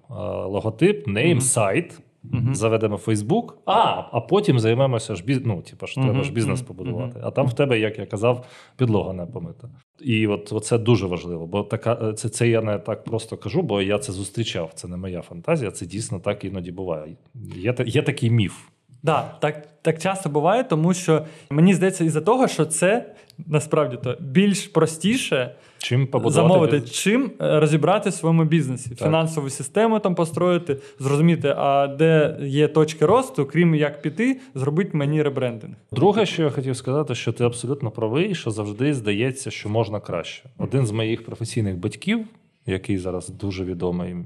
логотип, 0.46 1.06
нейм, 1.06 1.40
сайт, 1.40 2.00
Мгм. 2.32 2.54
заведемо 2.54 2.96
Фейсбук, 2.96 3.58
а, 3.66 4.02
а 4.12 4.20
потім 4.20 4.58
займемося 4.58 5.14
ж 5.14 5.24
біз... 5.24 5.40
ну, 5.44 5.62
типу, 5.62 5.86
ж, 5.86 5.94
треба 5.94 6.22
ж 6.22 6.32
бізнес 6.32 6.62
побудувати. 6.62 7.18
мгм. 7.18 7.28
А 7.28 7.30
там 7.30 7.46
в 7.46 7.52
тебе, 7.52 7.78
як 7.78 7.98
я 7.98 8.06
казав, 8.06 8.46
підлога 8.76 9.12
не 9.12 9.26
помита. 9.26 9.68
І 10.00 10.26
от 10.26 10.64
це 10.64 10.78
дуже 10.78 11.06
важливо, 11.06 11.46
бо 11.46 11.62
така 11.62 11.98
е, 12.02 12.12
це, 12.12 12.28
це 12.28 12.48
я 12.48 12.62
не 12.62 12.78
так 12.78 13.04
просто 13.04 13.36
кажу, 13.36 13.62
бо 13.62 13.82
я 13.82 13.98
це 13.98 14.12
зустрічав. 14.12 14.70
Це 14.74 14.88
не 14.88 14.96
моя 14.96 15.22
фантазія, 15.22 15.70
це 15.70 15.86
дійсно 15.86 16.20
так 16.20 16.44
іноді 16.44 16.72
буває. 16.72 17.16
Є, 17.56 17.74
є 17.86 18.02
такий 18.02 18.30
міф. 18.30 18.58
Да, 19.02 19.34
так, 19.40 19.68
так 19.82 19.98
часто 19.98 20.28
буває, 20.28 20.64
тому 20.64 20.94
що 20.94 21.24
мені 21.50 21.74
здається, 21.74 22.04
із-за 22.04 22.20
того, 22.20 22.48
що 22.48 22.64
це 22.66 23.14
насправді 23.46 23.96
то 24.02 24.16
більш 24.20 24.66
простіше 24.66 25.54
Чим 25.84 26.06
побудувати 26.06 26.48
замовити, 26.48 26.80
чим 26.80 27.30
е, 27.40 27.60
розібрати 27.60 28.10
в 28.10 28.12
своєму 28.14 28.44
бізнесі, 28.44 28.94
фінансову 28.94 29.50
систему 29.50 29.98
там 30.00 30.14
построїти, 30.14 30.76
зрозуміти, 30.98 31.54
а 31.56 31.86
де 31.86 32.38
є 32.42 32.68
точки 32.68 33.06
росту, 33.06 33.46
крім 33.46 33.74
як 33.74 34.02
піти, 34.02 34.40
зробити 34.54 34.96
мені 34.96 35.22
ребрендинг. 35.22 35.74
Друге, 35.92 36.26
що 36.26 36.42
я 36.42 36.50
хотів 36.50 36.76
сказати, 36.76 37.14
що 37.14 37.32
ти 37.32 37.44
абсолютно 37.44 37.90
правий, 37.90 38.34
що 38.34 38.50
завжди 38.50 38.94
здається, 38.94 39.50
що 39.50 39.68
можна 39.68 40.00
краще. 40.00 40.50
Один 40.58 40.86
з 40.86 40.90
моїх 40.90 41.24
професійних 41.24 41.78
батьків, 41.78 42.26
який 42.66 42.98
зараз 42.98 43.28
дуже 43.28 43.64
відомий 43.64 44.16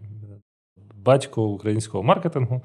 батько 0.94 1.42
українського 1.42 2.04
маркетингу, 2.04 2.62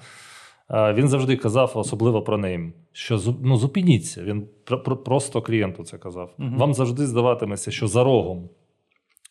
е, 0.69 0.93
він 0.93 1.07
завжди 1.07 1.35
казав, 1.37 1.71
особливо 1.75 2.21
про 2.21 2.37
нейм, 2.37 2.73
що 2.91 3.19
ну, 3.41 3.57
зупиніться. 3.57 4.23
Він 4.23 4.47
пр- 4.65 4.83
пр- 4.83 5.03
просто 5.03 5.41
клієнту 5.41 5.83
це 5.83 5.97
казав. 5.97 6.33
Мгм. 6.37 6.57
Вам 6.57 6.73
завжди 6.73 7.07
здаватиметься, 7.07 7.71
що 7.71 7.87
за 7.87 8.03
рогом. 8.03 8.49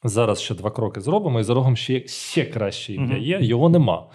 Зараз 0.05 0.41
ще 0.41 0.55
два 0.55 0.71
кроки 0.71 1.01
зробимо, 1.01 1.41
і 1.41 1.43
за 1.43 1.55
рогом 1.55 1.77
ще, 1.77 2.07
ще 2.07 2.45
краще 2.45 2.95
ім'я 2.95 3.17
є, 3.19 3.39
його 3.43 3.69
нема. 3.69 4.07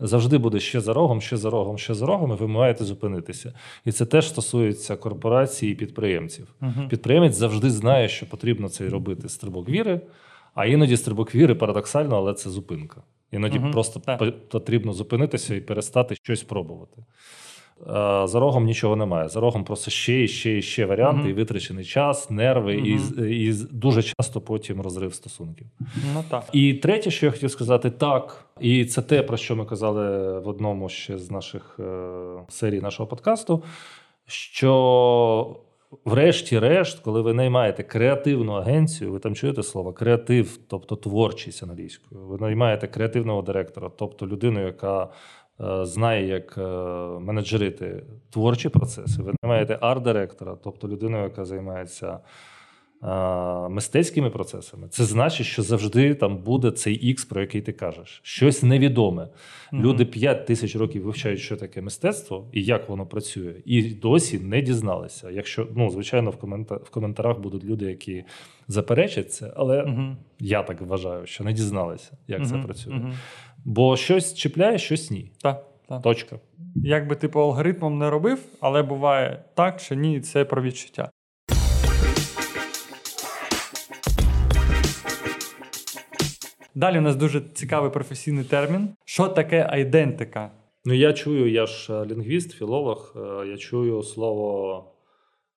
Завжди 0.00 0.38
буде 0.38 0.60
ще 0.60 0.80
за 0.80 0.92
рогом, 0.92 1.20
ще 1.20 1.36
за 1.36 1.50
рогом, 1.50 1.78
ще 1.78 1.94
за 1.94 2.06
рогом, 2.06 2.32
і 2.32 2.34
ви 2.34 2.48
маєте 2.48 2.84
зупинитися. 2.84 3.52
І 3.84 3.92
це 3.92 4.06
теж 4.06 4.28
стосується 4.28 4.96
корпорацій 4.96 5.68
і 5.68 5.74
підприємців. 5.74 6.54
Угу. 6.62 6.88
Підприємець 6.90 7.34
завжди 7.34 7.70
знає, 7.70 8.08
що 8.08 8.26
потрібно 8.26 8.68
це 8.68 8.88
робити 8.88 9.28
стрибок 9.28 9.68
віри, 9.68 10.00
а 10.54 10.66
іноді 10.66 10.96
стрибок 10.96 11.34
віри 11.34 11.54
парадоксально, 11.54 12.16
але 12.16 12.34
це 12.34 12.50
зупинка. 12.50 13.02
Іноді 13.32 13.58
Мгм, 13.58 13.70
просто 13.70 14.00
по- 14.00 14.32
потрібно 14.32 14.92
зупинитися 14.92 15.54
і 15.54 15.60
перестати 15.60 16.14
щось 16.14 16.42
пробувати. 16.42 17.02
Е, 17.80 18.26
За 18.26 18.40
рогом 18.40 18.64
нічого 18.64 18.96
немає. 18.96 19.28
За 19.28 19.40
рогом 19.40 19.64
просто 19.64 19.90
ще 19.90 20.22
і 20.22 20.28
ще 20.28 20.58
і 20.58 20.62
ще 20.62 20.86
варіанти, 20.86 21.20
Мгм. 21.20 21.30
і 21.30 21.32
витрачений 21.32 21.84
час, 21.84 22.30
нерви, 22.30 22.74
і, 22.74 22.94
Мгм. 22.94 22.98
з- 22.98 23.30
і 23.30 23.52
дуже 23.70 24.02
часто 24.02 24.40
потім 24.40 24.80
розрив 24.80 25.14
стосунків. 25.14 25.66
Ну 26.14 26.24
так. 26.30 26.44
І 26.52 26.74
третє, 26.74 27.10
що 27.10 27.26
я 27.26 27.32
хотів 27.32 27.50
сказати, 27.50 27.90
так, 27.90 28.44
і 28.60 28.84
це 28.84 29.02
те, 29.02 29.22
про 29.22 29.36
що 29.36 29.56
ми 29.56 29.64
казали 29.64 30.38
в 30.40 30.48
одному 30.48 30.88
ще 30.88 31.18
з 31.18 31.30
наших 31.30 31.76
е, 31.80 32.08
серій 32.48 32.80
нашого 32.80 33.06
подкасту. 33.06 33.62
Що, 34.26 35.56
врешті-решт, 36.04 36.98
коли 36.98 37.20
ви 37.22 37.32
наймаєте 37.34 37.82
креативну 37.82 38.52
агенцію, 38.52 39.12
ви 39.12 39.18
там 39.18 39.34
чуєте 39.34 39.62
слово 39.62 39.92
креатив, 39.92 40.58
тобто 40.68 40.96
творчість 40.96 41.62
англійською. 41.62 42.20
Ви 42.20 42.38
наймаєте 42.38 42.86
креативного 42.86 43.42
директора, 43.42 43.90
тобто 43.96 44.26
людину, 44.26 44.60
яка 44.66 45.08
знає, 45.82 46.26
як 46.26 46.58
е, 46.58 46.62
менеджерити 47.20 48.02
творчі 48.30 48.68
процеси. 48.68 49.22
Ви 49.22 49.34
наймаєте 49.42 49.78
арт-директора, 49.80 50.56
тобто 50.64 50.88
людину, 50.88 51.22
яка 51.22 51.44
займається 51.44 52.18
е, 53.02 53.68
мистецькими 53.68 54.30
процесами, 54.30 54.88
це 54.90 55.04
значить, 55.04 55.46
що 55.46 55.62
завжди 55.62 56.14
там 56.14 56.36
буде 56.38 56.70
цей 56.70 56.94
ікс, 56.94 57.24
про 57.24 57.40
який 57.40 57.60
ти 57.60 57.72
кажеш. 57.72 58.20
Щось 58.22 58.62
невідоме. 58.62 59.28
Люди 59.72 60.04
5 60.04 60.46
тисяч 60.46 60.76
років 60.76 61.02
вивчають, 61.02 61.40
що 61.40 61.56
таке 61.56 61.82
мистецтво 61.82 62.48
і 62.52 62.62
як 62.64 62.88
воно 62.88 63.06
працює, 63.06 63.54
і 63.64 63.82
досі 63.82 64.38
не 64.38 64.62
дізналися. 64.62 65.30
Якщо 65.30 65.68
ну, 65.76 65.90
звичайно, 65.90 66.30
в, 66.30 66.36
комента- 66.36 66.84
в 66.84 66.90
коментарях 66.90 67.38
будуть 67.38 67.64
люди, 67.64 67.84
які 67.84 68.24
заперечать 68.68 69.32
це, 69.32 69.52
але 69.56 70.04
я 70.40 70.62
так 70.62 70.80
вважаю, 70.80 71.26
що 71.26 71.44
не 71.44 71.52
дізналися, 71.52 72.16
як 72.28 72.46
це 72.46 72.54
працює. 72.58 72.94
Бо 73.68 73.96
щось 73.96 74.34
чіпляє, 74.34 74.78
щось 74.78 75.10
ні. 75.10 75.30
Так, 75.42 75.66
так. 75.88 76.02
Точка. 76.02 76.40
Як 76.74 77.08
би 77.08 77.16
типу 77.16 77.40
алгоритмом 77.40 77.98
не 77.98 78.10
робив, 78.10 78.38
але 78.60 78.82
буває 78.82 79.44
так 79.54 79.80
чи 79.80 79.96
ні, 79.96 80.20
це 80.20 80.44
про 80.44 80.62
відчуття. 80.62 81.10
Далі 86.74 86.98
у 86.98 87.00
нас 87.00 87.16
дуже 87.16 87.40
цікавий 87.40 87.90
професійний 87.90 88.44
термін. 88.44 88.88
Що 89.04 89.28
таке 89.28 89.66
айдентика? 89.70 90.50
Ну, 90.84 90.94
я 90.94 91.12
чую, 91.12 91.50
я 91.50 91.66
ж 91.66 91.92
е, 91.92 92.06
лінгвіст, 92.06 92.52
філолог, 92.52 93.14
е, 93.16 93.46
я 93.46 93.56
чую 93.56 94.02
слово 94.02 94.84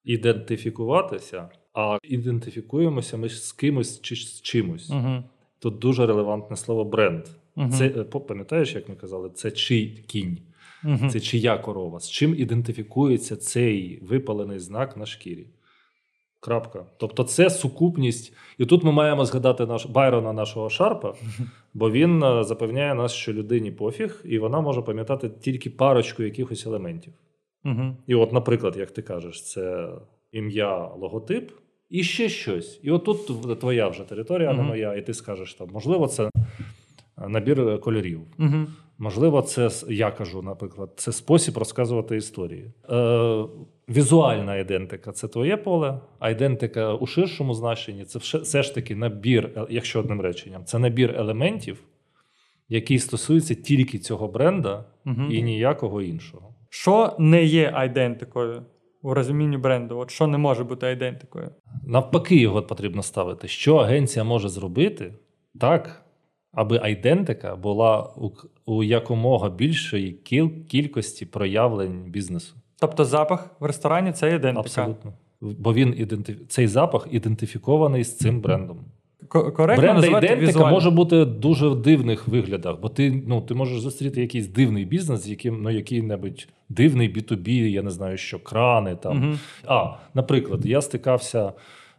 ідентифікуватися, 0.04 1.50
а 1.74 1.98
ідентифікуємося 2.04 3.17
ми 3.17 3.30
з 3.30 3.52
кимось 3.52 4.02
чи 4.02 4.15
з 4.15 4.41
чимось. 4.41 4.89
Угу. 4.89 5.24
Тут 5.60 5.80
дуже 5.80 6.06
релевантне 6.06 6.58
слово 6.58 6.86
бренд. 6.86 7.26
Мгм. 7.60 7.72
Це 7.72 7.88
е, 7.88 8.04
пам'ятаєш, 8.04 8.76
як 8.76 8.89
ми 8.89 8.95
казали, 8.95 9.30
це 9.30 9.52
чий 9.52 10.04
кінь, 10.08 10.38
Угу. 10.84 11.10
це 11.10 11.19
чия 11.19 11.58
корова. 11.58 12.00
З 12.00 12.10
чим 12.10 12.36
ідентифікується 12.36 13.36
цей 13.36 14.00
випалений 14.02 14.60
знак 14.60 14.98
на 14.98 15.06
шкірі? 15.06 15.48
Крапка. 16.39 16.86
Тобто 16.98 17.24
це 17.24 17.50
сукупність. 17.50 18.34
І 18.58 18.65
тут 18.65 18.84
ми 18.84 18.91
маємо 18.91 19.26
згадати 19.26 19.65
наш 19.65 19.86
Байрона, 19.86 20.34
нашого 20.34 20.69
Шарпа, 20.69 21.13
бо 21.74 21.91
він 21.91 22.24
е, 22.24 22.43
запевняє 22.43 22.95
нас, 22.95 23.13
що 23.13 23.34
людині 23.34 23.72
пофіг, 23.72 24.22
і 24.26 24.39
вона 24.39 24.62
може 24.62 24.82
пам'ятати 24.82 25.30
тільки 25.30 25.69
парочку 25.69 26.24
якихось 26.24 26.65
елементів. 26.65 27.13
Угу. 27.65 27.98
І 28.08 28.15
от, 28.15 28.34
наприклад, 28.34 28.78
як 28.78 28.91
ти 28.91 29.02
кажеш, 29.02 29.43
це 29.43 29.89
ім'я, 30.32 30.88
логотип 30.98 31.52
і 31.89 32.04
ще 32.04 32.30
щось. 32.30 32.80
І 32.84 32.91
отут 32.91 33.60
твоя 33.60 33.88
вже 33.88 34.04
територія, 34.04 34.50
а 34.50 34.54
не 34.54 34.63
моя, 34.63 34.95
і 34.95 35.06
ти 35.06 35.13
скажеш 35.13 35.54
там, 35.54 35.69
можливо, 35.72 36.08
це 36.08 36.30
набір 37.27 37.79
кольорів. 37.79 38.21
Угу. 38.39 38.67
Можливо, 38.97 39.41
це 39.41 39.69
я 39.89 40.12
кажу, 40.12 40.41
наприклад, 40.41 40.89
це 40.95 41.12
спосіб 41.12 41.58
розказувати 41.58 42.17
історії. 42.17 42.73
Е, 42.89 43.45
візуальна 43.89 44.55
ідентика 44.55 45.12
це 45.12 45.27
твоє 45.27 45.58
поле, 45.58 45.99
а 46.19 46.29
ідентика 46.29 46.93
у 46.93 47.05
ширшому 47.05 47.53
значенні 47.53 48.05
це 48.05 48.19
все, 48.19 48.38
все 48.38 48.63
ж 48.63 48.75
таки 48.75 48.95
набір, 48.95 49.51
е, 49.55 49.65
якщо 49.69 49.99
одним 49.99 50.21
реченням, 50.21 50.65
це 50.65 50.79
набір 50.79 51.15
елементів, 51.17 51.84
який 52.69 52.99
стосується 52.99 53.55
тільки 53.55 53.99
цього 53.99 54.27
бренда 54.27 54.86
Угу. 55.05 55.23
і 55.32 55.43
ніякого 55.43 56.01
іншого. 56.01 56.55
Що 56.69 57.15
не 57.19 57.43
є 57.43 57.71
айдентикою 57.73 58.65
у 59.01 59.13
розумінні 59.13 59.58
бренду? 59.58 59.97
От 59.97 60.12
що 60.12 60.27
не 60.27 60.38
може 60.38 60.63
бути 60.63 60.86
айдентикою? 60.86 61.49
Навпаки, 61.84 62.36
його 62.36 62.62
потрібно 62.62 63.03
ставити. 63.03 63.47
Що 63.47 63.75
агенція 63.75 64.25
може 64.25 64.49
зробити 64.49 65.13
так, 65.60 66.05
аби 66.52 66.80
айдентика 66.84 67.56
була 67.56 68.14
у, 68.16 68.32
у 68.66 68.84
якомога 68.84 69.50
більшої 69.50 70.20
кіл- 70.32 70.66
кількості 70.66 71.26
проявлень 71.26 72.04
бізнесу. 72.04 72.56
Тобто 72.80 73.06
запах 73.06 73.50
в 73.60 73.66
ресторані 73.66 74.12
це 74.12 74.28
ідентика. 74.28 74.60
Абсолютно. 74.60 75.14
Бо 75.42 75.74
він 75.74 75.96
ідентиф... 75.98 76.38
цей 76.48 76.68
запах 76.68 77.08
ідентифікований 77.12 78.04
з 78.04 78.18
цим 78.18 78.42
брендом. 78.42 78.78
Бренд 79.56 80.04
ідентика 80.04 80.36
візуально. 80.36 80.72
може 80.72 80.90
бути 80.90 81.26
дуже 81.26 81.68
в 81.68 81.82
дивних 81.82 82.28
виглядах, 82.28 82.80
бо 82.80 82.90
ти, 82.90 83.24
ну, 83.28 83.42
ти 83.42 83.54
можеш 83.54 83.80
зустріти 83.80 84.22
якийсь 84.22 84.48
дивний 84.48 84.86
бізнес, 84.86 85.28
яким 85.28 85.62
ну, 85.62 85.70
який-небудь 85.70 86.48
дивний 86.70 87.14
B2B, 87.14 87.50
я 87.50 87.82
не 87.82 87.92
знаю, 87.92 88.18
що 88.18 88.40
крани 88.40 88.96
там. 88.96 89.18
Мгм. 89.18 89.40
А, 89.66 89.94
наприклад, 90.14 90.66
я 90.66 90.82
стикався 90.82 91.54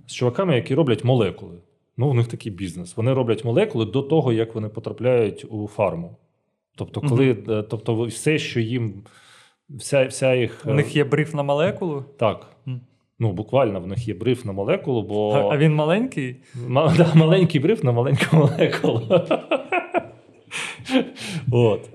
з 0.07 0.13
чуваками, 0.13 0.57
які 0.57 0.75
роблять 0.75 1.05
молекули. 1.05 1.57
Ну, 1.96 2.09
у 2.09 2.14
них 2.14 2.26
такий 2.26 2.53
бізнес. 2.53 2.96
Вони 2.96 3.12
роблять 3.12 3.44
молекули 3.44 3.85
до 3.85 4.03
того, 4.03 4.33
як 4.33 4.55
вони 4.55 4.68
потрапляють 4.68 5.46
у 5.50 5.68
фарму. 5.68 6.16
Тобто, 6.76 7.00
коли, 7.00 7.37
е, 7.48 7.62
тобто 7.62 8.05
все, 8.05 8.38
що 8.38 8.61
їм, 8.61 9.03
вся, 9.70 10.07
вся 10.07 10.35
їх. 10.35 10.62
У 10.66 10.70
е, 10.70 10.74
них 10.74 10.96
є 10.96 11.05
бриф 11.05 11.35
на 11.35 11.42
молекулу. 11.42 12.05
Так. 12.16 12.46
Мгм. 12.66 12.81
Ну, 13.18 13.33
буквально 13.33 13.81
в 13.81 13.87
них 13.87 14.09
є 14.09 14.14
бриф 14.14 14.44
на 14.44 14.53
молекулу, 14.53 15.03
бо 15.03 15.33
А, 15.33 15.55
а 15.55 15.57
він 15.57 15.74
маленький? 15.74 16.37
Ма- 16.68 16.94
да, 16.98 17.14
маленький 17.14 17.61
бриф 17.61 17.85
на 17.85 17.92
маленьку 17.92 18.37
молекулу. 18.37 19.03
От. 21.53 21.88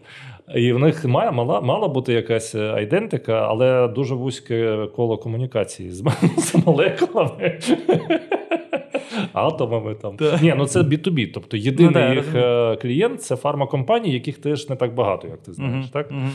І 0.55 0.73
в 0.73 0.79
них 0.79 1.05
має, 1.05 1.31
мала, 1.31 1.61
мала 1.61 1.87
бути 1.87 2.13
якась 2.13 2.55
е, 2.55 2.73
айдентика, 2.73 3.47
але 3.49 3.87
дуже 3.87 4.15
вузьке 4.15 4.87
коло 4.95 5.17
комунікації 5.17 5.91
з, 5.91 6.03
з 6.37 6.55
молекулами. 6.65 7.59
Атомами 9.33 9.95
там. 9.95 10.17
Так. 10.17 10.41
Ні, 10.41 10.53
ну 10.57 10.65
це 10.65 10.79
B2B. 10.81 11.31
Тобто 11.33 11.57
єдиний 11.57 11.85
Ну, 11.85 11.91
да, 11.91 12.13
їх 12.13 12.35
е, 12.35 12.75
клієнт 12.81 13.21
це 13.23 13.35
фармакомпанії, 13.35 14.13
яких 14.13 14.37
теж 14.37 14.69
не 14.69 14.75
так 14.75 14.93
багато, 14.93 15.27
як 15.27 15.37
ти 15.37 15.53
знаєш. 15.53 15.73
Мгм, 15.75 15.89
Так? 15.93 16.11
мгм. 16.11 16.31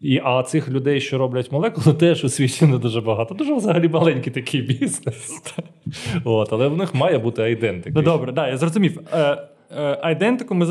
І, 0.00 0.20
а 0.24 0.42
цих 0.42 0.68
людей, 0.68 1.00
що 1.00 1.18
роблять 1.18 1.52
молекули, 1.52 1.96
теж 1.96 2.24
у 2.24 2.28
світі 2.28 2.66
не 2.66 2.78
дуже 2.78 3.00
багато. 3.00 3.34
Дуже 3.34 3.54
взагалі 3.54 3.88
маленький 3.88 4.32
такий 4.32 4.62
бізнес. 4.62 5.42
От, 6.24 6.52
але 6.52 6.68
в 6.68 6.76
них 6.76 6.94
має 6.94 7.18
бути 7.18 7.42
айдентика. 7.42 7.94
Ну 7.96 8.02
добре, 8.02 8.32
да, 8.32 8.48
я 8.48 8.56
зрозумів. 8.56 9.00
Е, 9.12 9.38
Айдентику 10.02 10.54
ми 10.54 10.66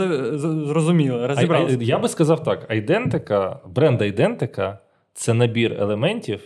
зрозуміли, 0.68 1.28
розібралися. 1.28 1.78
Я 1.82 2.00
би 2.00 2.08
сказав 2.08 2.44
так: 2.44 2.72
айдентика, 2.72 3.60
бренд 3.76 4.02
айдентика 4.02 4.80
це 5.14 5.34
набір 5.34 5.74
елементів, 5.80 6.40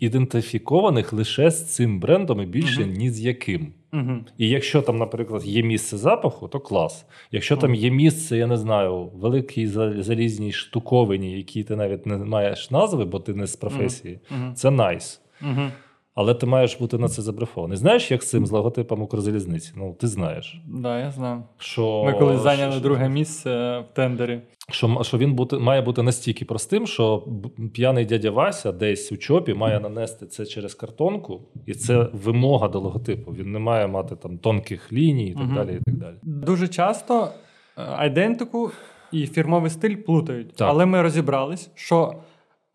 ідентифікованих 0.00 1.12
лише 1.12 1.50
з 1.50 1.74
цим 1.74 2.00
брендом 2.00 2.40
і 2.42 2.46
більше 2.46 2.80
Мгм. 2.80 2.92
ні 2.92 3.10
з 3.10 3.20
яким. 3.20 3.72
Мгм. 3.92 4.24
І 4.38 4.48
якщо 4.48 4.82
там, 4.82 4.98
наприклад, 4.98 5.44
є 5.44 5.62
місце 5.62 5.96
запаху, 5.96 6.48
то 6.48 6.60
клас. 6.60 7.06
Якщо 7.32 7.56
там 7.56 7.74
є 7.74 7.90
місце, 7.90 8.36
я 8.36 8.46
не 8.46 8.56
знаю, 8.56 9.10
великій 9.14 9.66
залізній 10.02 10.52
штуковині, 10.52 11.36
якій 11.36 11.62
ти 11.62 11.76
навіть 11.76 12.06
не 12.06 12.16
маєш 12.16 12.70
назви, 12.70 13.04
бо 13.04 13.18
ти 13.20 13.34
не 13.34 13.46
з 13.46 13.56
професії, 13.56 14.18
це 14.54 14.70
найс. 14.70 15.20
Мгм. 15.40 15.70
Але 16.16 16.34
ти 16.34 16.46
маєш 16.46 16.76
бути 16.80 16.98
на 16.98 17.08
це 17.08 17.22
забрифований. 17.22 17.76
Знаєш, 17.78 18.10
як 18.10 18.22
з 18.22 18.30
цим 18.30 18.46
з 18.46 18.50
логотипом 18.50 19.02
Укрзалізниці? 19.02 19.72
Ну, 19.76 19.96
ти 20.00 20.06
знаєш, 20.06 20.60
Да, 20.66 20.98
я 21.00 21.10
знаю. 21.10 21.42
що 21.58 22.02
Ми 22.06 22.12
колись 22.12 22.34
що- 22.34 22.42
зайняли 22.42 22.72
що- 22.72 22.80
друге 22.80 23.08
місце 23.08 23.78
в 23.78 23.84
тендері. 23.94 24.40
що, 24.70 24.98
що 25.02 25.18
він 25.18 25.34
бути, 25.34 25.58
має 25.58 25.82
бути 25.82 26.02
настільки 26.02 26.44
простим, 26.44 26.86
що 26.86 27.24
п'яний 27.74 28.04
дядя 28.04 28.30
Вася 28.30 28.72
десь 28.72 29.12
у 29.12 29.16
чопі 29.16 29.54
має 29.54 29.80
нанести 29.80 30.26
це 30.26 30.46
через 30.46 30.74
картонку, 30.74 31.40
і 31.66 31.74
це 31.74 32.08
вимога 32.12 32.68
до 32.68 32.80
логотипу. 32.80 33.32
Він 33.32 33.52
не 33.52 33.58
має 33.58 33.86
мати 33.86 34.16
там 34.16 34.38
тонких 34.38 34.92
ліній 34.92 35.28
і 35.28 35.34
так 35.34 35.42
Мгм. 35.44 35.54
далі. 35.54 35.78
І 35.80 35.84
так 35.84 35.94
далі. 35.94 36.14
Дуже 36.22 36.68
часто 36.68 37.24
е, 37.24 37.82
айдентику 37.96 38.70
і 39.12 39.26
фірмовий 39.26 39.70
стиль 39.70 39.96
плутають. 39.96 40.54
Так. 40.54 40.68
Але 40.68 40.86
ми 40.86 41.02
розібрались, 41.02 41.70
що 41.74 42.14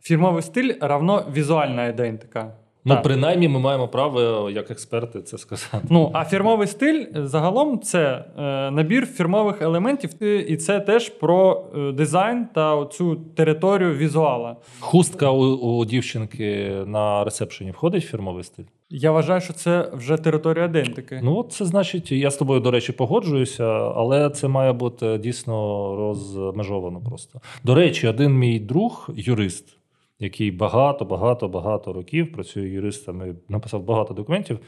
фірмовий 0.01 0.41
стиль 0.41 0.73
равно 0.81 1.25
візуальна 1.35 1.81
айдентика. 1.81 2.55
Ну, 2.85 2.93
Так. 2.93 3.03
принаймні, 3.03 3.47
ми 3.47 3.59
маємо 3.59 3.87
право, 3.87 4.49
як 4.49 4.71
експерти, 4.71 5.21
це 5.21 5.37
сказати. 5.37 5.87
Ну, 5.89 6.11
а 6.13 6.25
фірмовий 6.25 6.67
стиль 6.67 7.05
е, 7.15 7.27
загалом 7.27 7.79
це 7.79 8.25
е, 8.37 8.41
набір 8.71 9.05
фірмових 9.05 9.61
елементів, 9.61 10.09
е, 10.21 10.35
і 10.35 10.57
це 10.57 10.79
теж 10.79 11.09
про 11.09 11.65
е, 11.75 11.91
дизайн 11.91 12.47
та 12.53 12.85
цю 12.85 13.15
територію 13.15 13.95
візуала. 13.95 14.55
Хустка 14.79 15.31
у, 15.31 15.43
у 15.55 15.85
дівчинки 15.85 16.71
на 16.85 17.23
ресепшені 17.23 17.71
входить 17.71 18.03
в 18.03 18.07
фірмовий 18.07 18.43
стиль. 18.43 18.63
Я 18.89 19.11
вважаю, 19.11 19.41
що 19.41 19.53
це 19.53 19.89
вже 19.93 20.17
територія 20.17 20.63
айдентики. 20.65 21.19
Ну, 21.23 21.43
це 21.43 21.65
значить, 21.65 22.11
я 22.11 22.31
з 22.31 22.37
тобою, 22.37 22.59
до 22.59 22.71
речі, 22.71 22.91
погоджуюся, 22.91 23.63
але 23.95 24.29
це 24.29 24.47
має 24.47 24.73
бути 24.73 25.17
дійсно 25.17 25.55
розмежовано 25.95 27.01
просто. 27.09 27.39
До 27.63 27.75
речі, 27.75 28.07
один 28.07 28.33
мій 28.33 28.59
друг, 28.59 29.09
юрист, 29.15 29.77
який 30.21 30.51
багато, 30.51 31.05
багато, 31.05 31.47
багато 31.47 31.93
років 31.93 32.31
працює 32.31 32.69
юристами, 32.69 33.35
написав 33.49 33.83
багато 33.83 34.13
документів. 34.13 34.59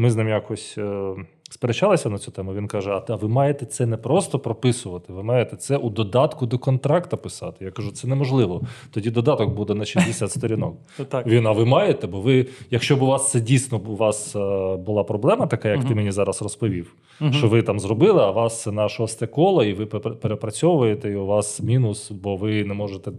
Ми 0.00 0.10
з 0.10 0.16
ним 0.16 0.28
якось 0.28 0.78
е, 0.78 1.14
сперечалися 1.50 2.10
на 2.10 2.18
цю 2.18 2.30
тему. 2.30 2.54
Він 2.54 2.66
каже: 2.68 3.02
А 3.08 3.14
ви 3.14 3.28
маєте 3.28 3.66
це 3.66 3.86
не 3.86 3.96
просто 3.96 4.38
прописувати, 4.38 5.12
ви 5.12 5.22
маєте 5.22 5.56
це 5.56 5.76
у 5.76 5.90
додатку 5.90 6.46
до 6.46 6.58
контракта 6.58 7.16
писати. 7.16 7.64
Я 7.64 7.70
кажу, 7.70 7.90
це 7.90 8.08
неможливо. 8.08 8.62
Тоді 8.90 9.10
додаток 9.10 9.50
буде 9.54 9.74
на 9.74 9.84
60 9.84 10.30
сторінок. 10.30 10.76
Він, 11.26 11.46
а 11.46 11.52
ви 11.52 11.64
маєте, 11.64 12.06
бо 12.06 12.20
ви, 12.20 12.46
якщо 12.70 12.96
б 12.96 13.02
у 13.02 13.06
вас 13.06 13.30
це 13.30 13.40
дійсно 13.40 13.80
у 13.86 13.96
вас 13.96 14.36
е, 14.36 14.76
була 14.76 15.04
проблема, 15.04 15.46
така, 15.46 15.68
як 15.68 15.84
ти 15.84 15.94
мені 15.94 16.12
зараз 16.12 16.42
розповів, 16.42 16.94
що 17.32 17.48
ви 17.48 17.62
там 17.62 17.80
зробили, 17.80 18.22
а 18.22 18.30
вас 18.30 18.62
це 18.62 18.72
на 18.72 18.88
шосте 18.88 19.26
коло, 19.26 19.64
і 19.64 19.72
ви 19.72 19.86
перепрацьовуєте, 19.86 21.10
і 21.10 21.14
у 21.14 21.26
вас 21.26 21.60
мінус, 21.60 22.10
бо 22.10 22.36
ви 22.36 22.64
не 22.64 22.74
можете 22.74 23.12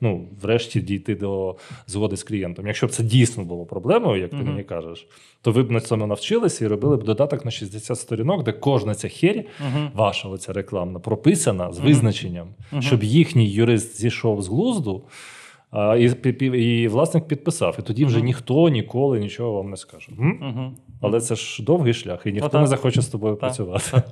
ну, 0.00 0.28
врешті 0.42 0.80
дійти 0.80 1.14
до 1.14 1.56
згоди 1.86 2.16
з 2.16 2.22
клієнтом. 2.22 2.66
Якщо 2.66 2.86
б 2.86 2.90
це 2.90 3.02
дійсно 3.02 3.44
було 3.44 3.64
проблемою, 3.64 4.20
як 4.20 4.30
ти 4.30 4.36
мені 4.36 4.62
кажеш, 4.62 5.06
то 5.42 5.52
ви 5.52 5.62
б 5.62 5.70
на 5.70 5.80
цьому 5.80 6.06
навчилися 6.06 6.64
і 6.64 6.68
робили 6.68 6.96
б 6.96 7.02
додаток 7.04 7.44
на 7.44 7.50
60 7.50 7.98
сторінок, 7.98 8.42
де 8.44 8.52
кожна 8.52 8.94
ця 8.94 9.08
херь, 9.08 9.44
Мгм. 9.60 9.90
ваша 9.94 10.28
оця 10.28 10.52
рекламна, 10.52 10.98
прописана 10.98 11.72
з 11.72 11.78
визначенням, 11.78 12.48
Мгм. 12.72 12.82
щоб 12.82 13.04
їхній 13.04 13.50
юрист 13.50 14.00
зійшов 14.00 14.42
з 14.42 14.48
глузду. 14.48 15.02
А, 15.70 15.96
і, 15.96 16.28
і 16.40 16.88
власник 16.88 17.28
підписав, 17.28 17.76
і 17.78 17.82
тоді 17.82 18.04
вже 18.04 18.20
ніхто 18.22 18.68
ніколи 18.68 19.20
нічого 19.20 19.52
вам 19.52 19.70
не 19.70 19.76
скаже. 19.76 20.08
Мгм. 20.18 20.76
Але 21.00 21.20
це 21.20 21.34
ж 21.34 21.62
довгий 21.62 21.94
шлях, 21.94 22.22
і 22.26 22.32
ніхто 22.32 22.46
Отак. 22.46 22.60
не 22.60 22.66
захоче 22.66 23.02
з 23.02 23.08
тобою 23.08 23.32
Так, 23.34 23.40
працювати. 23.40 23.84
так. 23.90 24.04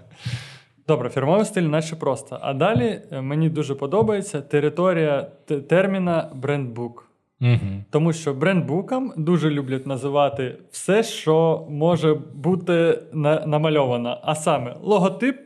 Добре, 0.88 1.10
фірмовий 1.10 1.44
стиль 1.44 1.62
наче 1.62 1.96
просто. 1.96 2.38
А 2.40 2.54
далі 2.54 3.00
е, 3.12 3.20
мені 3.20 3.48
дуже 3.50 3.74
подобається 3.74 4.40
територія 4.40 5.22
терміна 5.68 6.30
брендбук. 6.34 7.08
Угу. 7.44 7.84
Тому 7.90 8.12
що 8.12 8.34
брендбуком 8.34 9.12
дуже 9.16 9.50
люблять 9.50 9.86
називати 9.86 10.58
все, 10.70 11.02
що 11.02 11.66
може 11.70 12.14
бути 12.34 12.98
на- 13.12 13.46
намальовано. 13.46 14.20
А 14.22 14.34
саме 14.34 14.76
логотип. 14.82 15.36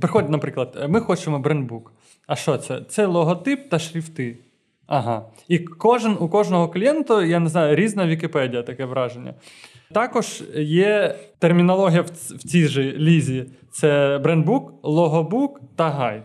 Приходить, 0.00 0.30
наприклад, 0.30 0.86
ми 0.88 1.00
хочемо 1.00 1.38
брендбук. 1.38 1.92
А 2.26 2.36
що 2.36 2.56
це? 2.56 2.80
Це 2.88 3.06
логотип 3.06 3.70
та 3.70 3.78
шрифти. 3.78 4.38
Ага. 4.86 5.22
І 5.48 5.58
кожен, 5.58 6.16
у 6.20 6.28
кожного 6.28 6.68
клієнта, 6.68 7.24
я 7.24 7.40
не 7.40 7.48
знаю, 7.48 7.74
різна 7.76 8.06
Вікіпедія, 8.06 8.62
таке 8.62 8.84
враження. 8.84 9.34
Також 9.92 10.42
є 10.56 11.14
термінологія 11.38 12.02
в 12.02 12.10
цій 12.38 12.66
же 12.66 12.82
лізі: 12.82 13.44
це 13.70 14.20
брендбук, 14.22 14.72
логобук 14.82 15.60
та 15.76 15.90
гайд. 15.90 16.22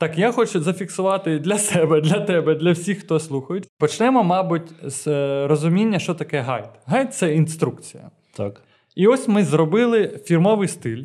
Так, 0.00 0.18
я 0.18 0.32
хочу 0.32 0.60
зафіксувати 0.60 1.38
для 1.38 1.58
себе, 1.58 2.00
для 2.00 2.20
тебе, 2.20 2.54
для 2.54 2.72
всіх, 2.72 2.98
хто 2.98 3.20
слухають. 3.20 3.68
Почнемо, 3.78 4.24
мабуть, 4.24 4.72
з 4.82 5.06
е, 5.06 5.46
розуміння, 5.46 5.98
що 5.98 6.14
таке 6.14 6.40
гайд. 6.40 6.68
Гайд 6.86 7.14
це 7.14 7.34
інструкція. 7.34 8.10
Так. 8.36 8.62
І 8.96 9.06
ось 9.06 9.28
ми 9.28 9.44
зробили 9.44 10.20
фірмовий 10.24 10.68
стиль. 10.68 11.04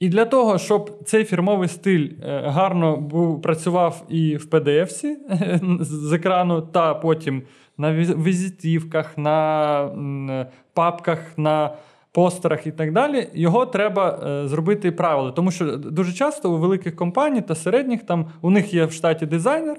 І 0.00 0.08
для 0.08 0.24
того, 0.24 0.58
щоб 0.58 0.90
цей 1.04 1.24
фірмовий 1.24 1.68
стиль 1.68 2.08
е, 2.22 2.42
гарно 2.46 2.96
був, 2.96 3.42
працював 3.42 4.04
і 4.08 4.36
в 4.36 4.46
PDF-сі 4.46 5.16
з 5.80 6.12
екрану, 6.12 6.62
та 6.62 6.94
потім 6.94 7.42
на 7.78 7.94
візитівках, 7.94 9.18
на 9.18 10.36
папках, 10.74 11.38
на 11.38 11.74
постерах 12.12 12.66
і 12.66 12.70
так 12.70 12.92
далі, 12.92 13.28
його 13.34 13.66
треба 13.66 14.18
е, 14.26 14.48
зробити 14.48 14.92
правило. 14.92 15.30
Тому 15.30 15.50
що 15.50 15.76
дуже 15.76 16.12
часто 16.12 16.52
у 16.52 16.58
великих 16.58 16.96
компаній 16.96 17.40
та 17.40 17.54
середніх 17.54 18.02
там 18.02 18.26
у 18.40 18.50
них 18.50 18.74
є 18.74 18.84
в 18.84 18.92
штаті 18.92 19.26
дизайнер, 19.26 19.76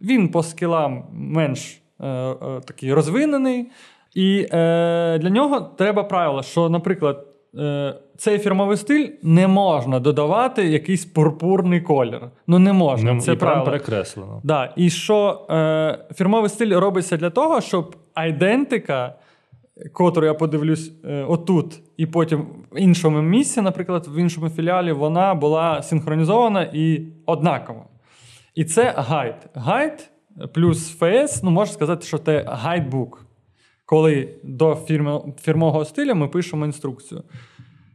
він 0.00 0.28
по 0.28 0.42
скілам 0.42 1.04
менш 1.12 1.80
е, 2.00 2.06
е, 2.08 2.36
такий 2.66 2.94
розвинений. 2.94 3.66
І 4.14 4.46
е, 4.52 5.18
для 5.18 5.30
нього 5.30 5.60
треба 5.60 6.02
правило, 6.04 6.42
що, 6.42 6.68
наприклад, 6.68 7.26
е, 7.58 7.94
цей 8.16 8.38
фірмовий 8.38 8.76
стиль 8.76 9.08
не 9.22 9.48
можна 9.48 10.00
додавати 10.00 10.66
якийсь 10.68 11.04
пурпурний 11.04 11.80
колір. 11.80 12.20
Ну 12.46 12.58
не 12.58 12.72
можна. 12.72 13.12
Не- 13.12 13.20
це 13.20 13.32
і 13.32 13.36
правило. 13.36 13.64
перекреслено. 13.64 14.40
Да. 14.44 14.72
І 14.76 14.90
що 14.90 15.46
е, 15.50 15.98
фірмовий 16.14 16.50
стиль 16.50 16.76
робиться 16.76 17.16
для 17.16 17.30
того, 17.30 17.60
щоб 17.60 17.96
айдентика, 18.14 19.14
котру 19.92 20.26
я 20.26 20.34
подивлюсь 20.34 20.92
е, 21.04 21.24
отут, 21.24 21.80
і 21.96 22.06
потім 22.06 22.46
в 22.72 22.78
іншому 22.78 23.22
місці, 23.22 23.60
наприклад, 23.60 24.06
в 24.08 24.16
іншому 24.16 24.48
філіалі, 24.48 24.92
вона 24.92 25.34
була 25.34 25.82
синхронізована 25.82 26.70
і 26.72 27.06
однакова. 27.26 27.84
І 28.54 28.64
це 28.64 28.94
гайд. 28.96 29.34
Гайд 29.54 30.10
плюс 30.54 30.98
ФС, 30.98 31.42
ну 31.42 31.50
можна 31.50 31.74
сказати, 31.74 32.06
що 32.06 32.18
це 32.18 32.44
гайдбук. 32.48 33.26
Коли 33.86 34.28
до 34.42 34.74
фірмового 35.40 35.84
стиля 35.84 36.14
ми 36.14 36.28
пишемо 36.28 36.66
інструкцію. 36.66 37.22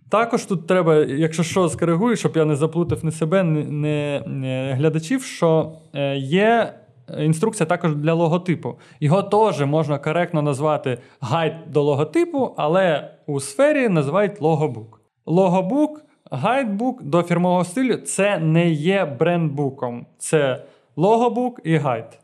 Також 0.10 0.46
тут 0.46 0.68
треба, 0.68 0.96
якщо 0.96 1.44
що, 1.44 1.70
скоригую, 1.70 2.16
щоб 2.16 2.38
я 2.38 2.46
не 2.46 2.56
заплутав 2.56 3.06
ні 3.06 3.12
себе, 3.12 3.44
ні, 3.44 4.22
ні 4.28 4.74
глядачів, 4.78 5.24
що 5.24 5.72
е, 5.94 6.18
є 6.18 6.74
інструкція 7.20 7.68
також 7.68 7.96
для 7.96 8.14
логотипу. 8.14 8.80
Його 9.00 9.24
теж 9.24 9.62
можна 9.62 10.00
коректно 10.00 10.42
назвати 10.42 10.98
гайд 11.22 11.54
до 11.68 11.84
логотипу, 11.84 12.54
але 12.58 13.12
у 13.28 13.40
сфері 13.40 13.90
називають 13.90 14.42
логобук. 14.42 15.02
Логобук, 15.26 16.06
гайдбук 16.32 17.04
до 17.04 17.24
фірмового 17.24 17.64
стилю 17.64 17.98
це 17.98 18.40
не 18.40 18.70
є 18.70 19.06
брендбуком. 19.06 20.06
Це 20.18 20.64
логобук 20.96 21.60
і 21.64 21.76
гайд. 21.76 22.20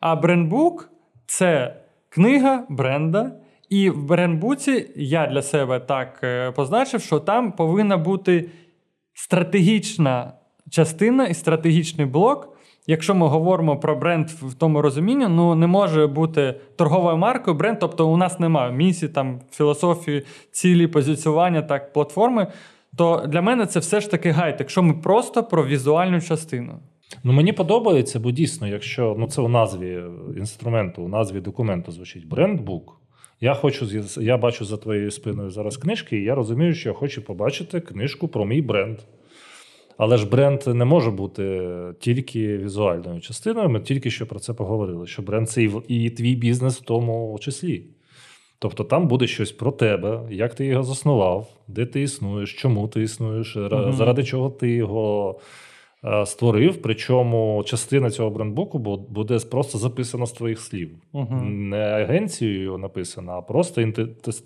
А 0.00 0.16
брендбук 0.16 0.90
це 1.26 1.76
книга 2.08 2.66
бренда 2.68 3.32
І 3.68 3.90
в 3.90 4.04
брендбуці 4.04 4.90
я 4.96 5.26
для 5.26 5.42
себе 5.42 5.80
так 5.80 6.20
е, 6.22 6.50
позначив, 6.50 7.00
що 7.00 7.20
там 7.20 7.52
повинна 7.52 7.96
бути 7.96 8.48
стратегічна 9.14 10.32
частина 10.70 11.26
і 11.26 11.34
стратегічний 11.34 12.06
блок. 12.06 12.51
Якщо 12.86 13.14
ми 13.14 13.26
говоримо 13.26 13.76
про 13.76 13.96
бренд 13.96 14.28
в 14.28 14.54
тому 14.54 14.82
розумінні, 14.82 15.26
ну 15.28 15.54
не 15.54 15.66
може 15.66 16.06
бути 16.06 16.54
торговою 16.76 17.16
маркою 17.16 17.56
бренд, 17.56 17.78
тобто 17.78 18.08
у 18.08 18.16
нас 18.16 18.40
немає 18.40 18.72
місії, 18.72 19.12
там 19.12 19.40
філософії, 19.50 20.22
цілі, 20.50 20.86
позиціювання, 20.86 21.62
так, 21.62 21.92
платформи. 21.92 22.46
То 22.96 23.26
для 23.28 23.42
мене 23.42 23.66
це 23.66 23.80
все 23.80 24.00
ж 24.00 24.10
таки 24.10 24.30
гайд, 24.30 24.56
якщо 24.58 24.82
ми 24.82 24.94
просто 24.94 25.44
про 25.44 25.66
візуальну 25.66 26.20
частину. 26.20 26.78
Ну 27.24 27.32
мені 27.32 27.52
подобається, 27.52 28.20
бо 28.20 28.30
дійсно, 28.30 28.68
якщо 28.68 29.16
ну 29.18 29.26
це 29.26 29.42
у 29.42 29.48
назві 29.48 30.02
інструменту, 30.36 31.02
у 31.02 31.08
назві 31.08 31.40
документу 31.40 31.92
звучить 31.92 32.28
брендбук. 32.28 33.00
Я 33.40 33.54
хочу 33.54 33.86
я 34.20 34.36
бачу 34.36 34.64
за 34.64 34.76
твоєю 34.76 35.10
спиною 35.10 35.50
зараз 35.50 35.76
книжки, 35.76 36.16
і 36.16 36.22
я 36.22 36.34
розумію, 36.34 36.74
що 36.74 36.88
я 36.88 36.94
хочу 36.94 37.22
побачити 37.22 37.80
книжку 37.80 38.28
про 38.28 38.44
мій 38.44 38.62
бренд. 38.62 38.98
Але 40.02 40.16
ж 40.16 40.26
бренд 40.26 40.62
не 40.66 40.84
може 40.84 41.10
бути 41.10 41.70
тільки 42.00 42.58
візуальною 42.58 43.20
частиною. 43.20 43.68
Ми 43.68 43.80
тільки 43.80 44.10
що 44.10 44.26
про 44.26 44.38
це 44.38 44.54
поговорили. 44.54 45.06
Що 45.06 45.22
бренд 45.22 45.50
це 45.50 45.68
і 45.88 46.10
твій 46.10 46.34
бізнес 46.34 46.80
в 46.80 46.84
тому 46.84 47.38
числі. 47.40 47.84
Тобто 48.58 48.84
там 48.84 49.08
буде 49.08 49.26
щось 49.26 49.52
про 49.52 49.72
тебе, 49.72 50.20
як 50.30 50.54
ти 50.54 50.66
його 50.66 50.82
заснував, 50.82 51.48
де 51.68 51.86
ти 51.86 52.02
існуєш, 52.02 52.54
чому 52.54 52.88
ти 52.88 53.02
існуєш, 53.02 53.56
mm 53.56 53.92
заради 53.92 54.24
чого 54.24 54.50
ти 54.50 54.70
його 54.70 55.38
Е, 56.04 56.26
створив. 56.26 56.82
Причому 56.82 57.62
частина 57.66 58.10
цього 58.10 58.30
брендбуку 58.30 58.78
буде 59.08 59.38
просто 59.38 59.78
записана 59.78 60.26
з 60.26 60.32
твоїх 60.32 60.60
слів. 60.60 60.90
uh 61.14 61.42
Не 61.44 61.76
агенцією 61.76 62.78
написана, 62.78 63.32
а 63.32 63.42
просто 63.42 63.92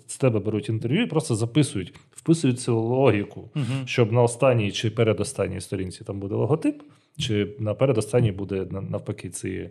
з 0.07 0.17
тебе 0.17 0.39
беруть 0.39 0.69
інтерв'ю 0.69 1.03
і 1.03 1.07
просто 1.07 1.35
записують, 1.35 1.93
вписують 2.27 2.59
цю 2.59 2.79
логіку, 2.79 3.49
uh 3.55 3.85
щоб 3.85 4.11
на 4.11 4.21
останній 4.21 4.71
чи 4.71 4.89
передостанній 4.89 5.61
сторінці 5.61 6.03
там 6.03 6.19
буде 6.19 6.35
логотип, 6.35 6.83
чи 7.17 7.55
на 7.59 7.73
передостанній 7.73 8.31
буде 8.31 8.67
навпаки 8.71 9.29
ці 9.29 9.69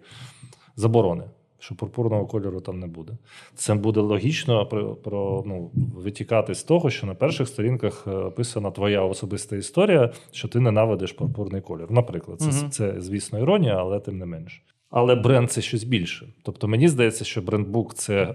заборони 0.76 1.24
що 1.58 1.74
пурпурного 1.74 2.26
кольору 2.26 2.60
там 2.60 2.80
не 2.80 2.86
буде. 2.86 3.12
Це 3.54 3.74
буде 3.74 4.00
логічно 4.00 4.66
про, 4.66 4.94
про 4.94 5.44
ну, 5.46 5.70
витікати 5.74 6.54
з 6.54 6.62
того, 6.62 6.90
що 6.90 7.06
на 7.06 7.14
перших 7.14 7.48
сторінках 7.48 8.04
е, 8.06 8.10
описана 8.10 8.70
твоя 8.70 9.02
особиста 9.02 9.56
історія, 9.56 10.12
що 10.30 10.48
ти 10.48 10.60
ненавидиш 10.60 11.12
пурпурний 11.12 11.60
кольор. 11.60 11.92
Наприклад, 11.92 12.40
це, 12.40 12.48
угу. 12.48 12.70
це, 12.70 12.94
звісно, 12.98 13.38
іронія, 13.38 13.76
але 13.76 14.00
тим 14.00 14.18
не 14.18 14.26
менше. 14.26 14.62
Але 14.90 15.14
бренд 15.14 15.50
це 15.50 15.60
щось 15.60 15.84
більше. 15.84 16.26
Тобто, 16.42 16.68
мені 16.68 16.88
здається, 16.88 17.24
що 17.24 17.42
брендбук 17.42 17.94
це 17.94 18.34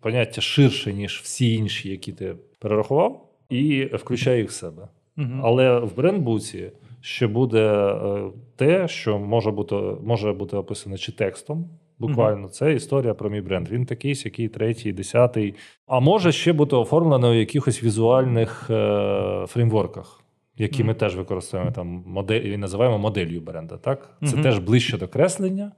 поняття 0.00 0.40
ширше, 0.40 0.92
ніж 0.92 1.20
всі 1.24 1.54
інші, 1.54 1.88
які 1.90 2.12
ти 2.12 2.34
перерахував, 2.58 3.31
і 3.52 3.96
включає 3.96 4.40
їх 4.40 4.50
в 4.50 4.52
себе. 4.52 4.88
Угу. 5.18 5.40
Але 5.42 5.78
в 5.78 5.96
брендбуці 5.96 6.70
ще 7.00 7.26
буде 7.26 7.68
е, 7.68 8.30
те, 8.56 8.88
що 8.88 9.18
може 9.18 9.50
бути 9.50 9.76
може 10.04 10.32
бути 10.32 10.56
описане 10.56 10.98
чи 10.98 11.12
текстом, 11.12 11.68
Буквально, 12.08 12.48
це 12.48 12.74
історія 12.74 13.14
про 13.14 13.30
мій 13.30 13.40
бренд. 13.40 13.68
Він 13.68 13.86
такий, 13.86 14.22
який 14.24 14.48
третій, 14.48 14.92
десятий. 14.92 15.54
А 15.86 16.00
може 16.00 16.32
ще 16.32 16.52
бути 16.52 16.76
оформлено 16.76 17.32
в 17.32 17.34
якихось 17.34 17.82
візуальних 17.82 18.70
е, 18.70 19.44
фреймворках, 19.48 20.20
які 20.56 20.82
mm-hmm. 20.82 20.86
ми 20.86 20.94
теж 20.94 21.16
використовуємо 21.16 21.74
там 21.74 22.04
модель, 22.06 22.40
і 22.40 22.56
називаємо 22.56 22.98
моделлю 22.98 23.40
бренда. 23.40 23.76
Так? 23.76 24.16
Це 24.20 24.26
mm-hmm. 24.26 24.42
теж 24.42 24.58
ближче 24.58 24.98
до 24.98 25.08
креслення, 25.08 25.72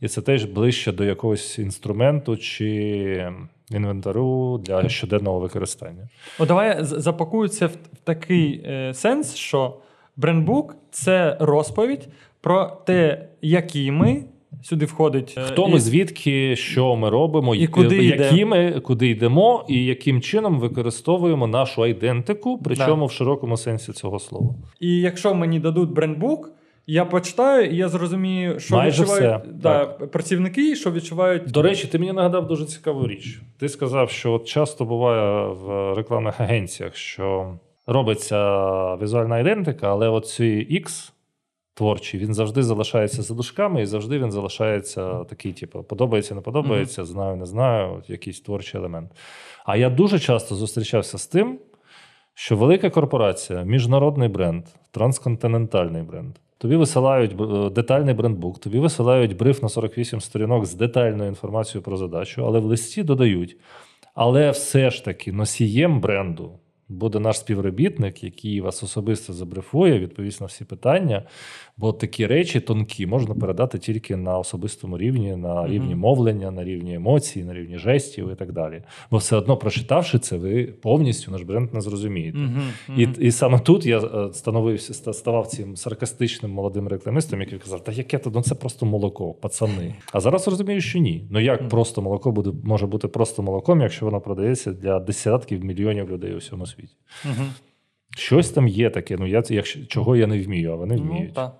і 0.00 0.08
це 0.08 0.22
теж 0.22 0.44
ближче 0.44 0.92
до 0.92 1.04
якогось 1.04 1.58
інструменту 1.58 2.36
чи 2.36 3.32
інвентарю 3.74 4.60
для 4.64 4.88
щоденного 4.88 5.38
використання. 5.38 6.08
О, 6.38 6.46
давай 6.46 6.76
запакую 6.80 7.48
це 7.48 7.66
в 7.66 7.76
такий 8.04 8.62
е, 8.66 8.94
сенс, 8.94 9.34
що 9.34 9.76
брендбук 10.16 10.76
це 10.90 11.36
розповідь 11.40 12.08
про 12.40 12.66
те, 12.86 13.28
які 13.42 13.90
ми. 13.90 14.24
Сюди 14.62 14.84
входить 14.84 15.34
е, 15.38 15.42
хто 15.42 15.68
ми, 15.68 15.80
звідки, 15.80 16.56
що 16.56 16.96
ми 16.96 17.10
робимо, 17.10 17.54
і 17.54 17.66
куди 17.66 18.04
які 18.04 18.44
ми 18.44 18.80
куди 18.80 19.08
йдемо, 19.08 19.64
і 19.68 19.84
яким 19.84 20.20
чином 20.20 20.60
використовуємо 20.60 21.46
нашу 21.46 21.82
айдентику, 21.82 22.60
причому 22.64 23.02
да. 23.02 23.06
в 23.06 23.12
широкому 23.12 23.56
сенсі 23.56 23.92
цього 23.92 24.18
слова. 24.18 24.54
І 24.80 25.00
якщо 25.00 25.34
мені 25.34 25.60
дадуть 25.60 25.90
брендбук, 25.90 26.50
я 26.86 27.04
почитаю, 27.04 27.70
і 27.70 27.76
я 27.76 27.88
зрозумію, 27.88 28.60
що 28.60 28.76
Майже 28.76 29.02
відчувають 29.02 29.42
все. 29.42 29.52
Да, 29.52 29.86
працівники, 29.86 30.76
що 30.76 30.92
відчувають. 30.92 31.50
До 31.50 31.62
речі, 31.62 31.86
ти 31.86 31.98
мені 31.98 32.12
нагадав 32.12 32.46
дуже 32.46 32.64
цікаву 32.64 33.06
річ. 33.06 33.40
Ти 33.58 33.68
сказав, 33.68 34.10
що 34.10 34.32
от 34.32 34.44
часто 34.44 34.84
буває 34.84 35.46
в 35.46 35.94
рекламних 35.94 36.40
агенціях, 36.40 36.96
що 36.96 37.58
робиться 37.86 38.38
візуальна 38.94 39.38
ідентика, 39.38 39.90
але 39.90 40.08
оці 40.08 40.66
X 40.70 41.12
творчий, 41.74 42.20
він 42.20 42.34
завжди 42.34 42.62
залишається 42.62 43.22
за 43.22 43.34
дужками, 43.34 43.82
і 43.82 43.86
завжди 43.86 44.18
він 44.18 44.32
залишається 44.32 45.24
такий, 45.24 45.52
типу, 45.52 45.82
подобається, 45.82 46.34
не 46.34 46.40
подобається, 46.40 47.04
знаю, 47.04 47.36
не 47.36 47.46
знаю, 47.46 47.94
от 47.98 48.10
якийсь 48.10 48.40
творчий 48.40 48.80
елемент. 48.80 49.10
А 49.64 49.76
я 49.76 49.90
дуже 49.90 50.18
часто 50.18 50.54
зустрічався 50.54 51.18
з 51.18 51.26
тим, 51.26 51.58
що 52.34 52.56
велика 52.56 52.90
корпорація, 52.90 53.62
міжнародний 53.62 54.28
бренд, 54.28 54.64
трансконтинентальний 54.90 56.02
бренд. 56.02 56.36
Тобі 56.58 56.76
висилають 56.76 57.32
е, 57.40 57.70
детальний 57.70 58.14
брендбук, 58.14 58.58
тобі 58.58 58.78
висилають 58.78 59.36
бриф 59.36 59.62
на 59.62 59.68
48 59.68 60.20
сторінок 60.20 60.66
з 60.66 60.74
детальною 60.74 61.28
інформацією 61.28 61.82
про 61.82 61.96
задачу, 61.96 62.46
але 62.46 62.58
в 62.58 62.64
листі 62.64 63.02
додають. 63.02 63.56
Але 64.14 64.50
все 64.50 64.90
ж 64.90 65.04
таки 65.04 65.32
носієм 65.32 66.00
бренду 66.00 66.58
буде 66.92 67.20
наш 67.20 67.38
співробітник, 67.38 68.24
який 68.24 68.60
вас 68.60 68.82
особисто 68.82 69.32
забрифує, 69.32 69.98
відповість 69.98 70.40
на 70.40 70.46
всі 70.46 70.64
питання. 70.64 71.22
Бо 71.82 71.92
такі 71.92 72.26
речі 72.26 72.60
тонкі 72.60 73.06
можна 73.06 73.34
передати 73.34 73.78
тільки 73.78 74.16
на 74.16 74.38
особистому 74.38 74.98
рівні, 74.98 75.36
на 75.36 75.66
рівні 75.66 75.94
мовлення, 75.94 76.50
на 76.50 76.64
рівні 76.64 76.94
емоцій, 76.94 77.44
на 77.44 77.54
рівні 77.54 77.78
жестів 77.78 78.32
і 78.32 78.34
так 78.34 78.52
далі. 78.52 78.82
Бо 79.10 79.16
все 79.16 79.36
одно, 79.36 79.56
прочитавши 79.56 80.18
це, 80.18 80.36
ви 80.36 80.64
повністю 80.64 81.30
наш 81.30 81.42
бренд 81.42 81.74
не 81.74 81.80
зрозумієте. 81.80 82.38
І 82.96 83.08
і 83.18 83.30
саме 83.30 83.58
тут 83.58 83.86
я 83.86 83.98
е, 83.98 84.32
становився, 84.32 85.12
ставав 85.12 85.46
цим 85.46 85.76
саркастичним 85.76 86.52
молодим 86.52 86.88
рекламистом, 86.88 87.40
який 87.40 87.58
казав, 87.58 87.84
та 87.84 87.92
яке 87.92 88.18
то 88.18 88.30
ну 88.34 88.42
це 88.42 88.54
просто 88.54 88.86
молоко, 88.86 89.34
пацани. 89.34 89.94
А 90.12 90.20
зараз 90.20 90.48
розумію, 90.48 90.80
що 90.80 90.98
ні. 90.98 91.26
Ну 91.30 91.40
як 91.40 91.68
просто 91.68 92.02
молоко 92.02 92.32
буде 92.32 92.50
може 92.64 92.86
бути 92.86 93.08
просто 93.08 93.42
молоком, 93.42 93.80
якщо 93.80 94.04
воно 94.04 94.20
продається 94.20 94.72
для 94.72 95.00
десятків 95.00 95.64
мільйонів 95.64 96.10
людей 96.10 96.34
у 96.34 96.38
всьому 96.38 96.66
світі. 96.66 96.94
Щось 98.16 98.50
там 98.50 98.68
є 98.68 98.90
таке, 98.90 99.16
ну 99.18 99.26
я 99.26 99.42
якщо 99.48 99.86
чого 99.86 100.16
я 100.16 100.26
не 100.26 100.42
вмію, 100.42 100.72
а 100.72 100.76
вони 100.76 100.96
ну, 100.96 101.02
вміють. 101.02 101.32
Ну, 101.36 101.50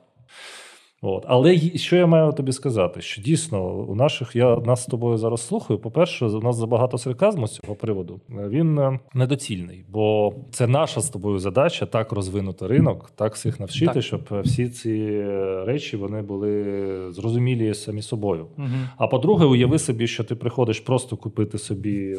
От. 1.05 1.25
Але 1.29 1.59
що 1.59 1.97
я 1.97 2.07
маю 2.07 2.33
тобі 2.33 2.53
сказати? 2.53 3.01
Що 3.01 3.23
дійсно 3.23 3.75
у 3.75 3.95
наших 3.95 4.37
я 4.37 4.57
нас 4.57 4.83
з 4.83 4.87
тобою 4.87 5.19
зараз 5.19 5.47
слухаю. 5.47 5.81
По-перше, 5.81 6.27
у 6.27 6.41
нас 6.41 6.57
забагато 6.57 6.99
сарказму 6.99 7.47
з 7.47 7.55
цього 7.55 7.75
приводу. 7.75 8.21
Він 8.29 8.79
е, 8.79 9.01
недоцільний, 9.15 9.85
бо 9.89 10.35
це 10.51 10.67
наша 10.67 11.01
з 11.01 11.11
тобою 11.11 11.39
задача 11.39 11.87
так 11.87 12.13
розвинути 12.13 12.67
ринок, 12.67 13.13
так 13.17 13.35
всіх 13.35 13.61
навчити, 13.61 13.93
так. 13.93 14.03
щоб 14.03 14.21
всі 14.31 14.69
ці 14.69 15.23
речі 15.67 15.97
вони 15.97 16.23
були 16.23 17.13
зрозумілі 17.13 17.75
самі 17.75 18.03
собою. 18.03 18.47
Угу. 18.59 18.69
А 18.97 19.07
по-друге, 19.07 19.45
уяви 19.45 19.79
собі, 19.79 20.07
що 20.07 20.25
ти 20.25 20.35
приходиш 20.35 20.81
просто 20.81 21.17
купити 21.17 21.59
собі. 21.59 22.17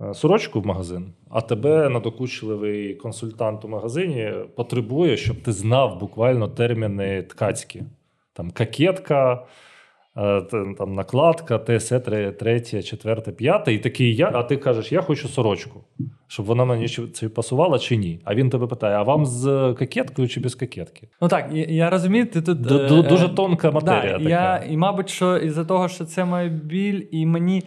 Е, 0.00 0.14
сорочку 0.14 0.60
в 0.60 0.66
магазин, 0.66 1.12
а 1.30 1.40
тебе 1.40 1.88
надокучливий 1.88 2.94
консультант 2.94 3.64
у 3.64 3.68
магазині 3.68 4.32
потребує, 4.56 5.16
щоб 5.16 5.42
ти 5.42 5.52
знав 5.52 6.00
буквально 6.00 6.48
терміни 6.48 7.22
ткацькі. 7.22 7.82
Там 8.32 8.50
какетка, 8.50 9.44
е, 10.16 10.42
там 10.78 10.94
накладка, 10.94 11.58
ТСЕ, 11.58 12.00
третє, 12.38 12.82
четверте, 12.82 13.32
п'яте. 13.32 13.74
І 13.74 13.78
такий 13.78 14.14
я, 14.16 14.30
а 14.34 14.42
ти 14.42 14.56
кажеш, 14.56 14.92
я 14.92 15.02
хочу 15.02 15.28
сорочку, 15.28 15.84
щоб 16.26 16.46
вона 16.46 16.64
мені 16.64 16.88
чи 16.88 17.28
пасувала 17.28 17.78
чи 17.78 17.96
ні. 17.96 18.20
А 18.24 18.34
він 18.34 18.50
тебе 18.50 18.66
питає: 18.66 18.96
а 18.96 19.02
вам 19.02 19.26
з 19.26 19.74
какеткою 19.78 20.28
чи 20.28 20.40
без 20.40 20.54
какетки? 20.54 21.08
Ну 21.20 21.28
так, 21.28 21.48
я, 21.52 21.64
я 21.64 21.90
розумію, 21.90 22.26
ти 22.26 22.42
тут 22.42 22.60
Д- 22.60 23.02
дуже 23.02 23.26
е, 23.26 23.28
тонка 23.28 23.70
матерія. 23.70 24.12
Да, 24.12 24.18
така. 24.18 24.28
Я, 24.28 24.64
І, 24.70 24.76
мабуть, 24.76 25.08
що 25.08 25.38
із-за 25.38 25.64
того, 25.64 25.88
що 25.88 26.04
це 26.04 26.24
моя 26.24 26.48
біль, 26.48 27.02
і 27.10 27.26
мені 27.26 27.62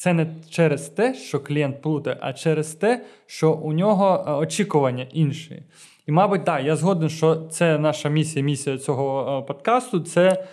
це 0.00 0.12
не 0.12 0.26
через 0.50 0.88
те, 0.88 1.14
що 1.14 1.40
клієнт 1.40 1.82
плутає, 1.82 2.16
а 2.20 2.32
через 2.32 2.74
те, 2.74 3.04
що 3.26 3.52
у 3.52 3.72
нього 3.72 4.24
е, 4.28 4.32
очікування 4.32 5.06
інші. 5.12 5.62
І, 6.06 6.12
мабуть, 6.12 6.44
так, 6.44 6.64
я 6.64 6.76
згоден, 6.76 7.08
що 7.08 7.36
це 7.36 7.78
наша 7.78 8.08
місія, 8.08 8.44
місія 8.44 8.78
цього 8.78 9.38
е, 9.38 9.46
подкасту 9.46 10.00
це 10.00 10.44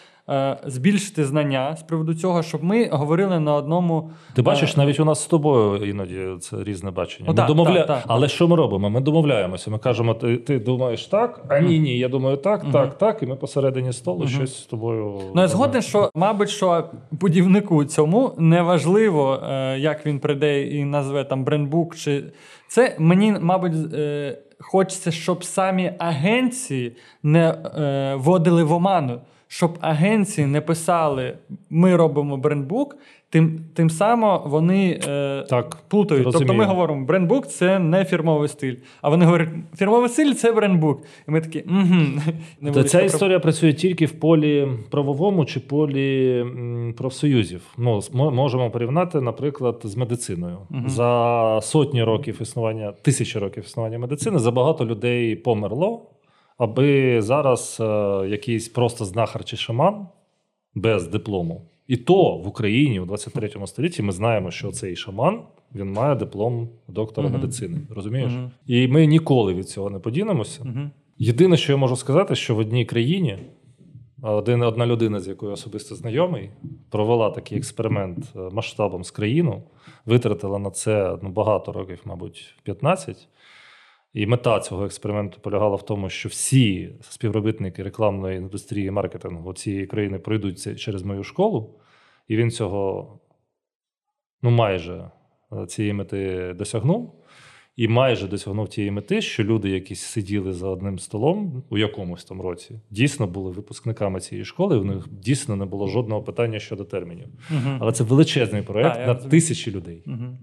збільшити 0.66 1.26
знання 1.26 1.76
з 1.76 1.84
приводу 1.84 2.14
цього, 2.14 2.44
щоб 2.44 2.64
ми 2.64 2.90
говорили 2.92 3.40
на 3.40 3.54
одному. 3.54 4.12
Ти 4.34 4.42
бачиш, 4.42 4.72
е, 4.72 4.74
навіть 4.78 5.00
у 5.00 5.06
нас 5.06 5.24
з 5.24 5.28
тобою 5.28 5.90
іноді 5.90 6.26
це 6.42 6.58
різне 6.64 6.92
бачення. 6.92 7.26
Ну, 7.28 7.34
ми 7.34 7.38
так, 7.38 7.48
домовля... 7.48 7.78
так, 7.78 7.88
так. 7.88 8.04
Але 8.08 8.28
що 8.28 8.48
ми 8.48 8.56
робимо? 8.56 8.90
Ми 8.90 9.02
домовляємося. 9.02 9.72
Ми 9.72 9.78
кажемо, 9.78 10.14
ти, 10.14 10.38
ти 10.38 10.60
думаєш 10.60 11.06
так, 11.06 11.42
а 11.48 11.60
ні, 11.60 11.80
ні, 11.80 11.98
я 11.98 12.10
думаю 12.10 12.38
так, 12.38 12.64
Мгм. 12.64 12.72
так, 12.72 12.98
так. 12.98 13.24
І 13.24 13.26
ми 13.26 13.36
посередині 13.36 13.94
столу 13.94 14.20
Мгм. 14.20 14.28
щось 14.30 14.60
з 14.60 14.66
тобою. 14.66 15.22
Ну, 15.36 15.42
я 15.42 15.48
згоден, 15.48 15.82
що, 15.82 16.12
мабуть, 16.16 16.50
що 16.50 16.84
будівнику 17.12 17.86
цьому 17.86 18.32
неважливо, 18.38 19.40
е, 19.44 19.80
як 19.80 20.06
він 20.06 20.20
прийде 20.20 20.62
і 20.68 20.86
назве 20.86 21.24
там 21.24 21.44
брендбук. 21.44 21.96
Чи 21.96 22.24
це 22.68 22.96
мені, 23.00 23.36
мабуть, 23.42 23.94
е, 23.94 24.38
хочеться, 24.60 25.12
щоб 25.12 25.44
самі 25.44 25.92
агенції 26.00 26.96
не 27.24 27.50
е, 27.50 28.16
вводили 28.16 28.64
в 28.64 28.72
оману, 28.72 29.22
щоб 29.48 29.78
агенції 29.82 30.48
не 30.48 30.62
писали 30.62 31.38
Ми 31.70 31.96
робимо 31.96 32.38
брендбук. 32.38 32.98
Тим, 33.30 33.60
тим 33.74 33.90
самим 33.90 34.40
вони 34.46 35.00
е, 35.08 35.46
Так, 35.50 35.78
плутають. 35.88 36.28
Тобто 36.32 36.54
ми 36.54 36.66
говоримо, 36.66 37.06
брендбук 37.06 37.48
це 37.48 37.80
не 37.80 38.06
фірмовий 38.06 38.50
стиль. 38.50 38.76
А 39.02 39.10
вони 39.10 39.26
говорять, 39.26 39.50
фірмовий 39.78 40.10
стиль 40.10 40.34
це 40.34 40.52
брендбук. 40.52 41.02
І 41.28 41.32
ми 41.32 41.42
такі, 41.42 41.60
угу. 41.70 42.74
Та 42.74 42.84
ця 42.84 43.02
історія 43.02 43.40
працює 43.40 43.74
тільки 43.74 44.06
в 44.06 44.12
полі 44.12 44.68
правовому 44.90 45.46
чи 45.46 45.60
полі 45.60 46.46
профсоюзів. 46.98 47.62
Ну, 47.78 48.02
мо- 48.14 48.32
можемо 48.32 48.72
порівняти, 48.72 49.22
наприклад, 49.22 49.82
з 49.84 49.96
медициною. 49.96 50.58
Мгм. 50.70 50.90
За 50.90 51.60
сотні 51.62 52.04
років 52.04 52.42
існування, 52.42 52.94
тисячі 53.02 53.40
років 53.40 53.64
існування 53.64 54.00
медицини, 54.00 54.40
забагато 54.40 54.86
людей 54.86 55.36
померло, 55.36 56.02
аби 56.58 57.22
зараз 57.22 57.78
е, 57.80 57.84
якийсь 58.28 58.68
просто 58.70 59.06
знахар 59.06 59.46
чи 59.46 59.58
шаман 59.58 60.08
без 60.76 61.08
диплому. 61.08 61.62
І 61.88 61.98
то 61.98 62.38
в 62.38 62.48
Україні 62.48 63.00
у 63.00 63.06
23 63.06 63.52
столітті 63.66 64.04
ми 64.04 64.12
знаємо, 64.12 64.52
що 64.52 64.72
цей 64.72 64.96
шаман 64.96 65.42
він 65.76 65.92
має 65.92 66.16
диплом 66.16 66.70
доктора 66.88 67.28
Мгм. 67.30 67.38
медицини. 67.38 67.78
Розумієш? 67.90 68.32
Мгм. 68.32 68.52
І 68.68 68.88
ми 68.88 69.06
ніколи 69.06 69.54
від 69.54 69.70
цього 69.70 69.90
не 69.90 70.00
подінемося. 70.00 70.64
Мгм. 70.64 70.92
Єдине, 71.18 71.58
що 71.58 71.72
я 71.72 71.78
можу 71.78 71.96
сказати, 71.96 72.36
що 72.36 72.56
в 72.56 72.58
одній 72.58 72.86
країні 72.86 73.38
один, 74.22 74.62
одна 74.62 74.86
людина, 74.86 75.20
з 75.20 75.28
якою 75.28 75.52
особисто 75.52 75.96
знайомий, 75.96 76.50
провела 76.90 77.30
такий 77.30 77.58
експеримент 77.58 78.18
е, 78.36 78.40
масштабом 78.40 79.04
з 79.04 79.12
країну, 79.12 79.64
витратила 80.06 80.60
на 80.60 80.72
це 80.72 81.18
ну, 81.22 81.30
багато 81.30 81.72
років, 81.72 82.02
мабуть, 82.06 82.54
15. 82.64 83.28
І 84.18 84.26
мета 84.26 84.60
цього 84.60 84.86
експерименту 84.86 85.40
полягала 85.42 85.76
в 85.76 85.86
тому, 85.86 86.10
що 86.10 86.30
всі 86.30 86.90
співробітники 87.02 87.84
рекламної 87.84 88.38
індустрії 88.38 88.92
маркетингу 88.92 89.54
цієї 89.54 89.88
країни 89.88 90.20
пройдуть 90.20 90.80
через 90.80 91.04
мою 91.04 91.24
школу, 91.24 91.80
і 92.28 92.38
він 92.38 92.52
цього 92.52 93.20
ну, 94.42 94.52
майже 94.52 95.12
е, 95.54 95.66
цієї 95.66 95.94
мети 95.94 96.54
досягнув. 96.58 97.14
І 97.76 97.88
майже 97.88 98.28
досягнув 98.28 98.70
тієї 98.70 98.92
мети, 98.92 99.22
що 99.22 99.44
люди, 99.44 99.70
які 99.70 99.96
сиділи 99.96 100.54
за 100.54 100.68
одним 100.68 101.00
столом 101.00 101.64
у 101.70 101.78
якомусь 101.78 102.26
там 102.26 102.42
році, 102.42 102.80
дійсно 102.90 103.28
були 103.28 103.52
випускниками 103.52 104.20
цієї 104.20 104.46
школи. 104.46 104.76
і 104.76 104.80
В 104.80 104.86
них 104.86 105.08
дійсно 105.12 105.56
не 105.56 105.66
було 105.66 105.88
жодного 105.88 106.24
питання 106.24 106.60
щодо 106.60 106.86
термінів. 106.86 107.28
Мгм. 107.50 107.78
Але 107.82 107.92
це 107.92 108.04
величезний 108.04 108.62
проект 108.62 108.96
я 109.00 109.08
на 109.08 109.14
розумію. 109.14 109.32
тисячі 109.32 109.72
людей. 109.72 110.04
Мгм. 110.06 110.38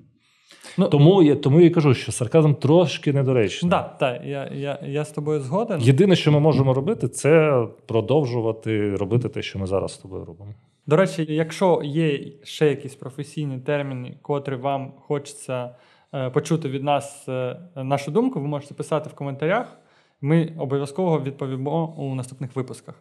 Ну, 0.79 0.89
Тому 0.89 1.23
я 1.23 1.37
тому 1.37 1.61
я 1.61 1.71
кажу, 1.71 1.95
що 1.95 2.13
сарказм 2.13 2.55
трошки 2.55 3.13
недоречний. 3.13 3.71
Так, 3.71 3.99
так, 3.99 4.23
я, 4.25 4.51
я, 4.55 4.79
я 4.87 5.05
з 5.05 5.11
тобою 5.11 5.41
згоден. 5.41 5.81
Єдине, 5.81 6.17
що 6.17 6.33
ми 6.33 6.41
можемо 6.41 6.75
робити, 6.75 7.09
це 7.09 7.65
продовжувати 7.87 8.97
робити 8.97 9.29
те, 9.29 9.43
що 9.43 9.59
ми 9.59 9.67
зараз 9.67 9.93
з 9.93 9.99
тобою 9.99 10.25
робимо. 10.25 10.55
До 10.87 10.97
речі, 10.97 11.27
якщо 11.29 11.81
є 11.85 12.21
ще 12.43 12.69
якісь 12.69 12.95
професійні 12.95 13.59
терміни, 13.59 14.19
котрі 14.23 14.55
вам 14.55 14.93
хочеться 15.01 15.71
е, 16.15 16.31
почути 16.31 16.69
від 16.69 16.85
нас 16.85 17.29
е, 17.29 17.57
нашу 17.77 18.11
думку, 18.11 18.41
ви 18.41 18.47
можете 18.47 18.75
писати 18.75 19.11
в 19.11 19.15
коментарях. 19.15 19.79
Ми 20.21 20.53
обов'язково 20.59 21.21
відповімо 21.21 21.95
у 21.99 22.15
наступних 22.15 22.57
випусках. 22.57 22.95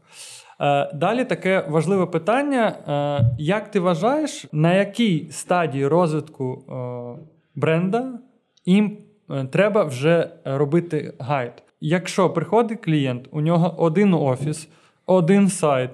Е, 0.62 0.92
Далі 0.94 1.26
таке 1.26 1.66
важливе 1.70 2.06
питання: 2.06 2.68
Е, 2.88 3.36
як 3.40 3.72
ти 3.72 3.80
вважаєш, 3.80 4.46
на 4.52 4.74
якій 4.74 5.28
стадії 5.32 5.88
розвитку 5.88 6.64
е, 6.70 7.33
бренда 7.56 8.20
їм 8.66 8.98
е, 9.30 9.46
треба 9.46 9.84
вже 9.84 10.30
робити 10.46 11.14
гайд? 11.20 11.52
Якщо 11.82 12.30
приходить 12.30 12.86
клієнт, 12.86 13.28
у 13.32 13.42
нього 13.42 13.76
один 13.78 14.14
офіс, 14.14 14.70
один 15.06 15.50
сайт. 15.50 15.92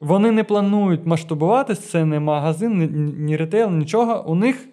Вони 0.00 0.30
не 0.30 0.44
планують 0.44 1.06
масштабуватись, 1.06 1.90
це 1.90 2.04
не 2.04 2.20
магазин, 2.20 3.14
ні, 3.18 3.36
ретейл, 3.36 3.70
нічого. 3.70 4.24
У 4.26 4.34
них 4.34 4.68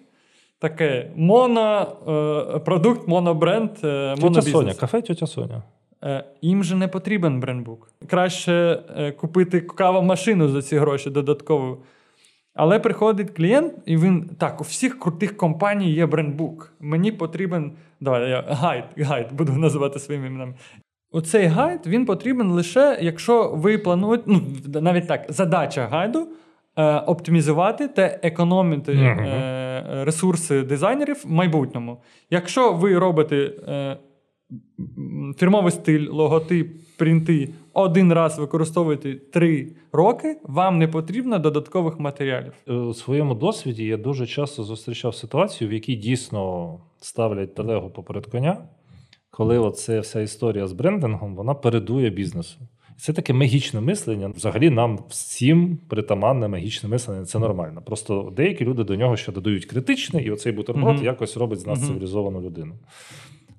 таке 0.60 1.12
монопродукт, 1.16 3.08
монобренд, 3.08 3.70
е, 3.84 4.16
Тетя. 4.16 4.42
Соня, 4.42 4.74
кафе 4.74 5.02
тетя 5.02 5.28
Соня. 5.28 5.64
Е, 6.04 6.24
Їм 6.42 6.64
же 6.64 6.76
не 6.76 6.88
потрібен 6.88 7.40
брендбук. 7.40 7.92
Краще 8.08 8.84
е, 8.98 9.12
купити 9.12 9.62
кавомашину 9.62 10.50
за 10.50 10.62
ці 10.62 10.78
гроші 10.78 11.10
додатково. 11.10 11.78
Але 12.58 12.80
приходить 12.80 13.32
клієнт, 13.32 13.74
і 13.86 13.98
він 13.98 14.30
так, 14.38 14.62
у 14.62 14.64
всіх 14.64 15.00
крутих 15.00 15.38
компаній 15.38 15.92
є 15.92 16.06
брендбук. 16.06 16.74
Мені 16.80 17.12
потрібен. 17.12 17.72
Давай, 18.02 18.30
я 18.30 18.42
гайд, 18.48 18.84
гайд, 18.98 19.28
буду 19.32 19.52
називати 19.52 20.00
своїми 20.00 20.28
іменами. 20.28 20.54
Оцей 21.12 21.46
гайд 21.46 21.80
він 21.88 22.06
потрібен 22.06 22.52
лише, 22.52 22.98
якщо 23.02 23.52
ви 23.56 23.78
плануєте, 23.78 24.24
ну 24.28 24.42
навіть 24.82 25.08
так, 25.08 25.26
задача 25.30 25.88
гайду 25.88 26.28
е, 26.76 26.96
оптимізувати 27.00 27.88
та 27.88 28.20
економити 28.24 28.94
е, 28.94 30.04
ресурси 30.06 30.64
дизайнерів 30.64 31.24
в 31.26 31.32
майбутньому. 31.32 32.02
Якщо 32.30 32.74
ви 32.74 32.98
робите 32.98 33.36
е, 33.68 33.98
фірмовий 35.38 35.72
стиль, 35.72 36.10
логотип, 36.10 36.68
принти 36.98 37.50
один 37.78 38.14
раз 38.14 38.40
використовуєте 38.40 39.16
три 39.16 39.72
роки, 39.92 40.38
вам 40.44 40.78
не 40.78 40.88
потрібно 40.88 41.40
додаткових 41.40 42.00
матеріалів. 42.00 42.54
Е, 42.68 42.74
У 42.74 42.94
своєму 42.94 43.36
досвіді 43.36 43.86
я 43.86 43.98
дуже 43.98 44.28
часто 44.28 44.64
зустрічав 44.64 45.16
ситуацію, 45.16 45.70
в 45.70 45.74
якій 45.74 45.96
дійсно 45.96 46.74
ставлять 47.02 47.56
телегу 47.56 47.90
поперед 47.90 48.26
коня, 48.26 48.58
коли 49.32 49.60
оце 49.60 50.00
вся 50.00 50.22
історія 50.22 50.68
з 50.68 50.74
брендингом 50.74 51.36
вона 51.36 51.54
передує 51.54 52.10
бізнесу. 52.10 52.60
Це 53.00 53.14
таке 53.14 53.34
магічне 53.34 53.82
мислення. 53.82 54.28
Взагалі, 54.36 54.70
нам 54.70 55.00
всім 55.10 55.78
притаманне 55.88 56.48
магічне 56.48 56.90
мислення. 56.90 57.26
Це 57.26 57.40
нормально. 57.40 57.82
Просто 57.86 58.34
деякі 58.36 58.66
люди 58.66 58.84
до 58.84 58.96
нього 58.96 59.18
ще 59.18 59.32
додають 59.32 59.66
критичне, 59.66 60.22
і 60.22 60.32
оцей 60.32 60.52
бутерброд 60.52 60.96
Мгм. 60.96 61.06
якось 61.06 61.38
робить 61.38 61.60
з 61.60 61.66
нас 61.68 61.80
Мгм. 61.80 61.88
цивілізовану 61.88 62.42
людину. 62.42 62.74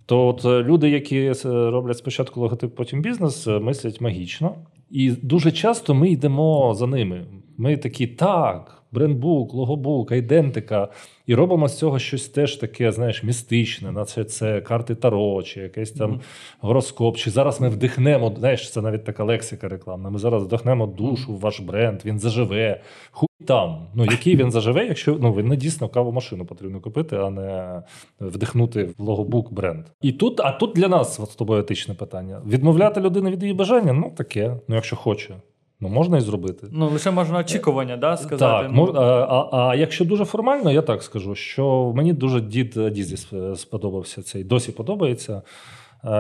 То 0.09 0.27
от 0.27 0.45
е, 0.45 0.63
люди, 0.63 0.91
які 0.91 1.19
е, 1.19 1.35
роблять 1.45 1.99
спочатку 1.99 2.41
логотип, 2.41 2.75
потім 2.75 3.03
бізнес, 3.03 3.47
е, 3.47 3.59
мислять 3.59 4.01
магічно. 4.01 4.55
І 4.91 5.11
дуже 5.11 5.53
часто 5.53 5.95
ми 5.95 6.11
йдемо 6.11 6.75
за 6.75 6.87
ними. 6.87 7.27
Ми 7.59 7.77
такі, 7.77 8.07
так, 8.07 8.78
брендбук, 8.93 9.55
логобук, 9.55 10.13
айдентика, 10.13 10.89
і 11.27 11.35
робимо 11.35 11.69
з 11.69 11.79
цього 11.79 11.99
щось 11.99 12.29
теж 12.29 12.57
таке, 12.57 12.93
знаєш, 12.93 13.23
містичне, 13.23 13.93
наче 13.93 14.25
це 14.25 14.61
карти 14.61 14.95
Таро, 14.95 15.43
чи 15.43 15.61
якийсь 15.61 15.91
там 15.91 16.21
гороскоп. 16.61 17.17
Чи 17.17 17.31
зараз 17.31 17.61
ми 17.61 17.69
вдихнемо, 17.69 18.35
знаєш, 18.39 18.73
це 18.73 18.83
навіть 18.83 19.05
така 19.05 19.25
лексика 19.25 19.69
рекламна. 19.69 20.11
Ми 20.11 20.19
зараз 20.19 20.43
вдохнемо 20.43 20.87
душу 20.87 21.33
в 21.33 21.41
ваш 21.41 21.61
бренд, 21.61 22.01
він 22.05 22.19
заживе. 22.19 22.81
Хуй 23.11 23.29
там. 23.47 23.87
Ну, 23.95 24.05
який 24.05 24.37
він 24.37 24.51
заживе, 24.51 24.87
якщо 24.87 25.19
ну, 25.21 25.33
він 25.33 25.49
не 25.49 25.57
дійсно 25.57 25.89
кавомашину 25.89 26.45
потрібно 26.47 26.81
купити, 26.81 27.17
а 27.17 27.31
не 27.31 27.83
вдихнути 28.21 28.85
в 28.85 28.95
логобук 28.99 29.53
бренд. 29.53 29.85
І 30.01 30.13
тут, 30.13 30.41
а 30.41 30.53
тут 30.53 30.73
для 30.75 30.89
нас 30.89 31.21
от 31.21 31.31
з 31.31 31.37
тобою 31.37 31.61
етичне 31.61 31.95
питання. 31.95 32.43
Відмовляти 32.47 33.01
людину 33.01 33.31
від 33.31 33.43
її 33.43 33.55
бажання, 33.55 33.93
ну 33.93 34.13
таке, 34.17 34.57
ну 34.69 34.75
якщо 34.75 34.97
хоче. 34.97 35.35
Ну, 35.81 35.89
можна 35.89 36.19
і 36.19 36.21
зробити. 36.21 36.67
Ну, 36.73 36.89
лише 36.89 37.11
можна 37.11 37.39
очікування, 37.39 37.97
да, 37.97 38.17
сказати. 38.17 38.67
Так, 38.67 38.77
ну, 38.77 38.93
а, 38.97 39.49
а, 39.53 39.75
якщо 39.75 40.05
дуже 40.05 40.25
формально, 40.25 40.73
я 40.73 40.83
так 40.83 41.03
скажу, 41.03 41.35
що 41.35 41.93
мені 41.97 42.13
дуже 42.13 42.41
дід 42.41 42.77
Адізіс 42.77 43.33
е, 43.33 43.57
сподобався 43.57 44.23
цей, 44.23 44.45
досі 44.45 44.73
подобається. 44.73 45.43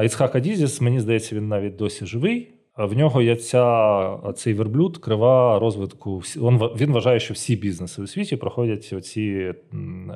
Іцхак 0.04 0.34
Адізіс, 0.34 0.80
мені 0.80 1.00
здається, 1.00 1.36
він 1.36 1.48
навіть 1.48 1.76
досі 1.76 2.06
живий. 2.06 2.57
В 2.78 2.96
нього 2.96 3.22
є 3.22 3.36
ця, 3.36 4.32
цей 4.36 4.54
верблюд, 4.54 4.98
крива 4.98 5.58
розвитку. 5.58 6.18
Він, 6.18 6.58
він 6.58 6.92
вважає, 6.92 7.20
що 7.20 7.34
всі 7.34 7.56
бізнеси 7.56 8.02
у 8.02 8.06
світі 8.06 8.36
проходять 8.36 8.92
оці 8.92 9.54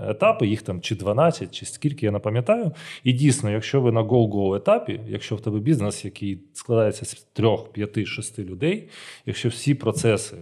етапи, 0.09 0.47
їх 0.47 0.63
там 0.63 0.81
чи 0.81 0.95
12, 0.95 1.55
чи 1.55 1.67
скільки, 1.67 2.07
я 2.07 2.13
не 2.13 2.19
пам'ятаю. 2.19 2.73
І 3.05 3.13
дійсно, 3.13 3.51
якщо 3.51 3.81
ви 3.81 3.93
на 3.93 4.03
go-go 4.03 4.57
етапі, 4.57 5.01
якщо 5.09 5.37
в 5.37 5.41
тебе 5.41 5.59
бізнес, 5.59 6.05
який 6.05 6.41
складається 6.53 7.05
з 7.05 7.27
3, 7.33 7.49
5, 7.73 8.07
6 8.07 8.39
людей, 8.39 8.89
якщо 9.27 9.49
всі 9.49 9.75
процеси 9.75 10.37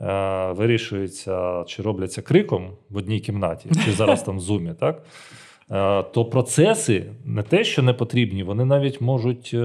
е, 0.00 0.52
вирішуються 0.52 1.64
чи 1.66 1.82
робляться 1.82 2.22
криком 2.22 2.70
в 2.90 2.96
одній 2.96 3.20
кімнаті, 3.20 3.70
чи 3.84 3.92
зараз 3.92 4.22
там 4.22 4.36
в 4.36 4.40
зумі, 4.40 4.74
так? 4.80 5.02
Е, 5.70 6.02
то 6.02 6.24
процеси 6.24 7.04
не 7.24 7.42
те, 7.42 7.64
що 7.64 7.82
не 7.82 7.92
потрібні, 7.92 8.42
вони 8.42 8.64
навіть 8.64 9.00
можуть 9.00 9.50
е, 9.54 9.58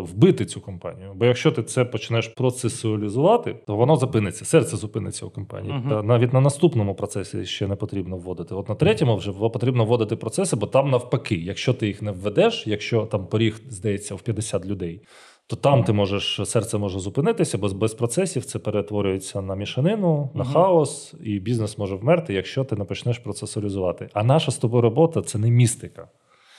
вбити 0.00 0.44
цю 0.44 0.60
компанію. 0.60 1.12
Бо 1.14 1.24
якщо 1.24 1.52
ти 1.52 1.62
це 1.62 1.84
почнеш 1.84 2.28
процесуалізувати, 2.28 3.56
то 3.66 3.76
воно 3.76 3.96
зупиниться, 3.96 4.44
серце 4.44 4.76
зупиниться 4.76 5.26
у 5.26 5.30
компанії. 5.30 5.74
Угу. 5.74 5.90
Та 5.90 6.02
навіть 6.02 6.32
на 6.32 6.40
наступному 6.40 6.94
процесі 6.94 7.44
ще 7.44 7.66
не 7.66 7.76
потрібно 7.76 8.16
вводити. 8.16 8.54
От 8.54 8.68
на 8.68 8.74
третьому 8.74 9.16
вже 9.16 9.32
потрібно 9.32 9.84
вводити 9.84 10.16
процеси, 10.16 10.56
бо 10.56 10.66
там 10.66 10.90
навпаки, 10.90 11.36
якщо 11.36 11.74
ти 11.74 11.86
їх 11.86 12.02
не 12.02 12.12
введеш, 12.12 12.66
якщо 12.66 13.02
там 13.02 13.26
поріг 13.26 13.60
здається 13.68 14.14
в 14.14 14.20
50 14.20 14.66
людей. 14.66 15.00
То 15.48 15.56
там 15.56 15.84
ти 15.84 15.92
можеш 15.92 16.40
серце 16.44 16.78
може 16.78 16.98
зупинитися, 16.98 17.58
бо 17.58 17.68
без 17.68 17.94
процесів 17.94 18.44
це 18.44 18.58
перетворюється 18.58 19.42
на 19.42 19.56
мішанину, 19.56 20.30
на 20.34 20.44
Мгм. 20.44 20.52
хаос, 20.52 21.14
і 21.24 21.38
бізнес 21.38 21.78
може 21.78 21.96
вмерти, 21.96 22.34
якщо 22.34 22.64
ти 22.64 22.76
не 22.76 22.84
почнеш 22.84 23.18
процесуалізувати. 23.18 24.08
А 24.12 24.22
наша 24.22 24.50
з 24.50 24.58
тобою 24.58 24.82
робота 24.82 25.22
це 25.22 25.38
не 25.38 25.50
містика. 25.50 26.08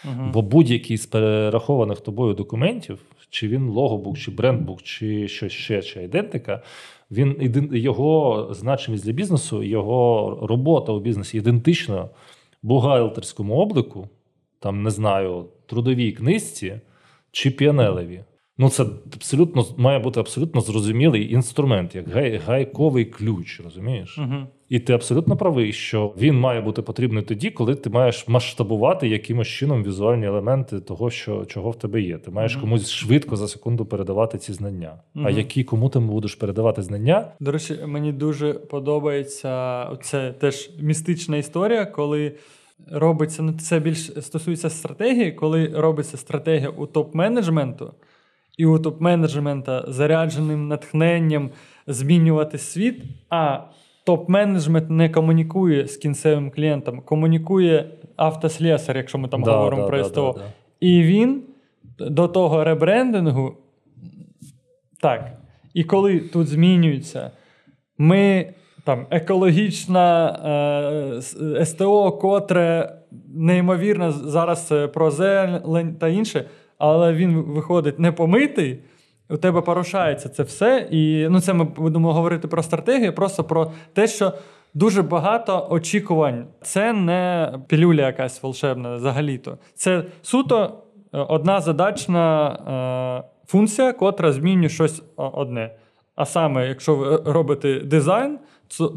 Мгм. 0.06 0.32
Бо 0.32 0.42
будь-який 0.42 0.98
з 0.98 1.06
перерахованих 1.06 2.00
тобою 2.02 2.34
документів, 2.34 3.00
чи 3.30 3.48
він 3.48 3.70
логобук, 3.70 4.18
чи 4.18 4.32
брендбук, 4.32 4.82
чи 4.82 5.28
щось 5.28 5.52
ще, 5.52 5.82
чи 5.82 6.04
ідентика, 6.04 6.64
він 7.12 7.70
його 7.74 8.48
значимість 8.52 9.06
для 9.06 9.12
бізнесу, 9.12 9.64
його 9.64 10.40
робота 10.42 10.92
у 10.92 11.00
бізнесі 11.00 11.38
ідентична 11.38 12.10
бухгалтерському 12.64 13.56
обліку, 13.56 14.10
там 14.60 14.84
не 14.84 14.90
знаю, 14.90 15.46
трудовій 15.66 16.12
книжці 16.12 16.80
чи 17.32 17.52
піанелеві. 17.52 18.24
Ну, 18.60 18.70
це 18.70 18.86
абсолютно 19.14 19.66
має 19.78 19.99
бути 19.99 20.20
абсолютно 20.20 20.62
зрозумілий 20.62 21.34
інструмент, 21.34 21.95
як 21.95 22.10
гай, 22.10 22.38
гайковий 22.45 23.05
ключ, 23.05 23.62
розумієш? 23.64 24.18
Мгм. 24.18 24.47
І 24.70 24.80
ти 24.80 24.93
абсолютно 24.93 25.38
правий, 25.38 25.74
що 25.74 26.14
він 26.18 26.39
має 26.39 26.62
бути 26.62 26.82
потрібний 26.82 27.24
тоді, 27.24 27.49
коли 27.49 27.76
ти 27.76 27.89
маєш 27.89 28.28
масштабувати 28.28 29.08
якимось 29.08 29.47
чином 29.47 29.84
візуальні 29.84 30.26
елементи 30.26 30.80
того, 30.80 31.10
що 31.10 31.45
чого 31.45 31.70
в 31.72 31.76
тебе 31.80 32.01
є. 32.01 32.18
Ти 32.18 32.32
маєш 32.32 32.53
Мгм. 32.53 32.62
комусь 32.62 32.89
швидко 32.89 33.36
за 33.36 33.47
секунду 33.47 33.86
передавати 33.86 34.38
ці 34.38 34.53
знання. 34.53 34.93
А 35.16 35.30
які 35.30 35.64
кому 35.64 35.89
ти 35.89 35.99
будеш 35.99 36.36
передавати 36.36 36.82
знання? 36.82 37.28
До 37.39 37.51
речі, 37.51 37.76
мені 37.86 38.12
дуже 38.12 38.53
подобається 38.53 39.86
це 40.01 40.32
теж 40.32 40.70
містична 40.82 41.38
історія, 41.38 41.86
коли 41.86 42.32
робиться, 42.91 43.43
ну 43.43 43.53
це 43.53 43.80
більш 43.80 44.12
стосується 44.22 44.70
стратегії, 44.70 45.32
коли 45.32 45.68
робиться 45.76 46.18
стратегія 46.18 46.70
у 46.70 46.86
топ-менеджменту, 46.86 47.91
і 48.58 48.66
у 48.66 48.78
топ-менеджмента 48.78 49.91
зарядженим 49.91 50.68
натхненням 50.68 51.49
змінювати 51.88 52.58
світ, 52.58 53.03
а 53.30 53.60
топ-менеджмент 54.08 54.89
не 54.89 55.10
комунікує 55.10 55.88
з 55.88 55.97
кінцевим 55.97 56.51
клієнтом, 56.51 57.01
комунікує 57.01 57.89
автослесар, 58.16 58.97
якщо 58.97 59.18
ми 59.18 59.28
там 59.28 59.43
Да, 59.43 59.51
говоримо 59.58 59.82
да, 59.82 59.88
про 59.88 60.03
СТО. 60.03 60.34
да, 60.38 60.39
да. 60.39 60.45
І 60.80 61.03
він 61.03 61.43
до 61.99 62.28
того 62.28 62.64
ребрендингу. 62.64 63.53
Так. 65.01 65.32
І 65.74 65.84
коли 65.84 66.20
тут 66.20 66.47
змінюється, 66.47 67.32
ми 67.97 68.53
там 68.84 69.05
екологічна 69.10 70.30
е, 71.60 71.66
СТО, 71.66 72.12
котре 72.12 72.95
неймовірно 73.36 74.12
зараз 74.12 74.72
е, 74.72 74.88
про 74.88 75.12
зелень 75.12 75.95
та 75.99 76.08
інше, 76.08 76.45
але 76.78 77.13
він 77.13 77.36
виходить 77.41 77.99
непомитий. 77.99 78.80
У 79.30 79.38
тебе 79.38 79.61
порушається 79.61 80.30
це 80.30 80.43
все. 80.43 80.88
І 80.91 81.28
ну, 81.30 81.41
це 81.41 81.53
ми 81.53 81.63
будемо 81.63 82.13
говорити 82.13 82.47
про 82.47 82.63
стратегію, 82.63 83.13
просто 83.13 83.43
про 83.43 83.71
те, 83.93 84.07
що 84.07 84.34
дуже 84.73 85.01
багато 85.01 85.67
очікувань. 85.69 86.45
Це 86.61 86.93
не 86.93 87.53
пілюля 87.67 88.05
якась 88.05 88.43
волшебна 88.43 88.95
взагалі-то. 88.95 89.57
Це 89.75 90.03
суто 90.21 90.84
е, 91.13 91.19
одна 91.19 91.61
задачна 91.61 92.49
е, 92.49 93.47
функція, 93.47 93.93
котра 93.93 94.32
змінює 94.32 94.69
щось 94.69 95.03
одне. 95.15 95.71
А 96.15 96.25
саме, 96.25 96.67
якщо 96.67 96.95
ви 96.95 97.21
робите 97.25 97.80
дизайн, 97.80 98.39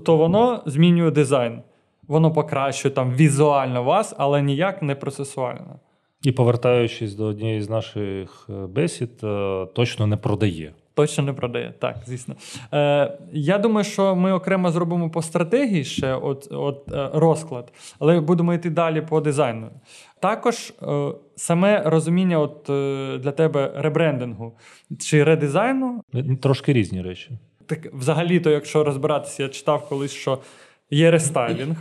то 0.05 0.17
воно 0.17 0.63
змінює 0.67 1.11
дизайн. 1.11 1.63
Воно 2.09 2.33
покращує 2.33 2.95
там 2.95 3.13
візуально 3.15 3.83
вас, 3.83 4.15
але 4.19 4.43
ніяк 4.43 4.83
не 4.83 4.95
процесуально. 4.95 5.79
І 6.23 6.33
повертаючись 6.33 7.15
до 7.15 7.25
однієї 7.25 7.63
з 7.63 7.71
наших 7.71 8.47
е, 8.51 8.53
бесід, 8.67 9.11
е, 9.25 9.67
точно 9.75 10.07
не 10.07 10.17
продає. 10.17 10.73
Точно 10.95 11.25
не 11.25 11.33
продає, 11.33 11.75
так, 11.79 11.97
звісно. 12.07 12.35
Е, 12.73 13.19
я 13.33 13.59
думаю, 13.59 13.85
що 13.85 14.17
ми 14.17 14.33
окремо 14.33 14.71
зробимо 14.71 15.11
по 15.11 15.23
стратегії 15.23 15.85
ще 15.85 16.15
от, 16.15 16.49
от, 16.51 16.93
е, 16.93 17.11
розклад, 17.13 17.73
але 17.99 18.21
будемо 18.21 18.55
йти 18.55 18.71
далі 18.71 19.01
по 19.01 19.21
дизайну. 19.21 19.71
Також 20.21 20.73
е, 20.83 21.13
саме 21.37 21.83
розуміння 21.87 22.39
от, 22.39 22.71
е, 22.71 23.19
для 23.19 23.33
тебе 23.33 23.73
ребрендингу 23.77 24.53
чи 24.99 25.25
редизайну. 25.25 26.05
Е, 26.15 26.37
Трошки 26.43 26.73
різні 26.73 27.03
речі. 27.03 27.31
Так, 27.67 27.95
взагалі-то, 27.95 28.51
якщо 28.51 28.85
розбиратися, 28.85 29.43
я 29.43 29.49
читав 29.49 29.89
колись, 29.89 30.13
що 30.13 30.39
є 30.91 31.11
рестайлінг, 31.11 31.77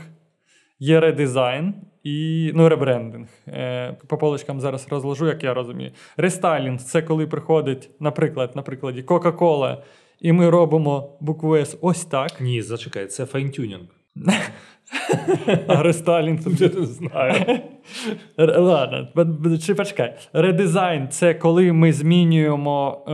є 0.79 0.99
редизайн 0.99 1.73
і 2.03 2.51
ну, 2.55 2.69
ребрендинг. 2.69 3.27
Е, 3.47 3.97
по 4.07 4.17
полочкам 4.17 4.59
зараз 4.59 4.87
розложу, 4.89 5.27
як 5.27 5.43
я 5.43 5.53
розумію. 5.53 5.91
Рестайлінг 6.17 6.79
це 6.79 7.01
коли 7.01 7.27
приходить, 7.27 7.89
наприклад, 7.99 8.51
на 8.55 8.61
прикладі 8.61 9.01
Coca-Cola, 9.01 9.77
і 10.19 10.31
ми 10.31 10.49
робимо 10.49 11.17
букву 11.19 11.55
С 11.55 11.77
ось 11.81 12.05
так. 12.05 12.41
Ні, 12.41 12.61
зачекай, 12.61 13.07
це 13.07 13.25
файнтюнінг. 13.25 13.87
А 15.67 15.83
рестайлінг 15.83 16.43
тут 16.43 16.61
Я 16.61 16.69
не 16.79 16.85
знаю. 16.85 17.59
Ладно, 18.57 19.07
чи 19.65 19.75
почекай. 19.75 20.17
Редизайн 20.33 21.07
це 21.09 21.33
коли 21.33 21.73
ми 21.73 21.93
змінюємо 21.93 23.05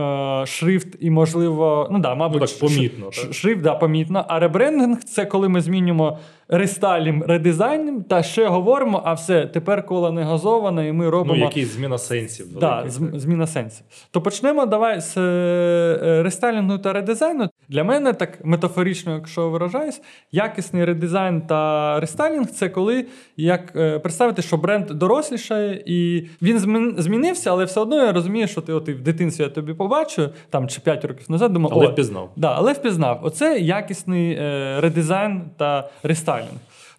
е, 0.42 0.46
шрифт 0.46 0.96
і, 1.00 1.10
можливо, 1.10 1.88
ну 1.92 1.98
да, 1.98 2.14
мабуть, 2.14 2.40
Ну, 2.40 2.46
так, 2.46 2.58
помітно, 2.58 3.12
ш- 3.12 3.22
так. 3.22 3.34
шрифт, 3.34 3.60
да, 3.62 3.74
помітно. 3.74 4.24
А 4.28 4.38
ребрендинг 4.38 5.04
це 5.04 5.24
коли 5.26 5.48
ми 5.48 5.60
змінюємо 5.60 6.18
рестайлім, 6.48 7.22
редизайнем, 7.22 8.02
та 8.02 8.22
ще 8.22 8.46
говоримо, 8.46 9.02
а 9.04 9.12
все, 9.12 9.46
тепер 9.46 9.86
коло 9.86 10.12
не 10.12 10.22
газоване, 10.22 10.88
і 10.88 10.92
ми 10.92 11.10
робимо. 11.10 11.34
Ну, 11.38 11.44
якийсь 11.44 11.68
зміна 11.68 11.98
сенсів. 11.98 12.46
Да, 12.60 12.82
так. 12.82 12.90
зміна 12.90 13.46
сенсів. 13.46 13.86
То 14.10 14.20
почнемо 14.20 14.66
давай 14.66 15.00
з 15.00 15.16
е, 15.16 16.22
рестайлінгу 16.22 16.78
та 16.78 16.92
редизайну. 16.92 17.48
Для 17.68 17.84
мене, 17.84 18.12
так 18.12 18.44
метафорично, 18.44 19.14
якщо 19.14 19.50
виражаюсь, 19.50 20.02
якісний 20.32 20.84
редизайн 20.84 21.40
та 21.40 22.00
рестайлінг 22.00 22.46
це 22.46 22.68
коли 22.68 23.06
як 23.36 23.72
е, 23.76 23.98
представити, 23.98 24.42
що 24.42 24.56
бренд 24.56 24.86
дорослішає, 24.86 25.82
і 25.86 26.28
він 26.42 26.58
змінився, 26.98 27.50
але 27.50 27.64
все 27.64 27.80
одно 27.80 27.96
я 27.96 28.12
розумію, 28.12 28.48
що 28.48 28.60
ти 28.60 28.72
от 28.72 28.88
в 28.88 29.00
дитинстві 29.00 29.44
я 29.44 29.50
тобі 29.50 29.74
побачу, 29.74 30.28
там 30.50 30.68
чи 30.68 30.80
5 30.80 31.04
років 31.04 31.30
назад, 31.30 31.52
думав, 31.52 31.70
Але 31.74 31.86
«О, 31.86 31.90
впізнав. 31.90 32.30
Да, 32.36 32.52
але 32.56 32.72
впізнав. 32.72 33.20
Оце 33.22 33.58
якісний 33.58 34.32
е, 34.32 34.76
редизайн 34.80 35.42
та 35.56 35.88
рестайлінг. 36.02 36.35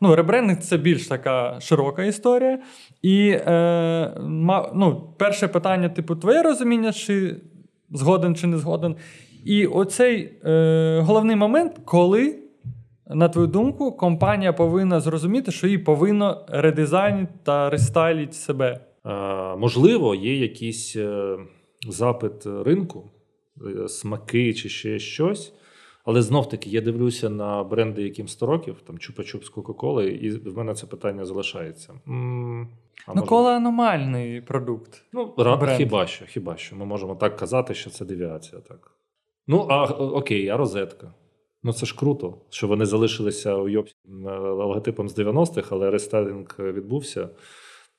Ну, 0.01 0.15
ребрендинг 0.15 0.59
це 0.59 0.77
більш 0.77 1.07
така 1.07 1.59
широка 1.59 2.03
історія. 2.03 2.59
І 3.01 3.29
е, 3.29 4.13
ну, 4.73 5.13
перше 5.17 5.47
питання, 5.47 5.89
типу, 5.89 6.15
твоє 6.15 6.41
розуміння, 6.41 6.93
чи 6.93 7.35
згоден, 7.91 8.35
чи 8.35 8.47
не 8.47 8.57
згоден. 8.57 8.95
І 9.45 9.65
оцей 9.65 10.33
е, 10.45 10.99
головний 11.05 11.35
момент, 11.35 11.73
коли, 11.85 12.39
на 13.09 13.29
твою 13.29 13.47
думку, 13.47 13.91
компанія 13.91 14.53
повинна 14.53 14.99
зрозуміти, 14.99 15.51
що 15.51 15.67
їй 15.67 15.77
повинно 15.77 16.45
редизайнити 16.49 17.33
та 17.43 17.69
рестайлити 17.69 18.33
себе. 18.33 18.79
Е, 19.05 19.55
Можливо, 19.55 20.15
є 20.15 20.37
якийсь 20.37 20.95
е, 20.95 21.37
запит 21.89 22.45
ринку, 22.65 23.11
е, 23.83 23.87
смаки 23.87 24.53
чи 24.53 24.69
ще 24.69 24.99
щось. 24.99 25.53
Але 26.07 26.21
знов 26.21 26.49
таки 26.49 26.69
я 26.69 26.81
дивлюся 26.81 27.29
на 27.29 27.63
бренди, 27.63 28.03
яким 28.03 28.27
100 28.27 28.45
років, 28.45 28.75
там 28.87 28.95
Чупа-Чуп 28.95 29.43
з 29.43 29.49
Кока-Коли, 29.49 30.07
і 30.07 30.29
в 30.29 30.57
мене 30.57 30.73
це 30.73 30.87
питання 30.87 31.25
залишається. 31.25 31.93
М, 32.07 32.67
а 33.05 33.11
Ну, 33.13 33.15
може- 33.15 33.27
кола 33.29 33.51
аномальний 33.55 34.41
продукт. 34.41 35.03
Ну, 35.13 35.33
бренд. 35.37 35.77
хіба 35.77 36.07
що, 36.07 36.25
хіба 36.25 36.57
що. 36.57 36.75
Ми 36.75 36.85
можемо 36.85 37.15
так 37.15 37.35
казати, 37.37 37.73
що 37.73 37.89
це 37.89 38.05
девіація. 38.05 38.61
Так. 38.61 38.91
Ну, 39.47 39.67
а 39.69 39.83
окей, 39.93 40.49
а 40.49 40.57
розетка. 40.57 41.13
Ну, 41.63 41.73
це 41.73 41.85
ж 41.85 41.95
круто, 41.95 42.37
що 42.49 42.67
вони 42.67 42.85
залишилися 42.85 43.55
у 43.55 43.69
Йопсі 43.69 43.95
логотипом 44.39 45.09
з 45.09 45.17
90-х, 45.19 45.67
але 45.71 45.91
рестайлінг 45.91 46.55
відбувся. 46.59 47.29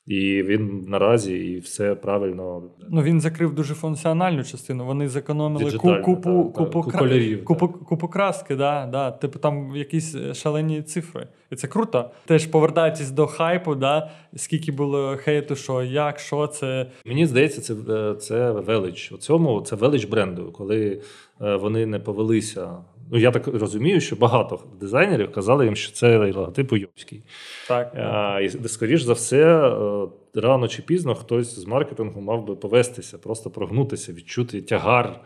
І 0.09 0.43
він 0.43 0.85
наразі, 0.87 1.33
і 1.37 1.59
все 1.59 1.95
правильно. 1.95 2.63
Ну, 2.89 3.01
він 3.01 3.21
закрив 3.21 3.55
дуже 3.55 3.73
функціональну 3.73 4.43
частину. 4.43 4.85
Вони 4.85 5.07
зекономили 5.09 5.71
ку- 5.71 5.87
купу, 6.03 6.51
купу, 6.55 6.79
кра- 6.79 7.43
купу, 7.43 7.67
купу 7.67 8.07
краски, 8.07 8.55
да, 8.55 8.85
да. 8.91 9.11
Типу 9.11 9.39
там 9.39 9.75
якісь 9.75 10.15
шалені 10.33 10.81
цифри. 10.81 11.27
І 11.51 11.55
це 11.55 11.67
круто. 11.67 12.09
Теж 12.25 12.45
повертаючись 12.45 13.11
до 13.11 13.27
хайпу, 13.27 13.75
да, 13.75 14.09
скільки 14.35 14.71
було 14.71 15.17
хейту, 15.17 15.55
що 15.55 15.83
як, 15.83 16.19
що 16.19 16.47
це. 16.47 16.85
Мені 17.05 17.25
здається, 17.25 17.61
це, 17.61 17.73
е, 17.89 18.15
це 18.15 18.51
велич. 18.51 19.11
У 19.11 19.17
цьому 19.17 19.61
це 19.61 19.75
велич 19.75 20.05
бренду, 20.05 20.51
коли 20.51 21.01
е, 21.41 21.55
вони 21.55 21.85
не 21.85 21.99
повелися 21.99 22.69
Ну 23.11 23.19
я 23.19 23.31
так 23.31 23.47
розумію, 23.47 24.01
що 24.01 24.15
багато 24.15 24.59
дизайнерів 24.79 25.31
казали 25.31 25.65
їм, 25.65 25.75
що 25.75 25.91
це 25.91 26.31
логотип 26.31 26.71
уйобський. 26.71 27.23
Так. 27.67 27.95
А, 27.95 28.41
І 28.41 28.49
скоріш 28.49 29.01
за 29.01 29.13
все, 29.13 29.67
е, 29.67 30.07
рано 30.33 30.67
чи 30.67 30.81
пізно 30.81 31.15
хтось 31.15 31.59
з 31.59 31.65
маркетингу 31.65 32.21
мав 32.21 32.45
би 32.45 32.55
повестися, 32.55 33.17
просто 33.17 33.49
прогнутися, 33.49 34.13
відчути 34.13 34.61
тягар 34.61 35.21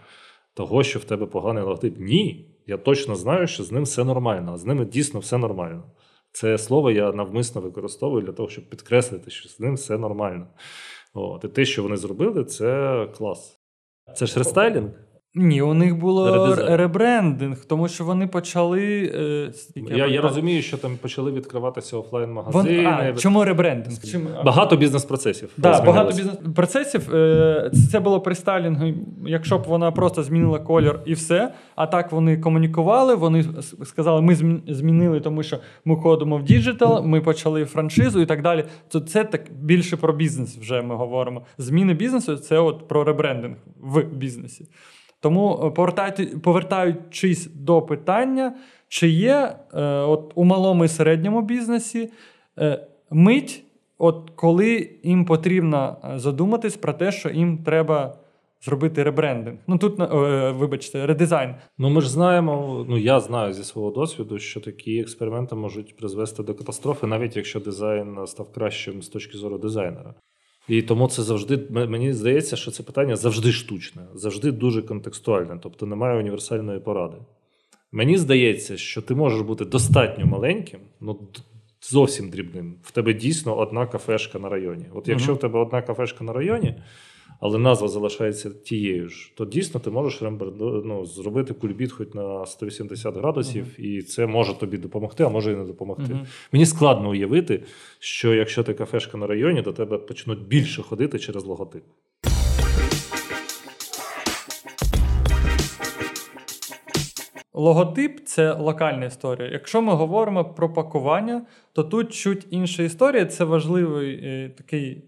того, 0.54 0.84
що 0.84 1.00
в 1.00 1.04
тебе 1.04 1.26
поганий 1.26 1.64
логотип. 1.64 1.96
Ні, 2.00 2.50
я 2.68 2.78
точно 2.78 3.16
знаю, 3.16 3.48
що 3.48 3.64
з 3.64 3.72
ним 3.72 3.84
все 3.84 4.04
нормально, 4.04 4.52
а 4.54 4.58
з 4.58 4.66
ними 4.66 4.86
дійсно 4.86 5.20
все 5.20 5.38
нормально. 5.38 5.84
Це 6.32 6.58
слово 6.58 6.92
я 6.92 7.12
навмисно 7.12 7.62
використовую 7.62 8.26
для 8.26 8.32
того, 8.32 8.50
щоб 8.50 8.70
підкреслити, 8.70 9.32
що 9.32 9.50
з 9.50 9.60
ним 9.60 9.76
все 9.76 9.98
нормально. 9.98 10.48
От. 11.14 11.44
І 11.44 11.48
те, 11.48 11.66
що 11.66 11.84
вони 11.84 11.98
зробили, 11.98 12.44
це 12.44 13.08
клас. 13.18 13.60
Це 14.16 14.26
ж 14.26 14.40
рестайлінг? 14.40 14.90
Ні, 15.36 15.62
у 15.62 15.74
них 15.74 15.98
було 15.98 16.56
ребрендинг, 16.56 17.66
тому 17.66 17.88
що 17.88 18.04
вони 18.06 18.28
почали. 18.28 18.82
е, 19.16 19.52
Я, 19.76 19.82
я 19.82 19.84
пам'ятаю- 19.86 20.22
розумію, 20.22 20.62
що 20.62 20.78
там 20.78 20.98
почали 21.02 21.32
відкриватися 21.32 21.98
офлайн-магазини. 21.98 22.86
а, 22.86 23.14
чому 23.14 23.44
ребрендинг? 23.44 23.98
Чим, 24.12 24.28
Багато 24.46 24.78
бізнес-процесів. 24.78 25.50
Да, 25.58 25.82
багато 25.82 26.08
бізнес-процесів. 26.18 27.16
Е, 27.16 27.72
Це 27.92 28.00
було 28.00 28.22
при 28.22 28.36
стайлінгу, 28.36 28.86
якщо 29.26 29.58
б 29.58 29.64
вона 29.68 29.92
просто 29.92 30.24
змінила 30.24 30.60
колір 30.60 31.00
і 31.06 31.14
все. 31.14 31.54
А 31.76 31.88
так 31.88 32.12
вони 32.12 32.38
комунікували, 32.38 33.16
вони 33.16 33.46
сказали, 33.86 34.22
ми 34.22 34.36
змінили, 34.68 35.20
тому 35.20 35.44
що 35.44 35.58
ми 35.86 35.96
ходимо 35.96 36.38
в 36.38 36.44
діджитал, 36.44 37.06
ми 37.06 37.22
почали 37.22 37.66
франшизу 37.66 38.22
і 38.22 38.26
так 38.26 38.42
далі. 38.42 38.64
То 38.88 39.00
це 39.00 39.24
так 39.24 39.42
більше 39.62 39.98
про 39.98 40.14
бізнес 40.14 40.58
вже 40.58 40.82
ми 40.82 40.96
говоримо. 40.96 41.42
Зміни 41.58 41.94
бізнесу 41.94 42.36
це 42.38 42.60
от 42.60 42.88
про 42.88 43.04
ребрендинг 43.04 43.56
в 43.82 44.04
бізнесі. 44.04 44.66
Тому 45.24 45.74
е, 45.78 46.38
повертаючись 46.44 47.50
до 47.56 47.82
питання, 47.82 48.54
чи 48.88 49.10
є 49.10 49.56
е, 49.74 49.84
от 49.86 50.32
у 50.36 50.44
малому 50.44 50.86
і 50.86 50.88
середньому 50.88 51.42
бізнесі 51.42 52.10
е, 52.60 52.88
мить, 53.12 53.64
от 53.98 54.32
коли 54.36 54.90
їм 55.04 55.26
потрібно 55.26 55.98
е, 56.04 56.20
задуматись 56.20 56.78
про 56.78 56.94
те, 56.94 57.12
що 57.12 57.30
їм 57.30 57.58
треба 57.58 58.18
зробити 58.62 59.04
ребрендинг. 59.04 59.58
Ну 59.68 59.78
тут, 59.78 60.00
е, 60.00 60.52
вибачте, 60.52 61.06
редизайн. 61.06 61.56
Ну, 61.78 61.90
ми 61.90 62.02
ж 62.02 62.10
знаємо, 62.10 62.86
ну 62.90 62.98
я 62.98 63.20
знаю 63.20 63.54
зі 63.54 63.64
свого 63.64 63.92
досвіду, 63.92 64.40
що 64.40 64.62
такі 64.62 65.00
експерименти 65.00 65.56
можуть 65.56 65.98
призвести 65.98 66.44
до 66.44 66.56
катастрофи, 66.56 67.08
навіть 67.08 67.36
якщо 67.36 67.60
дизайн 67.60 68.18
став 68.26 68.52
кращим 68.52 69.02
з 69.02 69.08
точки 69.10 69.38
зору 69.38 69.58
дизайнера. 69.58 70.14
І 70.68 70.82
тому 70.82 71.08
це 71.08 71.24
завжди 71.24 71.60
мені 71.70 72.14
здається, 72.14 72.56
що 72.56 72.72
це 72.72 72.84
питання 72.84 73.16
завжди 73.16 73.52
штучне, 73.52 74.02
завжди 74.16 74.52
дуже 74.52 74.82
контекстуальне, 74.82 75.60
тобто 75.64 75.86
немає 75.86 76.20
універсальної 76.20 76.80
поради. 76.80 77.18
Мені 77.92 78.18
здається, 78.18 78.78
що 78.78 79.02
ти 79.02 79.16
можеш 79.16 79.42
бути 79.42 79.66
достатньо 79.66 80.26
маленьким, 80.26 80.80
ну 81.02 81.20
зовсім 81.82 82.30
дрібним. 82.30 82.76
В 82.84 82.92
тебе 82.92 83.14
дійсно 83.14 83.58
одна 83.58 83.86
кафешка 83.88 84.40
на 84.40 84.50
районі. 84.50 84.86
От 84.94 85.08
якщо 85.08 85.32
Мгм. 85.32 85.38
в 85.38 85.42
тебе 85.42 85.60
одна 85.60 85.82
кафешка 85.82 86.24
на 86.24 86.34
районі, 86.34 86.76
але 87.40 87.58
назва 87.58 87.88
залишається 87.88 88.50
тією 88.50 89.10
ж, 89.10 89.32
то 89.36 89.46
дійсно 89.46 89.80
ти 89.80 89.90
можеш 89.90 90.22
рембер- 90.22 90.82
ну, 90.86 91.06
зробити 91.06 91.54
кульбіт 91.54 91.92
хоч 91.92 92.14
на 92.14 92.46
180 92.46 93.16
градусів, 93.18 93.80
і 93.80 94.02
це 94.02 94.28
може 94.28 94.54
тобі 94.60 94.78
допомогти, 94.78 95.24
а 95.24 95.30
може 95.30 95.52
і 95.52 95.56
не 95.56 95.64
допомогти. 95.64 96.14
Мгм. 96.14 96.26
Мені 96.52 96.66
складно 96.66 97.10
уявити, 97.10 97.64
що 98.00 98.34
якщо 98.34 98.64
ти 98.64 98.74
кафешка 98.74 99.18
на 99.18 99.28
районі, 99.28 99.62
до 99.62 99.74
тебе 99.74 99.98
почнуть 99.98 100.48
більше 100.48 100.82
ходити 100.82 101.20
через 101.20 101.46
логотип. 101.46 101.84
Логотип 107.54 108.20
це 108.26 108.54
локальна 108.54 109.06
історія. 109.06 109.50
Якщо 109.52 109.82
ми 109.82 109.94
говоримо 109.94 110.46
про 110.46 110.74
пакування, 110.74 111.46
то 111.74 111.84
тут 111.84 112.14
чуть 112.14 112.48
інша 112.50 112.84
історія. 112.84 113.26
Це 113.26 113.44
важливий 113.44 114.20
е, 114.24 114.52
такий 114.58 115.04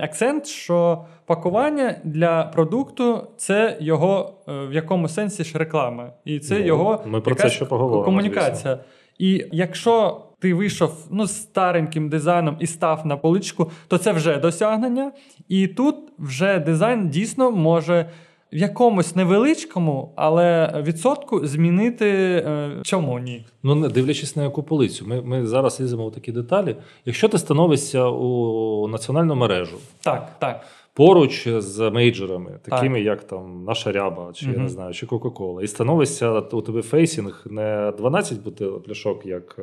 акцент, 0.00 0.46
що 0.46 1.04
пакування 1.26 2.00
для 2.04 2.42
продукту 2.42 3.26
це 3.36 3.76
його 3.80 4.32
е, 4.48 4.66
в 4.66 4.72
якому 4.72 5.08
сенсі 5.08 5.44
ж 5.44 5.58
реклама. 5.58 6.12
І 6.24 6.38
це 6.38 6.58
Ну, 6.58 6.66
його 6.66 7.02
ми 7.06 7.20
про 7.20 7.34
це 7.34 7.50
ще 7.50 7.66
комунікація. 7.66 8.78
І 9.18 9.44
якщо 9.52 10.22
ти 10.38 10.54
вийшов 10.54 11.06
ну, 11.10 11.26
з 11.26 11.42
стареньким 11.42 12.08
дизайном 12.08 12.56
і 12.60 12.66
став 12.66 13.06
на 13.06 13.16
поличку, 13.16 13.70
то 13.88 13.98
це 13.98 14.12
вже 14.12 14.36
досягнення. 14.36 15.12
І 15.48 15.66
тут 15.66 15.96
вже 16.18 16.58
дизайн 16.58 17.08
дійсно 17.08 17.50
може 17.50 18.10
в 18.52 18.56
якомусь 18.56 19.16
невеличкому, 19.16 20.12
але 20.16 20.74
відсотку 20.86 21.46
змінити 21.46 22.08
е, 22.46 22.70
чому 22.82 23.18
ні. 23.18 23.46
Ну, 23.62 23.74
не 23.74 23.88
дивлячись 23.88 24.36
на 24.36 24.42
яку 24.42 24.62
полицю, 24.62 25.04
ми, 25.08 25.22
ми 25.22 25.46
зараз 25.46 25.80
ліземо 25.80 26.08
в 26.08 26.12
такі 26.12 26.32
деталі. 26.32 26.76
Якщо 27.04 27.28
ти 27.28 27.38
становишся 27.38 28.06
у 28.08 28.88
національну 28.88 29.34
мережу 29.34 29.76
Так, 30.02 30.36
так. 30.38 30.64
Поруч 30.96 31.48
з 31.48 31.90
мейджорами, 31.90 32.58
такими 32.62 33.00
як 33.00 33.24
там 33.24 33.64
Наша 33.64 33.92
Ряба, 33.92 34.30
чи 34.34 34.46
я 34.46 34.58
не 34.58 34.68
знаю, 34.68 34.94
чи 34.94 35.06
Кока-Кола, 35.06 35.62
і 35.62 35.66
становишся 35.66 36.40
у 36.40 36.60
тебе 36.62 36.82
фейсінг 36.82 37.44
не 37.50 37.92
12 37.98 38.42
бутилок 38.42 38.84
пляшок, 38.84 39.26
як 39.26 39.56
е, 39.58 39.62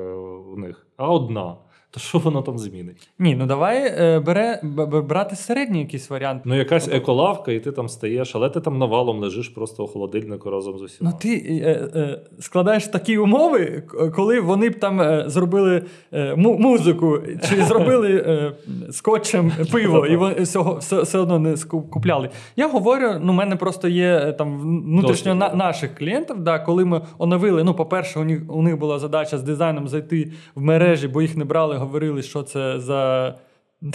у 0.53 0.57
них, 0.57 0.87
а 0.97 1.09
одна. 1.09 1.55
То 1.91 1.99
що 1.99 2.17
воно 2.17 2.41
там 2.41 2.57
змінить? 2.57 3.09
Ні, 3.19 3.35
ну 3.35 3.45
давай 3.45 3.77
е, 3.99 4.19
бере, 4.19 4.59
б- 4.63 5.01
брати 5.01 5.35
середній 5.35 5.79
якийсь 5.79 6.09
варіант. 6.09 6.41
Ну, 6.45 6.55
якась 6.55 6.87
еколавка, 6.87 7.51
і 7.51 7.59
ти 7.59 7.71
там 7.71 7.89
стаєш, 7.89 8.35
але 8.35 8.49
ти 8.49 8.61
там 8.61 8.77
навалом 8.77 9.19
лежиш 9.19 9.49
просто 9.49 9.83
у 9.83 9.87
холодильнику 9.87 10.49
разом 10.49 10.77
з 10.77 10.81
усіма. 10.81 11.09
Ну, 11.11 11.17
ти 11.21 11.35
е, 11.65 11.89
е, 11.99 12.21
складаєш 12.39 12.87
такі 12.87 13.17
умови, 13.17 13.83
коли 14.15 14.39
вони 14.39 14.69
б 14.69 14.79
там 14.79 15.01
е, 15.01 15.23
зробили 15.27 15.81
е, 16.13 16.35
му- 16.35 16.57
музику, 16.57 17.19
чи 17.49 17.63
зробили 17.63 18.11
е, 18.27 18.51
скотчем 18.91 19.51
пиво, 19.71 20.07
і 20.07 20.41
все 20.41 21.22
одно 21.23 21.39
не 21.39 21.55
купляли. 21.67 22.29
Я 22.55 22.67
говорю, 22.67 23.09
ну, 23.21 23.31
у 23.31 23.35
мене 23.35 23.55
просто 23.55 23.87
є 23.87 24.15
е, 24.15 24.33
там 24.33 24.59
внутрішньо 24.59 25.35
на, 25.35 25.53
наших 25.53 25.95
клієнтів, 25.95 26.39
да, 26.39 26.59
коли 26.59 26.85
ми 26.85 27.01
оновили. 27.17 27.63
Ну, 27.63 27.73
по-перше, 27.73 28.19
у 28.19 28.23
них, 28.23 28.41
у 28.49 28.61
них 28.61 28.79
була 28.79 28.99
задача 28.99 29.37
з 29.37 29.43
дизайном 29.43 29.87
зайти 29.87 30.31
в 30.55 30.61
мережі, 30.61 31.07
бо 31.07 31.21
їх 31.21 31.37
не 31.37 31.45
брали, 31.45 31.77
говорили, 31.77 32.21
що 32.21 32.43
це 32.43 32.79
за. 32.79 33.35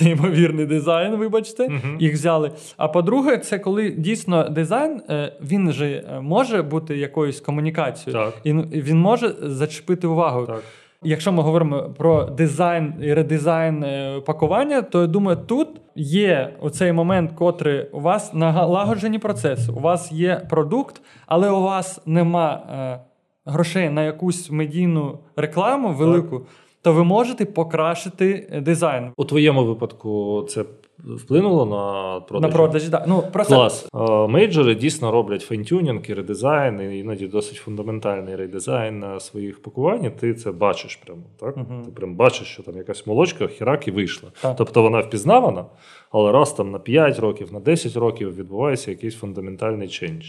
Неймовірний 0.02 0.66
дизайн, 0.66 1.16
вибачте, 1.16 1.68
Мгм. 1.68 1.96
їх 2.00 2.12
взяли. 2.12 2.50
А 2.76 2.88
по-друге, 2.88 3.38
це 3.38 3.58
коли 3.58 3.90
дійсно 3.90 4.48
дизайн 4.48 5.00
е, 5.10 5.32
він 5.42 5.72
же 5.72 5.86
е, 5.86 6.20
може 6.20 6.62
бути 6.62 6.96
якоюсь 6.96 7.40
комунікацією, 7.40 8.24
Так. 8.24 8.34
і 8.44 8.52
ну, 8.52 8.62
він 8.62 8.98
може 8.98 9.34
зачепити 9.42 10.06
увагу. 10.06 10.46
Так. 10.46 10.62
Якщо 11.02 11.32
ми 11.32 11.42
говоримо 11.42 11.82
про 11.98 12.24
дизайн 12.24 12.94
і 13.02 13.14
редизайн 13.14 13.84
пакування, 14.26 14.82
то 14.82 15.00
я 15.00 15.06
думаю, 15.06 15.38
тут 15.46 15.68
є 15.98 16.56
оцей 16.60 16.92
момент, 16.92 17.32
котрий 17.32 17.88
у 17.92 18.00
вас 18.00 18.34
налагоджені 18.34 19.18
процеси. 19.18 19.72
У 19.72 19.80
вас 19.80 20.12
є 20.12 20.46
продукт, 20.50 21.02
але 21.26 21.50
у 21.50 21.62
вас 21.62 22.00
нема 22.06 22.62
е, 22.70 23.00
грошей 23.44 23.90
на 23.90 24.04
якусь 24.04 24.50
медійну 24.50 25.18
рекламу 25.36 25.92
велику, 25.92 26.46
то 26.82 26.92
ви 26.92 27.04
можете 27.04 27.44
покращити 27.44 28.48
е, 28.52 28.60
дизайн 28.60 29.12
У 29.16 29.24
твоєму 29.24 29.64
випадку 29.64 30.42
це 30.48 30.64
вплинуло 31.04 31.66
на 31.66 32.20
продаж? 32.20 32.50
на 32.50 32.56
продажі. 32.56 32.88
Да. 32.88 33.04
Ну, 33.08 33.22
просто 33.32 33.54
Клас. 33.54 33.88
Е, 33.94 34.28
Мейджори 34.28 34.74
дійсно 34.74 35.10
роблять 35.10 35.42
фейнтюнінг 35.42 36.02
і 36.08 36.14
редизайн, 36.14 36.80
і 36.80 36.98
іноді 36.98 37.26
досить 37.26 37.56
фундаментальний 37.56 38.36
редизайн 38.36 38.98
на 38.98 39.20
своїх 39.20 39.62
пакувань. 39.62 40.04
і 40.04 40.10
Ти 40.10 40.34
це 40.34 40.52
бачиш 40.52 40.96
прямо. 40.96 41.22
Так? 41.40 41.56
Мгм. 41.56 41.82
Ти 41.84 41.90
прям 41.90 42.14
бачиш, 42.14 42.46
що 42.46 42.62
там 42.62 42.76
якась 42.76 43.06
молочка, 43.06 43.46
хірак 43.46 43.88
і 43.88 43.90
вийшла. 43.90 44.30
Так. 44.42 44.56
Тобто 44.56 44.82
вона 44.82 45.00
впізнавана, 45.00 45.64
але 46.10 46.32
раз 46.32 46.52
там 46.52 46.70
на 46.70 46.78
5 46.78 47.18
років, 47.18 47.52
на 47.52 47.60
10 47.60 47.96
років 47.96 48.36
відбувається 48.36 48.90
якийсь 48.90 49.16
фундаментальний 49.16 49.88
чендж. 49.88 50.24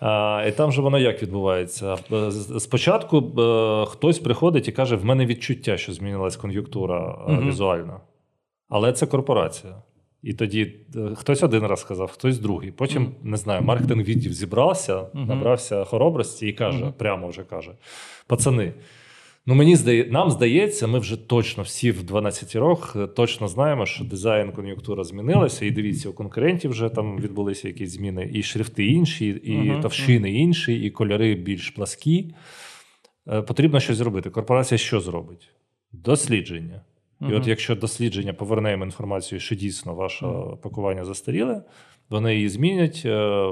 А, 0.00 0.44
і 0.48 0.52
там 0.52 0.72
же 0.72 0.82
воно 0.82 0.98
як 0.98 1.22
відбувається? 1.22 1.96
Е, 2.12 2.30
Спочатку 2.60 3.40
е, 3.40 3.86
хтось 3.86 4.18
приходить 4.18 4.68
і 4.68 4.72
каже: 4.72 4.96
в 4.96 5.04
мене 5.04 5.26
відчуття, 5.26 5.76
що 5.76 5.92
змінилась 5.92 6.36
кон'юнктура 6.36 7.18
е, 7.28 7.32
Мгм. 7.32 7.52
Але 8.74 8.92
це 8.92 9.06
корпорація. 9.06 9.74
І 10.22 10.32
тоді 10.32 10.74
е, 10.96 11.14
хтось 11.16 11.42
один 11.42 11.62
раз 11.66 11.80
сказав, 11.80 12.10
хтось 12.10 12.38
другий. 12.38 12.70
Потім, 12.70 13.02
Мгм. 13.02 13.12
не 13.22 13.36
знаю, 13.36 13.62
маркетинг 13.62 14.04
відділ 14.04 14.32
зібрався, 14.32 15.06
Мгм. 15.14 15.26
набрався 15.28 15.84
хоробрості 15.84 16.46
і 16.46 16.52
каже, 16.52 16.84
Мгм. 16.84 16.92
прямо 16.98 17.28
вже 17.28 17.42
каже: 17.42 17.70
пацани. 18.26 18.72
Ну, 19.46 19.54
мені 19.54 19.76
здає, 19.76 20.06
нам 20.10 20.30
здається, 20.30 20.86
ми 20.86 20.98
вже 20.98 21.16
точно 21.16 21.62
всі 21.62 21.90
в 21.90 22.02
12 22.02 22.56
роках 22.56 22.96
е, 22.96 23.06
точно 23.06 23.48
знаємо, 23.48 23.86
що 23.86 24.04
дизайн 24.04 24.52
кон'юнктура 24.52 25.04
змінилася. 25.04 25.66
І 25.66 25.70
дивіться, 25.70 26.08
у 26.08 26.12
конкурентів 26.12 26.70
вже 26.70 26.88
там 26.88 27.18
відбулися 27.20 27.68
якісь 27.68 27.90
зміни, 27.90 28.30
і 28.34 28.42
шрифти 28.42 28.86
інші, 28.86 29.40
і 29.44 29.56
Мгм, 29.56 29.80
товщини 29.80 30.32
інші, 30.32 30.80
і 30.82 30.90
кольори 30.90 31.34
більш 31.34 31.70
пласкі. 31.70 32.34
Е, 33.28 33.42
Потрібно 33.42 33.80
щось 33.80 33.96
зробити. 33.96 34.30
Корпорація 34.30 34.78
що 34.78 35.00
зробить? 35.00 35.48
Дослідження. 35.92 36.80
І 37.30 37.34
от 37.34 37.46
якщо 37.46 37.74
дослідження 37.74 38.32
поверне 38.32 38.70
їм 38.70 38.82
інформацію, 38.82 39.40
що 39.40 39.54
дійсно 39.54 39.94
ваше 39.94 40.26
пакування 40.62 41.04
застаріле, 41.04 41.62
Вони 42.12 42.34
її 42.34 42.48
змінять 42.48 43.02
е, 43.04 43.48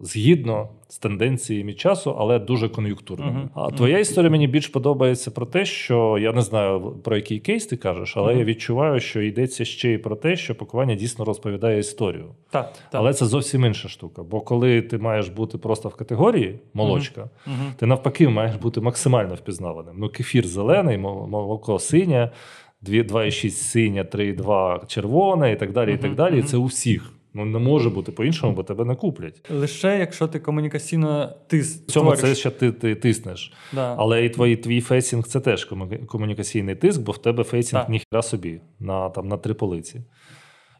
згідно 0.00 0.68
з 0.88 0.98
тенденціями 0.98 1.72
часу, 1.72 2.16
але 2.18 2.38
дуже 2.38 2.68
кон'юнктурними. 2.68 3.40
Uh-huh. 3.40 3.48
А 3.54 3.70
твоя 3.70 3.98
історія 3.98 4.30
мені 4.30 4.46
більш 4.46 4.68
подобається 4.68 5.30
про 5.30 5.46
те, 5.46 5.64
що 5.64 6.18
я 6.18 6.32
не 6.32 6.42
знаю 6.42 6.80
про 7.04 7.16
який 7.16 7.38
кейс 7.38 7.66
ти 7.66 7.76
кажеш, 7.76 8.16
але 8.16 8.32
uh-huh. 8.32 8.38
я 8.38 8.44
відчуваю, 8.44 9.00
що 9.00 9.22
йдеться 9.22 9.64
ще 9.64 9.90
й 9.90 9.98
про 9.98 10.16
те, 10.16 10.36
що 10.36 10.54
пакування 10.54 10.94
дійсно 10.94 11.24
розповідає 11.24 11.78
історію. 11.78 12.26
Так, 12.50 12.72
так. 12.72 12.82
Але 12.92 13.12
це 13.12 13.26
зовсім 13.26 13.64
інша 13.64 13.88
штука. 13.88 14.22
Бо 14.22 14.40
коли 14.40 14.82
ти 14.82 14.98
маєш 14.98 15.28
бути 15.28 15.58
просто 15.58 15.88
в 15.88 15.94
категорії 15.94 16.58
молочка, 16.74 17.30
uh-huh. 17.46 17.74
ти 17.76 17.86
навпаки 17.86 18.28
маєш 18.28 18.56
бути 18.56 18.80
максимально 18.80 19.34
впізнаваним. 19.34 19.94
Ну, 19.98 20.08
кефір 20.08 20.46
зелений, 20.46 20.98
молоко 20.98 21.78
синє. 21.78 22.30
2,6 22.82 23.50
синя, 23.50 24.02
3,2 24.02 24.86
червона 24.86 25.48
і 25.48 25.58
так 25.58 25.72
далі. 25.72 25.94
і 25.94 25.96
так 25.96 26.14
далі. 26.14 26.38
І 26.38 26.42
це 26.42 26.56
у 26.56 26.64
всіх. 26.64 27.15
Ну 27.36 27.44
не 27.44 27.58
може 27.58 27.90
бути 27.90 28.12
по-іншому, 28.12 28.52
бо 28.52 28.62
тебе 28.62 28.84
не 28.84 28.94
куплять. 28.94 29.50
Лише 29.50 29.98
якщо 29.98 30.28
ти 30.28 30.38
комунікаційно 30.38 31.32
тиснеш. 31.46 31.76
В 31.76 31.90
цьому 31.90 32.16
це 32.16 32.34
ще 32.34 32.50
ти 32.50 32.72
ти 32.72 32.94
тиснеш. 32.94 33.52
Да. 33.72 33.94
Але 33.98 34.24
і 34.24 34.30
твій 34.30 34.56
твій 34.56 34.80
фейсінг 34.80 35.24
це 35.24 35.40
теж 35.40 35.64
комунікаційний 36.06 36.74
тиск, 36.74 37.00
бо 37.00 37.12
в 37.12 37.18
тебе 37.18 37.44
фейсінг 37.44 37.86
да. 37.86 37.92
ніхіра 37.92 38.22
собі 38.22 38.60
на 38.80 39.10
там, 39.10 39.28
на 39.28 39.36
три 39.36 39.54
полиці. 39.54 40.00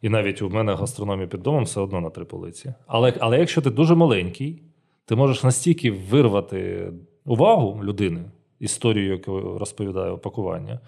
І 0.02 0.08
навіть 0.08 0.42
у 0.42 0.50
мене 0.50 0.74
гастрономія 0.74 1.26
під 1.28 1.42
домом 1.42 1.64
все 1.64 1.80
одно 1.80 2.00
на 2.00 2.10
три 2.10 2.24
полиці. 2.24 2.74
Але, 2.86 3.14
Але 3.20 3.38
якщо 3.38 3.62
ти 3.62 3.70
дуже 3.70 3.94
маленький, 3.94 4.62
ти 5.04 5.16
можеш 5.16 5.44
настільки 5.44 5.90
вирвати 5.90 6.92
увагу 7.24 7.80
людини, 7.84 8.20
історію, 8.60 9.12
яку 9.12 9.58
розповідає 9.58 10.10
опакування, 10.10 10.80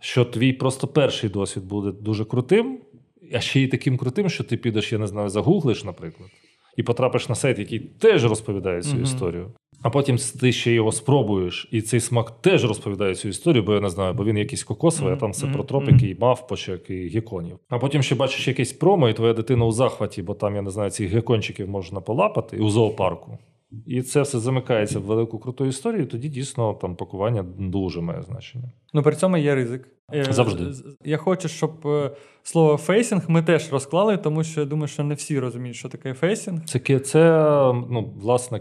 що 0.00 0.24
твій 0.24 0.52
просто 0.52 0.88
перший 0.88 1.30
досвід 1.30 1.64
буде 1.64 1.92
дуже 1.92 2.24
крутим 2.24 2.78
а 3.34 3.40
ще 3.40 3.60
й 3.60 3.68
таким 3.68 3.96
крутим, 3.96 4.28
що 4.28 4.44
ти 4.44 4.56
підеш, 4.56 4.92
я 4.92 4.98
не 4.98 5.06
знаю, 5.06 5.28
загуглиш, 5.28 5.84
наприклад, 5.84 6.30
і 6.76 6.82
потрапиш 6.82 7.28
на 7.28 7.34
сайт, 7.34 7.58
який 7.58 7.78
теж 7.78 8.24
розповідає 8.24 8.82
цю 8.82 8.96
mm-hmm. 8.96 9.02
історію. 9.02 9.52
А 9.82 9.90
потім 9.90 10.16
ти 10.40 10.52
ще 10.52 10.72
його 10.72 10.92
спробуєш, 10.92 11.68
і 11.72 11.80
цей 11.82 12.00
смак 12.00 12.30
теж 12.40 12.64
розповідає 12.64 13.14
цю 13.14 13.28
історію, 13.28 13.62
бо 13.62 13.74
я 13.74 13.80
не 13.80 13.90
знаю, 13.90 14.14
бо 14.14 14.24
він 14.24 14.36
якийсь 14.36 14.64
кокосовий, 14.64 15.12
а 15.14 15.16
там 15.16 15.30
все 15.30 15.46
про 15.46 15.64
тропики, 15.64 16.08
і 16.08 16.16
мавпочок, 16.20 16.90
і 16.90 17.08
геконів. 17.08 17.58
А 17.68 17.78
потім 17.78 18.02
ще 18.02 18.14
бачиш 18.14 18.48
якесь 18.48 18.72
промо, 18.72 19.08
і 19.08 19.14
твоя 19.14 19.32
дитина 19.32 19.64
у 19.64 19.72
захваті, 19.72 20.22
бо 20.22 20.34
там, 20.34 20.56
я 20.56 20.62
не 20.62 20.70
знаю, 20.70 20.90
цих 20.90 21.10
гекончиків 21.10 21.68
можна 21.68 22.00
полапати 22.00 22.56
і 22.56 22.60
у 22.60 22.70
зоопарку. 22.70 23.38
І 23.86 24.02
це 24.02 24.22
все 24.22 24.38
замикається 24.38 24.98
в 24.98 25.02
велику 25.02 25.38
круту 25.38 25.64
історію. 25.64 26.06
Тоді 26.06 26.28
дійсно 26.28 26.74
там 26.74 26.96
пакування 26.96 27.44
дуже 27.58 28.00
має 28.00 28.22
значення. 28.22 28.72
Ну 28.92 29.02
при 29.02 29.16
цьому 29.16 29.36
є 29.36 29.54
ризик. 29.54 29.88
Е, 30.14 30.26
Завжди 30.30 30.64
я 31.04 31.16
хочу, 31.16 31.48
щоб 31.48 31.86
е, 31.86 32.10
слово 32.42 32.76
фейсінг 32.76 33.22
ми 33.28 33.42
теж 33.42 33.72
розклали, 33.72 34.16
тому 34.16 34.44
що 34.44 34.60
я 34.60 34.66
думаю, 34.66 34.88
що 34.88 35.04
не 35.04 35.14
всі 35.14 35.38
розуміють, 35.38 35.76
що 35.76 35.88
таке 35.88 36.14
фейсінг. 36.14 36.64
Це 36.64 36.98
це 36.98 37.40
ну, 37.90 38.12
власне 38.16 38.60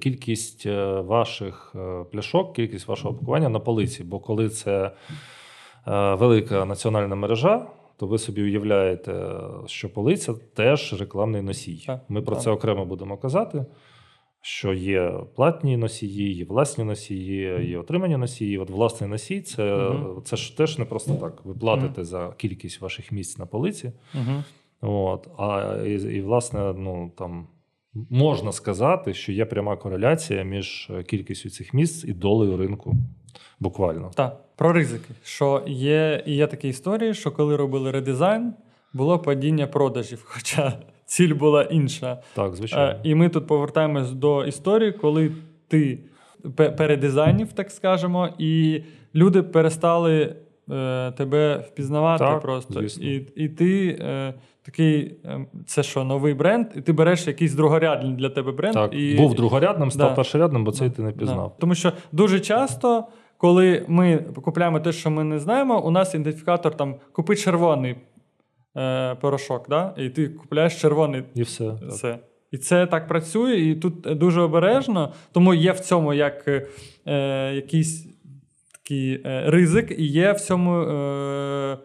кількість 0.00 0.66
е, 0.66 1.00
ваших 1.00 1.74
пляшок, 2.12 2.54
кількість 2.54 2.88
вашого 2.88 3.14
пакування 3.14 3.48
на 3.48 3.60
полиці. 3.60 4.04
Бо 4.04 4.20
коли 4.20 4.48
це 4.48 4.90
велика 6.18 6.64
національна 6.64 7.14
мережа. 7.14 7.66
То 7.98 8.06
ви 8.06 8.18
собі 8.18 8.42
уявляєте, 8.42 9.24
що 9.66 9.92
полиця 9.92 10.34
теж 10.54 11.00
рекламний 11.00 11.42
носій. 11.42 11.84
Так, 11.86 12.00
Ми 12.08 12.22
про 12.22 12.34
так. 12.34 12.44
це 12.44 12.50
окремо 12.50 12.84
будемо 12.84 13.16
казати 13.16 13.64
що 14.46 14.72
є 14.72 15.12
платні 15.34 15.76
носії, 15.76 16.34
є 16.34 16.44
власні 16.44 16.84
носії, 16.84 17.68
є 17.70 17.78
отримані 17.78 18.16
носії. 18.16 18.58
От 18.58 18.70
власний 18.70 19.10
носій 19.10 19.40
це 19.40 19.62
uh 19.62 20.22
це 20.22 20.36
ж 20.36 20.56
теж 20.56 20.78
не 20.78 20.84
просто 20.84 21.14
так. 21.14 21.44
Ви 21.44 21.54
платите 21.54 22.00
uh 22.00 22.04
за 22.04 22.32
кількість 22.36 22.80
ваших 22.80 23.12
місць 23.12 23.38
на 23.38 23.46
полиці. 23.46 23.92
uh 24.14 24.42
От, 24.80 25.28
А 25.38 25.76
і, 25.86 25.92
і, 25.92 26.20
власне, 26.20 26.74
ну 26.76 27.12
там 27.18 27.46
можна 28.10 28.52
сказати, 28.52 29.14
що 29.14 29.32
є 29.32 29.44
пряма 29.44 29.76
кореляція 29.76 30.42
між 30.42 30.90
кількістю 31.06 31.50
цих 31.50 31.74
місць 31.74 32.04
і 32.04 32.12
долею 32.12 32.56
ринку. 32.56 32.94
Буквально. 33.60 34.10
Так, 34.14 34.40
про 34.56 34.72
ризики. 34.72 35.14
Що 35.24 35.62
є, 35.66 36.24
і 36.26 36.34
є 36.36 36.46
такі 36.46 36.68
історії, 36.68 37.14
що 37.14 37.32
коли 37.32 37.56
робили 37.56 37.90
редизайн, 37.90 38.54
було 38.92 39.18
падіння 39.18 39.66
продажів. 39.66 40.22
Хоча 40.26 40.78
ціль 41.06 41.34
була 41.34 41.62
інша. 41.62 42.18
Так, 42.34 42.54
звичайно. 42.54 42.90
Е, 42.90 43.00
і 43.02 43.14
ми 43.14 43.28
тут 43.28 43.46
повертаємось 43.46 44.12
до 44.12 44.44
історії, 44.44 44.92
коли 44.92 45.32
ти 45.68 45.98
передизайнів, 46.54 47.52
так 47.52 47.70
скажемо, 47.70 48.28
і 48.38 48.82
люди 49.14 49.42
перестали 49.42 50.36
е, 50.70 51.12
тебе 51.12 51.56
впізнавати 51.56 52.24
так, 52.24 52.40
просто. 52.40 52.74
Звісно. 52.80 53.06
І 53.06 53.26
і 53.36 53.48
ти 53.48 53.98
е, 54.00 54.34
такий, 54.62 55.14
це 55.66 55.82
що, 55.82 56.04
новий 56.04 56.34
бренд, 56.34 56.66
і 56.76 56.80
ти 56.80 56.92
береш 56.92 57.26
якийсь 57.26 57.54
другорядний 57.54 58.12
для 58.12 58.28
тебе 58.28 58.52
бренд. 58.52 58.74
Так, 58.74 58.94
і... 58.94 59.14
Був 59.14 59.34
другорядним, 59.34 59.90
став 59.90 60.08
да. 60.08 60.14
першорядним, 60.14 60.64
бо 60.64 60.72
цей 60.72 60.90
ти 60.90 61.02
не 61.02 61.12
пізнав. 61.12 61.48
Да. 61.48 61.60
Тому 61.60 61.74
що 61.74 61.92
дуже 62.12 62.40
часто. 62.40 63.04
Коли 63.38 63.84
ми 63.88 64.18
купуємо 64.44 64.80
те, 64.80 64.92
що 64.92 65.10
ми 65.10 65.24
не 65.24 65.38
знаємо, 65.38 65.86
у 65.86 65.90
нас 65.90 66.14
ідентифікатор 66.14 66.76
там 66.76 66.94
купи 67.12 67.36
червоний 67.36 67.96
е, 68.76 69.14
порошок, 69.14 69.68
да? 69.68 69.94
і 69.96 70.10
ти 70.10 70.28
купляєш 70.28 70.80
червоний 70.80 71.22
і 71.34 71.42
все. 71.42 71.72
все. 71.88 72.18
І 72.50 72.58
це 72.58 72.86
так 72.86 73.08
працює, 73.08 73.56
і 73.56 73.74
тут 73.74 74.00
дуже 74.00 74.40
обережно, 74.40 75.12
тому 75.32 75.54
є 75.54 75.72
в 75.72 75.80
цьому 75.80 76.14
як 76.14 76.48
е, 77.06 77.54
якийсь 77.54 78.06
такий 78.72 79.20
е, 79.26 79.42
ризик, 79.46 79.94
і 79.98 80.06
є 80.06 80.32
в 80.32 80.40
цьому 80.40 80.80
е, 80.80 81.78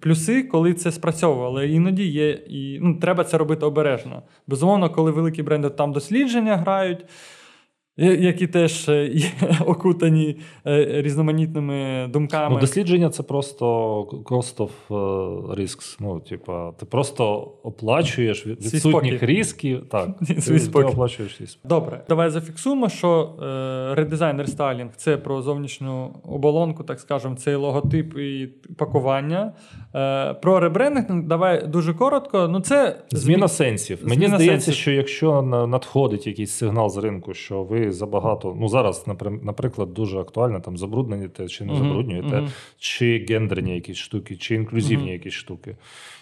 плюси, 0.00 0.42
коли 0.42 0.74
це 0.74 0.92
спрацьовує. 0.92 1.46
Але 1.46 1.68
іноді 1.68 2.06
є 2.06 2.30
і 2.30 2.78
ну, 2.82 2.94
треба 2.94 3.24
це 3.24 3.38
робити 3.38 3.66
обережно. 3.66 4.22
Безумовно, 4.46 4.90
коли 4.90 5.10
великі 5.10 5.42
бренди 5.42 5.70
там 5.70 5.92
дослідження 5.92 6.56
грають 6.56 7.04
які 7.98 8.46
теж 8.46 8.88
е, 8.88 9.06
є 9.06 9.30
окутані 9.66 10.36
е, 10.66 11.02
різноманітними 11.02 12.08
думками. 12.12 12.54
Ну, 12.54 12.60
Дослідження 12.60 13.10
це 13.10 13.22
просто 13.22 14.02
cost 14.02 14.56
of 14.56 14.70
е, 14.90 15.62
risks. 15.62 15.96
Ну, 16.00 16.20
типа, 16.20 16.72
ти 16.72 16.86
просто 16.86 17.52
оплачуєш 17.62 18.46
відсутніх 18.46 19.22
ризиків. 19.22 19.88
Так, 19.88 20.08
ти, 20.26 20.34
ти 20.34 20.80
оплачуєш 20.80 21.36
свій 21.36 21.46
Добре, 21.64 22.04
давай 22.08 22.30
зафіксуємо, 22.30 22.88
що 22.88 23.34
е, 23.42 23.94
редизайн 23.94 24.38
рестайлінг 24.38 24.90
це 24.96 25.16
про 25.16 25.42
зовнішню 25.42 26.14
оболонку, 26.28 26.84
так 26.84 27.00
скажемо, 27.00 27.36
цей 27.36 27.54
логотип 27.54 28.18
і 28.18 28.48
пакування. 28.76 29.52
Е, 29.94 30.34
Про 30.34 30.60
ребрендинг 30.60 31.22
давай 31.24 31.66
дуже 31.66 31.94
коротко. 31.94 32.48
Ну, 32.48 32.60
це 32.60 32.96
Зміна 33.10 33.48
сенсів. 33.48 33.98
Зміна 33.98 34.14
Мені 34.14 34.26
здається, 34.26 34.64
сенсів. 34.64 34.74
що 34.74 34.90
якщо 34.90 35.42
надходить 35.42 36.26
якийсь 36.26 36.50
сигнал 36.50 36.90
з 36.90 36.96
ринку, 36.96 37.34
що 37.34 37.62
ви 37.62 37.87
забагато. 37.92 38.56
Ну 38.60 38.68
зараз, 38.68 39.04
наприклад, 39.42 39.94
дуже 39.94 40.18
актуально 40.18 40.60
там 40.60 40.76
забруднюєте 40.76 41.48
чи 41.48 41.64
не 41.64 41.72
uh-huh, 41.72 41.78
забруднюєте, 41.78 42.36
uh-huh. 42.36 42.50
чи 42.78 43.26
гендерні 43.28 43.74
якісь 43.74 43.96
штуки, 43.96 44.36
чи 44.36 44.54
інклюзивні 44.54 45.08
uh-huh. 45.08 45.12
якісь 45.12 45.32
штуки. 45.32 45.76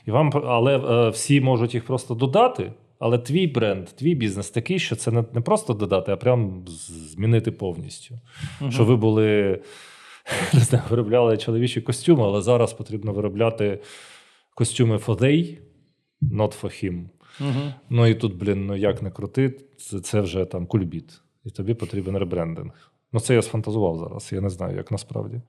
І 0.06 0.10
вам, 0.10 0.32
Але 0.46 0.78
е, 0.78 1.08
всі 1.08 1.40
можуть 1.40 1.74
їх 1.74 1.84
просто 1.84 2.14
додати. 2.14 2.72
Але 2.98 3.18
твій 3.18 3.46
бренд, 3.46 3.84
твій 3.84 4.14
бізнес 4.14 4.50
такий, 4.50 4.78
що 4.78 4.96
це 4.96 5.10
не 5.10 5.24
не 5.32 5.40
просто 5.40 5.74
додати, 5.74 6.12
а 6.12 6.16
прям 6.16 6.64
змінити 6.86 7.52
повністю. 7.52 8.14
Що 8.70 8.84
ви 8.84 8.96
були 8.96 9.60
не 10.54 10.60
знаю, 10.60 10.84
виробляли 10.90 11.36
чоловічі 11.36 11.80
костюми, 11.80 12.22
але 12.22 12.42
зараз 12.42 12.72
потрібно 12.72 13.12
виробляти 13.12 13.78
костюми 14.54 14.96
for 14.96 15.18
they, 15.18 15.58
not 16.22 16.62
for 16.62 16.84
him. 16.84 17.04
Uh-huh. 17.40 17.72
Ну 17.90 18.06
і 18.06 18.14
тут, 18.14 18.36
блін, 18.36 18.66
ну 18.66 18.76
як 18.76 19.02
не 19.02 19.10
крути, 19.10 19.58
це, 19.78 20.00
це 20.00 20.20
вже 20.20 20.44
там 20.44 20.66
кульбіт 20.66 21.20
і 21.47 21.51
тобі 21.51 21.74
потрібен 21.74 22.18
ребрендинг. 22.18 22.92
Ну, 23.12 23.20
це 23.20 23.34
я 23.34 23.42
сфантазував 23.42 23.99
зараз, 23.99 24.30
я 24.32 24.40
не 24.40 24.51
знаю, 24.51 24.76
як 24.76 24.90
насправді. 24.90 25.40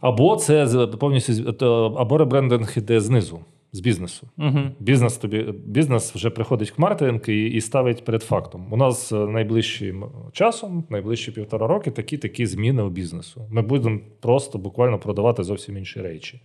Або 0.00 0.36
це 0.36 0.86
повністю 0.86 1.66
або 1.98 2.18
ребрендинг 2.18 2.72
іде 2.76 3.00
знизу, 3.00 3.40
з 3.72 3.80
бізнесу. 3.80 4.28
Угу. 4.38 4.58
Бізнес 4.80 5.16
тобі 5.16 5.54
бізнес 5.66 6.14
вже 6.14 6.30
приходить 6.30 6.78
в 6.78 6.80
маркетинг 6.80 7.30
і 7.30 7.46
і 7.46 7.60
ставить 7.60 8.04
перед 8.04 8.22
фактом. 8.22 8.72
У 8.72 8.76
нас 8.76 9.12
е, 9.12 9.16
найближчим 9.16 10.04
часом, 10.32 10.84
найближчі 10.88 11.32
півтора 11.32 11.66
роки, 11.66 11.90
такі 11.90 12.18
такі 12.18 12.46
зміни 12.46 12.82
у 12.82 12.90
бізнесу. 12.90 13.46
Ми 13.50 13.62
будемо 13.62 14.00
просто 14.20 14.58
буквально 14.58 14.98
продавати 14.98 15.42
зовсім 15.42 15.76
інші 15.76 16.00
речі. 16.00 16.40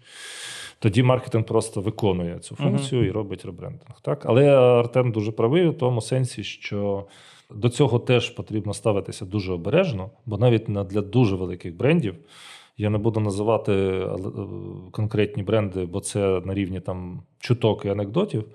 Тоді 0.80 1.04
маркетинг 1.04 1.46
просто 1.46 1.82
виконує 1.82 2.40
цю 2.40 2.56
функцію 2.56 3.02
uh 3.02 3.08
і 3.08 3.12
робить 3.12 3.46
ребрендинг. 3.46 4.02
Так? 4.02 4.26
Але 4.26 4.58
Артем 4.58 5.12
дуже 5.12 5.32
правий 5.32 5.68
у 5.68 5.74
тому 5.74 6.02
сенсі, 6.02 6.44
що 6.44 7.06
до 7.50 7.70
цього 7.70 8.00
теж 8.00 8.30
потрібно 8.30 8.74
ставитися 8.74 9.26
дуже 9.26 9.54
обережно, 9.54 10.10
бо 10.26 10.38
навіть 10.38 10.64
для 10.64 11.02
дуже 11.02 11.36
великих 11.36 11.78
брендів 11.78 12.16
я 12.78 12.90
не 12.90 12.98
буду 12.98 13.20
називати 13.20 13.74
е, 13.74 14.18
конкретні 14.92 15.44
бренди, 15.44 15.86
бо 15.86 16.00
це 16.00 16.42
на 16.46 16.54
рівні 16.54 16.80
там 16.80 17.24
чуток 17.40 17.86
і 17.86 17.90
анекдотів. 17.90 18.46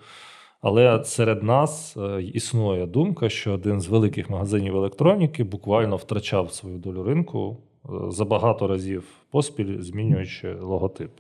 Але 0.61 1.05
серед 1.05 1.43
нас 1.43 1.97
е, 1.97 2.23
існує 2.23 2.87
думка, 2.87 3.29
що 3.29 3.53
один 3.53 3.81
з 3.81 3.89
великих 3.89 4.31
магазинів 4.31 4.77
електроніки 4.77 5.45
буквально 5.45 5.97
втрачав 5.97 6.53
свою 6.53 6.79
долю 6.79 7.03
ринку 7.03 7.57
е, 7.85 7.89
за 8.09 8.25
багато 8.25 8.67
разів 8.67 9.05
поспіль, 9.31 9.81
змінюючи 9.81 10.55
логотип. 10.55 11.11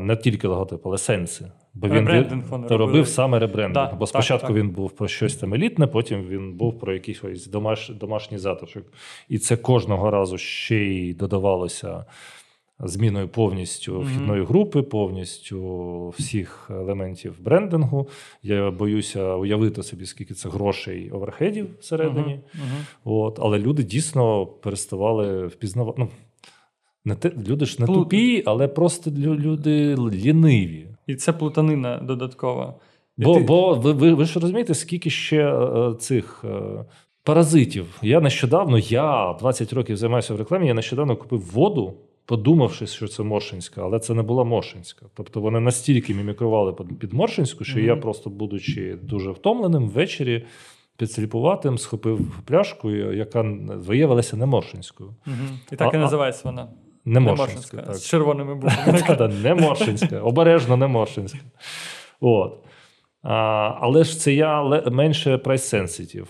Не 0.00 0.16
тільки 0.16 0.48
логотип, 0.48 0.86
але 0.86 0.98
сенси 0.98 1.52
Бо 1.76 1.88
він 1.88 2.08
робив 2.08 2.70
робили. 2.70 3.06
саме 3.06 3.38
ребрендинг. 3.38 3.88
Да, 3.90 3.92
бо 3.92 3.98
так, 3.98 4.08
спочатку 4.08 4.46
так. 4.46 4.56
він 4.56 4.70
був 4.70 4.90
про 4.90 5.08
щось 5.08 5.36
там 5.36 5.54
елітне, 5.54 5.86
потім 5.86 6.22
він 6.22 6.52
був 6.52 6.78
про 6.78 6.94
якийсь 6.94 7.46
домаш, 7.46 7.88
домашній 7.88 8.38
затишок. 8.38 8.84
І 9.28 9.38
це 9.38 9.56
кожного 9.56 10.10
разу 10.10 10.38
ще 10.38 10.76
й 10.76 11.14
додавалося 11.14 12.04
зміною 12.78 13.28
повністю 13.28 14.00
вхідної 14.00 14.44
групи, 14.44 14.82
повністю 14.82 16.08
всіх 16.08 16.70
елементів 16.70 17.34
брендингу. 17.40 18.08
Я 18.42 18.70
боюся 18.70 19.34
уявити 19.34 19.82
собі, 19.82 20.06
скільки 20.06 20.34
це 20.34 20.48
грошей 20.48 21.10
оверхедів 21.10 21.68
всередині. 21.80 22.34
Мгм, 22.34 22.40
мгм. 22.54 22.84
От, 23.04 23.38
але 23.42 23.58
люди 23.58 23.82
дійсно 23.82 24.46
переставали 24.46 25.46
впізнавати. 25.46 25.96
Ну, 25.98 26.08
не 27.04 27.14
те, 27.14 27.32
люди 27.48 27.66
ж 27.66 27.76
не 27.80 27.86
тупі, 27.86 28.42
але 28.46 28.68
просто 28.68 29.10
люди 29.10 29.96
ліниві. 29.96 30.86
І 31.06 31.14
це 31.14 31.32
плутанина 31.32 31.98
додаткова. 31.98 32.74
І 33.18 33.24
Бо, 33.24 33.34
ти- 33.34 33.40
бо 33.40 33.74
ви, 33.74 33.92
ви, 33.92 34.14
ви 34.14 34.24
ж 34.24 34.40
розумієте, 34.40 34.74
скільки 34.74 35.10
ще 35.10 35.48
е, 35.54 35.94
цих 35.98 36.44
е, 36.44 36.84
паразитів. 37.24 37.98
Я 38.02 38.20
нещодавно, 38.20 38.78
я 38.78 39.36
20 39.40 39.72
років 39.72 39.96
займаюся 39.96 40.34
в 40.34 40.38
рекламі, 40.38 40.66
я 40.66 40.74
нещодавно 40.74 41.16
купив 41.16 41.40
воду, 41.52 41.94
подумавши, 42.26 42.86
що 42.86 43.08
це 43.08 43.22
Моршинська, 43.22 43.82
але 43.84 43.98
це 43.98 44.14
не 44.14 44.22
була 44.22 44.44
Моршинська. 44.44 45.06
Тобто 45.14 45.40
вони 45.40 45.60
настільки 45.60 46.14
мімікрували 46.14 46.72
під, 46.72 47.12
Моршинську, 47.12 47.64
що 47.64 47.78
Мгм. 47.78 47.86
я 47.86 47.96
просто, 47.96 48.30
будучи 48.30 48.96
дуже 49.02 49.30
втомленим, 49.30 49.88
ввечері 49.88 50.44
підсліпуватим, 50.96 51.78
схопив 51.78 52.42
пляшку, 52.44 52.90
яка 52.90 53.42
виявилася 53.68 54.36
не 54.36 54.46
Моршинською. 54.46 55.14
Мгм. 55.26 55.58
І 55.72 55.76
так 55.76 55.94
і 55.94 55.96
А- 55.96 55.98
а- 55.98 56.02
називається 56.02 56.42
вона. 56.44 56.68
Не 57.06 57.14
Не 57.14 57.20
Моршинська. 57.20 57.52
Моршинська, 57.52 57.82
так. 57.82 57.96
з 57.96 58.06
червоними 58.06 58.54
буквами. 58.54 59.02
Та-да, 59.06 59.28
не 59.28 59.54
Моршинська, 59.54 60.20
обережно 60.20 60.76
не 60.76 60.86
Моршинська. 60.86 61.38
От. 62.20 62.58
А, 63.22 63.74
але 63.80 64.04
ж 64.04 64.20
це 64.20 64.34
я 64.34 64.62
менше 64.90 65.36
прайс-сенситив, 65.36 66.26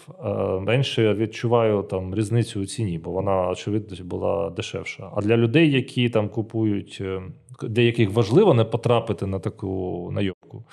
менше 0.60 1.14
відчуваю 1.14 1.82
там 1.82 2.14
різницю 2.14 2.60
у 2.60 2.66
ціні, 2.66 2.98
бо 2.98 3.10
вона, 3.10 3.48
очевидно, 3.48 4.04
була 4.04 4.50
дешевша. 4.50 5.10
А 5.16 5.20
для 5.20 5.36
людей, 5.36 5.70
які 5.70 6.08
там 6.08 6.28
купують, 6.28 6.98
е, 7.00 7.22
деяких 7.62 8.10
важливо 8.10 8.54
не 8.54 8.64
потрапити 8.64 9.26
на 9.26 9.38
таку 9.38 10.10
найобку, 10.12 10.64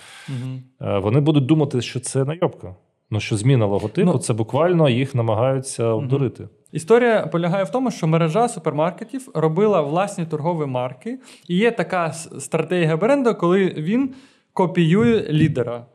е, 0.82 0.97
вони 0.97 1.20
будуть 1.20 1.45
думати, 1.45 1.82
що 1.82 1.99
це 1.99 2.26
найобка. 2.26 2.76
Ну, 3.10 3.20
що 3.20 3.38
зміна 3.38 3.66
логотипу, 3.66 4.12
Ну, 4.12 4.20
це 4.20 4.34
буквально 4.34 4.89
їх 4.89 5.16
намагаються 5.16 5.86
обдурити. 5.86 6.47
Історія 6.74 7.28
полягає 7.28 7.63
в 7.63 7.69
тому, 7.69 7.91
що 7.91 8.07
мережа 8.07 8.49
супермаркетів 8.49 9.30
робила 9.34 9.82
власні 9.82 10.26
торгові 10.26 10.65
марки, 10.65 11.19
і 11.47 11.57
є 11.57 11.71
така 11.71 12.13
стратегія 12.13 12.97
бренду, 12.97 13.36
коли 13.36 13.65
він 13.65 14.13
копіює 14.53 15.28
лідера. 15.30 15.86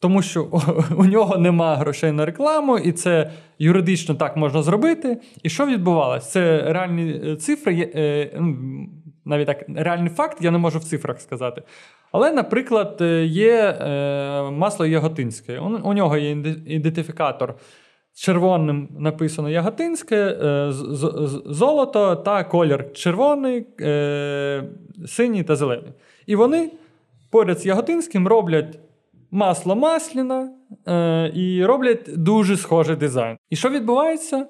Тому 0.00 0.22
що 0.22 0.44
у 0.96 1.04
нього 1.04 1.38
нема 1.38 1.76
грошей 1.76 2.12
на 2.12 2.26
рекламу, 2.26 2.78
і 2.78 2.92
це 2.92 3.30
юридично 3.58 4.14
так 4.14 4.36
можна 4.36 4.62
зробити. 4.62 5.20
І 5.42 5.48
що 5.48 5.66
відбувалося? 5.66 6.30
Це 6.30 6.72
реальні 6.72 7.20
е, 7.24 7.36
цифри, 7.36 7.92
е, 7.94 8.40
навіть 9.24 9.46
так, 9.46 9.64
реальний 9.76 10.10
факт, 10.10 10.38
я 10.40 10.50
не 10.50 10.58
можу 10.58 10.78
в 10.78 10.84
цифрах 10.84 11.20
сказати. 11.20 11.62
Але, 12.12 12.32
наприклад, 12.32 12.98
е, 13.00 13.24
є 13.24 13.76
масло 14.52 14.86
Яготинське. 14.86 15.58
У 15.58 15.92
нього 15.92 16.16
є 16.16 16.30
ідентифікатор 16.66 17.54
червоним 18.14 18.88
написано 18.98 19.50
Яготинське, 19.50 20.16
е, 20.16 20.72
золото 21.46 22.16
та 22.16 22.44
колір 22.44 22.92
червоний, 22.92 23.66
е, 23.80 24.64
синій 25.06 25.42
та 25.42 25.56
зелений. 25.56 25.92
І 26.26 26.36
вони 26.36 26.70
поряд 27.30 27.58
з 27.58 27.66
Яготинським 27.66 28.28
роблять 28.28 28.78
масло 29.30 29.76
масляне 29.76 30.50
е, 30.88 31.32
і 31.34 31.64
роблять 31.64 32.10
дуже 32.16 32.56
схожий 32.56 32.96
дизайн. 32.96 33.36
І 33.50 33.56
що 33.56 33.68
відбувається? 33.68 34.46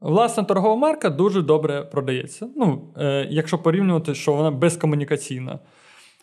Власна 0.00 0.44
торгова 0.44 0.76
марка 0.76 1.10
дуже 1.10 1.42
добре 1.42 1.82
продається. 1.82 2.48
Ну, 2.56 2.94
якщо 3.28 3.58
порівнювати, 3.58 4.14
що 4.14 4.32
вона 4.32 4.50
безкомунікаційна. 4.50 5.58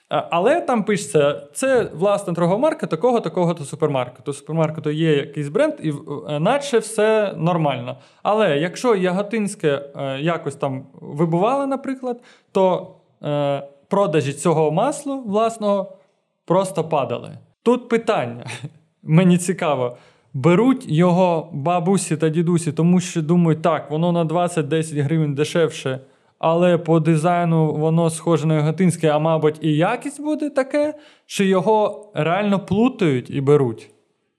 Але 0.10 0.62
там 0.62 0.84
пишеться, 0.84 1.42
це 1.54 1.90
власна 1.94 2.34
торгова 2.34 2.58
марка 2.58 2.88
такого, 2.88 3.20
такого 3.20 3.54
то 3.54 3.64
супермаркету. 3.64 4.34
Супермаркету 4.34 4.90
є 4.90 5.16
якийсь 5.16 5.50
бренд, 5.50 5.74
і 5.84 5.90
е, 6.30 6.40
наче 6.40 6.80
все 6.80 7.34
нормально. 7.38 7.98
Але 8.24 8.58
якщо 8.58 8.96
Яготинське 8.96 9.82
е, 9.96 10.20
якось 10.22 10.56
там 10.56 10.86
вибувало, 10.94 11.68
наприклад, 11.68 12.22
то 12.52 12.96
е, 13.24 13.64
продажі 13.88 14.34
цього 14.34 14.72
масла 14.72 15.16
власного 15.16 15.98
просто 16.46 16.84
падали. 16.84 17.38
Тут 17.64 17.90
питання. 17.90 18.46
Мені 19.04 19.38
цікаво. 19.38 19.98
Беруть 20.34 20.90
його 20.90 21.50
бабусі 21.54 22.18
та 22.18 22.30
дідусі, 22.30 22.72
тому 22.72 23.00
що 23.00 23.22
думають, 23.22 23.62
так, 23.62 23.92
воно 23.92 24.12
на 24.12 24.26
20-10 24.26 25.04
гривень 25.04 25.36
дешевше, 25.36 26.00
але 26.40 26.78
по 26.78 27.00
дизайну 27.00 27.74
воно 27.74 28.10
схоже 28.10 28.48
на 28.48 28.56
Яготинське, 28.56 29.10
а 29.10 29.20
мабуть, 29.20 29.58
і 29.62 29.76
якість 29.76 30.22
буде 30.22 30.50
таке, 30.50 30.94
чи 31.26 31.46
його 31.46 32.12
реально 32.16 32.60
плутають 32.60 33.30
і 33.30 33.42
беруть? 33.42 33.92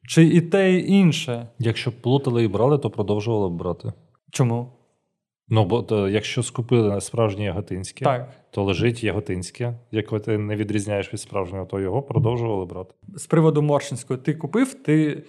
Чи 0.08 0.24
і 0.24 0.40
те, 0.40 0.74
і 0.74 0.92
інше? 0.92 1.48
Якщо 1.58 1.90
б 1.90 1.94
плутали 1.94 2.44
і 2.44 2.48
брали, 2.48 2.78
то 2.78 2.90
продовжували 2.90 3.48
б 3.48 3.52
брати. 3.52 3.92
Чому? 4.30 4.72
Ну, 5.48 5.64
бо 5.64 5.82
то, 5.82 6.08
якщо 6.08 6.42
скупили 6.42 7.00
справжнє 7.00 7.44
яготинське, 7.44 8.04
Так. 8.04 8.30
то 8.50 8.64
лежить 8.64 9.04
яготинське, 9.04 9.74
яке 9.90 10.18
ти 10.18 10.38
не 10.38 10.56
відрізняєш 10.56 11.12
від 11.12 11.20
справжнього, 11.20 11.66
то 11.66 11.80
його 11.80 12.02
продовжували 12.02 12.64
брати. 12.64 12.94
З 13.16 13.26
приводу 13.26 13.62
Моршинського, 13.62 14.18
ти 14.18 14.34
купив, 14.34 14.74
ти 14.74 15.22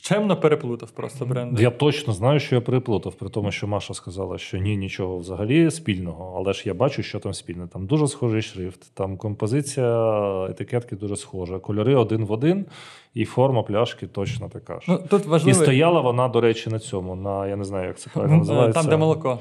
чемно 0.00 0.36
переплутав 0.36 0.90
просто 0.90 1.26
бренди. 1.26 1.62
Я 1.62 1.70
точно 1.70 2.12
знаю, 2.12 2.40
що 2.40 2.54
я 2.54 2.60
переплутав, 2.60 3.14
при 3.14 3.28
тому, 3.28 3.52
що 3.52 3.66
Маша 3.66 3.94
сказала, 3.94 4.38
що 4.38 4.58
ні, 4.58 4.76
нічого 4.76 5.18
взагалі 5.18 5.70
спільного, 5.70 6.34
але 6.36 6.52
ж 6.52 6.62
я 6.66 6.74
бачу, 6.74 7.02
що 7.02 7.20
там 7.20 7.34
спільне. 7.34 7.66
Там 7.66 7.86
дуже 7.86 8.08
схожий 8.08 8.42
шрифт, 8.42 8.94
там 8.94 9.16
композиція 9.16 10.46
етикетки 10.50 10.96
дуже 10.96 11.16
схожа, 11.16 11.58
кольори 11.58 11.94
один 11.94 12.24
в 12.24 12.32
один, 12.32 12.66
і 13.14 13.24
форма 13.24 13.62
пляшки 13.62 14.06
точно 14.06 14.48
така 14.48 14.80
ж. 14.80 14.86
Ну, 14.88 15.00
тут 15.10 15.46
і 15.46 15.54
стояла 15.54 16.00
вона, 16.00 16.28
до 16.28 16.40
речі, 16.40 16.70
на 16.70 16.78
цьому, 16.78 17.14
на 17.16 17.46
я 17.46 17.56
не 17.56 17.64
знаю, 17.64 17.86
як 17.86 17.98
це 17.98 18.10
правильно 18.14 18.36
е, 18.36 18.38
називається. 18.38 18.80
там, 18.80 18.90
де 18.90 18.96
молоко. 18.96 19.38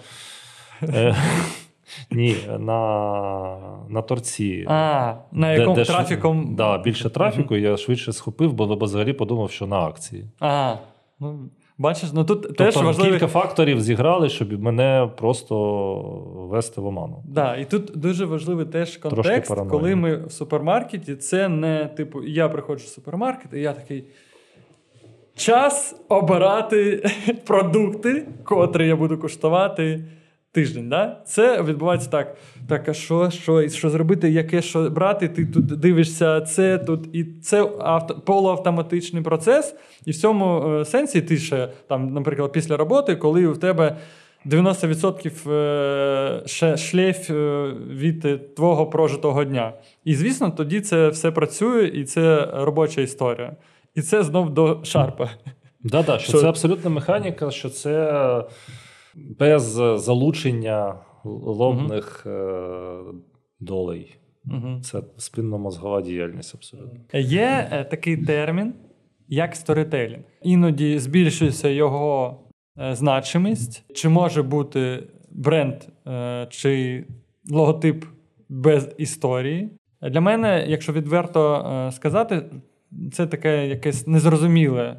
Ні, 2.11 2.36
на, 2.59 3.86
на 3.89 4.01
торці. 4.01 4.65
А, 4.67 5.13
на 5.31 5.53
якому 5.53 5.75
де 5.75 5.84
ж- 5.84 5.91
трафіком. 5.91 6.55
Да, 6.55 6.77
більше 6.77 7.09
трафіку, 7.09 7.55
я 7.55 7.77
швидше 7.77 8.13
схопив, 8.13 8.53
бо 8.53 8.75
бо 8.75 8.86
взагалі 8.86 9.13
подумав, 9.13 9.51
що 9.51 9.67
на 9.67 9.79
акції. 9.79 10.25
А, 10.39 10.75
ну, 11.19 11.39
бачиш, 11.77 12.09
ну 12.13 12.23
тут 12.23 12.41
Тобто 12.41 12.63
теж 12.63 12.75
важливо. 12.75 13.11
кілька 13.11 13.27
факторів 13.27 13.81
зіграли, 13.81 14.29
щоб 14.29 14.61
мене 14.61 15.09
просто 15.17 15.95
вести 16.51 16.81
в 16.81 16.86
оману. 16.86 17.23
Да, 17.25 17.55
і 17.55 17.65
тут 17.65 17.91
дуже 17.95 18.25
важливий 18.25 18.65
теж 18.65 18.97
контекст, 18.97 19.55
коли 19.69 19.95
ми 19.95 20.25
в 20.25 20.31
супермаркеті, 20.31 21.15
це 21.15 21.49
не 21.49 21.86
типу, 21.86 22.23
я 22.23 22.49
приходжу 22.49 22.86
в 22.86 22.88
супермаркет, 22.88 23.53
і 23.53 23.59
я 23.59 23.73
такий. 23.73 24.03
Час 25.36 26.01
обирати 26.09 27.09
продукти, 27.45 28.27
котрі 28.43 28.88
я 28.88 28.95
буду 28.95 29.17
куштувати 29.17 30.05
тиждень. 30.54 30.89
Да? 30.89 31.22
Це 31.26 31.62
відбувається 31.62 32.10
так. 32.10 32.36
Так, 32.68 32.89
а 32.89 32.93
що, 32.93 33.30
що, 33.30 33.62
і 33.62 33.70
що 33.70 33.89
зробити, 33.89 34.30
яке 34.30 34.62
що 34.62 34.89
брати? 34.89 35.28
Ти 35.28 35.45
тут 35.45 35.66
дивишся 35.66 36.41
це 36.41 36.78
тут, 36.78 37.16
і 37.16 37.24
це 37.24 37.70
авто, 37.80 38.16
полуавтоматичний 38.26 39.24
процес. 39.24 39.76
І 40.06 40.12
в 40.12 40.16
цьому 40.16 40.74
е, 40.80 40.86
сенсі 40.86 41.22
ти 41.22 41.38
ще, 41.38 41.70
там, 41.88 42.14
наприклад, 42.14 42.51
після 42.51 42.78
роботи, 42.78 43.16
коли 43.16 43.47
в 43.47 43.58
тебе 43.58 43.97
90% 44.45 45.51
е, 45.51 46.41
ще 46.45 46.78
шлейф 46.78 47.30
е, 47.30 47.72
від 47.89 48.56
твого 48.56 48.86
прожитого 48.86 49.43
дня. 49.43 49.74
І 50.04 50.16
звісно, 50.16 50.51
тоді 50.51 50.82
це 50.82 51.10
все 51.10 51.32
працює, 51.32 51.88
і 51.88 52.04
це 52.04 52.49
робоча 52.54 53.01
історія. 53.01 53.56
І 53.95 54.01
це 54.01 54.24
знов 54.24 54.49
до 54.49 54.80
шарпа. 54.84 55.30
Да, 55.84 56.04
да, 56.04 56.20
що, 56.20 56.30
Що- 56.30 56.41
це 56.41 56.49
абсолютна 56.49 56.89
механіка, 56.89 57.51
що 57.51 57.70
це 57.70 58.43
без 59.16 59.64
залучення 60.03 60.95
лобних 61.24 62.24
е, 62.26 62.99
долей. 63.59 64.16
Угу. 64.45 64.80
Це 64.82 64.97
спинно-мозгова 65.18 66.01
діяльність 66.01 66.55
абсолютно. 66.55 66.99
Є 67.20 67.70
е, 67.72 67.84
такий 67.84 68.18
термін, 68.18 68.74
як 69.28 69.55
сторітелінг. 69.55 70.24
Іноді 70.41 70.99
збільшується 70.99 71.70
його 71.70 72.39
е, 72.80 72.95
значимість, 72.95 73.95
чи 73.95 74.09
може 74.09 74.43
бути 74.43 75.03
бренд 75.32 75.76
е, 76.07 76.47
чи 76.49 77.03
логотип 77.51 78.05
без 78.49 78.95
історії. 78.97 79.70
Для 80.01 80.22
мене, 80.22 80.66
якщо 80.68 80.93
відверто 80.93 81.55
е, 81.55 81.91
сказати, 81.91 82.45
це 83.11 83.28
таке 83.28 83.68
якесь 83.68 84.07
незрозуміле 84.07 84.84
е, 84.84 84.97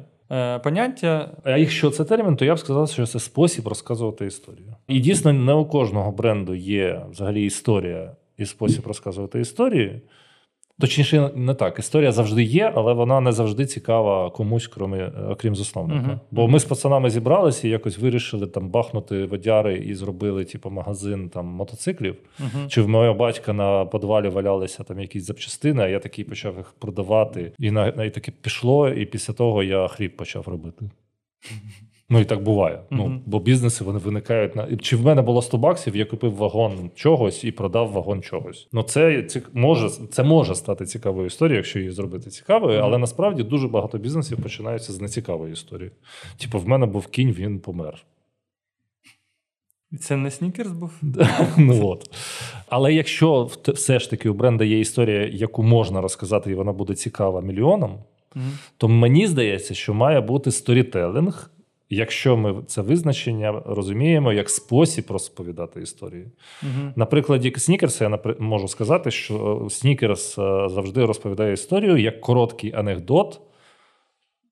поняття. 0.63 1.31
А 1.43 1.57
якщо 1.57 1.89
це 1.89 2.03
термін, 2.03 2.35
то 2.35 2.45
я 2.45 2.55
б 2.55 2.59
сказав, 2.59 2.89
що 2.89 3.05
це 3.05 3.19
спосіб 3.19 3.67
розказувати 3.67 4.25
історію. 4.25 4.75
І 4.87 4.99
дійсно, 4.99 5.33
не 5.33 5.53
у 5.53 5.65
кожного 5.65 6.11
бренду 6.11 6.55
є 6.55 7.01
взагалі 7.11 7.45
історія 7.45 8.11
і 8.37 8.45
спосіб 8.45 8.87
розказувати 8.87 9.39
історії. 9.39 10.01
Точніше, 10.79 11.31
не 11.35 11.53
так. 11.53 11.79
Історія 11.79 12.11
завжди 12.11 12.43
є, 12.43 12.71
але 12.75 12.93
вона 12.93 13.21
не 13.21 13.31
завжди 13.31 13.65
цікава 13.65 14.29
комусь, 14.29 14.67
крім, 14.67 15.11
окрім 15.29 15.55
засновника. 15.55 16.07
Мгм. 16.07 16.19
Бо 16.31 16.47
ми 16.47 16.59
з 16.59 16.65
пацанами 16.65 17.09
зібралися 17.09 17.67
і 17.67 17.71
якось 17.71 17.97
вирішили 17.97 18.47
там 18.47 18.69
бахнути 18.69 19.25
водяри 19.25 19.77
і 19.77 19.95
зробили, 19.95 20.45
типу, 20.45 20.69
магазин 20.69 21.29
там 21.29 21.45
мотоциклів. 21.45 22.15
Мгм. 22.39 22.67
Чи 22.69 22.81
в 22.81 22.89
моєго 22.89 23.13
батька 23.13 23.53
на 23.53 23.85
подвалі 23.85 24.29
валялися 24.29 24.83
там 24.83 24.99
якісь 24.99 25.23
запчастини, 25.23 25.83
а 25.83 25.87
я 25.87 25.99
такий 25.99 26.25
почав 26.25 26.57
їх 26.57 26.73
продавати. 26.79 27.51
І 27.59 27.71
на, 27.71 27.91
на 27.91 28.05
і 28.05 28.09
таке 28.09 28.31
пішло, 28.41 28.89
і 28.89 29.05
після 29.05 29.33
того 29.33 29.63
я 29.63 29.87
хліб 29.87 30.17
почав 30.17 30.47
робити. 30.47 30.89
Ну 32.09 32.19
і 32.19 32.25
так 32.25 32.43
буває. 32.43 32.81
Ну, 32.91 33.21
бо 33.25 33.39
бізнеси 33.39 33.83
вони 33.83 33.99
виникають 33.99 34.55
на. 34.55 34.77
Чи 34.77 34.95
в 34.95 35.05
мене 35.05 35.21
було 35.21 35.41
100 35.41 35.57
баксів, 35.57 35.95
я 35.95 36.05
купив 36.05 36.35
вагон 36.35 36.91
чогось 36.95 37.43
і 37.43 37.51
продав 37.51 37.91
вагон 37.91 38.21
чогось. 38.21 38.67
Ну, 38.71 38.83
це 38.83 39.23
цік... 39.23 39.49
може, 39.53 39.89
це 39.89 40.23
може 40.23 40.55
стати 40.55 40.85
цікавою 40.85 41.27
історією, 41.27 41.57
якщо 41.57 41.79
її 41.79 41.91
зробити 41.91 42.29
цікавою, 42.29 42.79
але 42.79 42.97
насправді 42.97 43.43
дуже 43.43 43.67
багато 43.67 43.97
бізнесів 43.97 44.41
починаються 44.43 44.93
з 44.93 45.01
нецікавої 45.01 45.53
історії. 45.53 45.91
Типу, 46.41 46.59
в 46.59 46.67
мене 46.67 46.85
був 46.85 47.07
кінь, 47.07 47.31
він 47.31 47.59
помер. 47.59 48.05
Це 49.99 50.17
не 50.17 50.31
снікерс 50.31 50.71
був? 50.71 50.91
ну, 51.57 51.87
от. 51.87 52.09
Але 52.69 52.93
якщо 52.93 53.49
все 53.67 53.99
ж 53.99 54.09
таки 54.09 54.29
у 54.29 54.33
бренда 54.33 54.65
є 54.65 54.79
історія, 54.79 55.27
яку 55.27 55.63
можна 55.63 56.01
розказати, 56.01 56.51
і 56.51 56.55
вона 56.55 56.73
буде 56.73 56.95
цікава 56.95 57.41
мільйонам, 57.41 57.97
Мгм. 58.35 58.51
то 58.77 58.87
мені 58.87 59.27
здається, 59.27 59.73
що 59.73 59.93
має 59.93 60.21
бути 60.21 60.51
сторітелинг, 60.51 61.51
якщо 61.89 62.37
ми 62.37 62.63
це 62.67 62.81
визначення 62.81 63.61
розуміємо 63.65 64.33
як 64.33 64.49
спосіб 64.49 65.11
розповідати 65.11 65.81
історію. 65.81 66.31
Угу. 66.63 66.93
На 66.95 67.05
прикладі 67.05 67.53
Снікерса 67.57 68.03
я 68.03 68.35
можу 68.39 68.67
сказати, 68.67 69.11
що 69.11 69.67
Снікерс 69.69 70.37
е, 70.37 70.69
завжди 70.69 71.05
розповідає 71.05 71.53
історію 71.53 71.97
як 71.97 72.21
короткий 72.21 72.73
анекдот, 72.73 73.41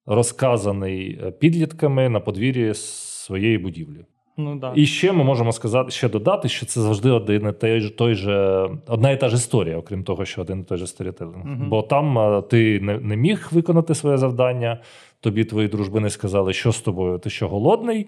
розказаний 0.05 1.19
е, 1.23 1.31
підлітками 1.31 2.09
на 2.09 2.19
подвір'ї 2.19 2.73
своєї 2.73 3.57
будівлі. 3.57 4.05
Ну, 4.37 4.55
да. 4.55 4.73
І 4.75 4.85
ще 4.85 5.11
ми 5.11 5.23
можемо 5.23 5.51
сказати, 5.51 5.91
ще 5.91 6.09
додати, 6.09 6.49
що 6.49 6.65
це 6.65 6.81
завжди 6.81 7.09
один 7.11 7.47
і 7.49 7.51
той 7.51 7.89
той 7.89 8.15
же 8.15 8.69
одна 8.87 9.11
і 9.11 9.19
та 9.19 9.29
ж 9.29 9.35
історія, 9.35 9.77
окрім 9.77 10.03
того, 10.03 10.25
що 10.25 10.41
один 10.41 10.59
і 10.59 10.63
той 10.63 10.77
же 10.77 10.87
сторітелинг. 10.87 11.45
Мгм. 11.45 11.69
Бо 11.69 11.81
там 11.81 12.43
ти 12.49 12.79
не, 12.79 12.99
не 12.99 13.15
міг 13.15 13.49
виконати 13.51 13.95
своє 13.95 14.17
завдання, 14.17 14.81
тобі 15.19 15.45
твої 15.45 15.67
дружбини 15.67 16.09
сказали, 16.09 16.53
що 16.53 16.71
з 16.71 16.81
тобою, 16.81 17.17
ти 17.17 17.29
що 17.29 17.47
голодний, 17.47 18.07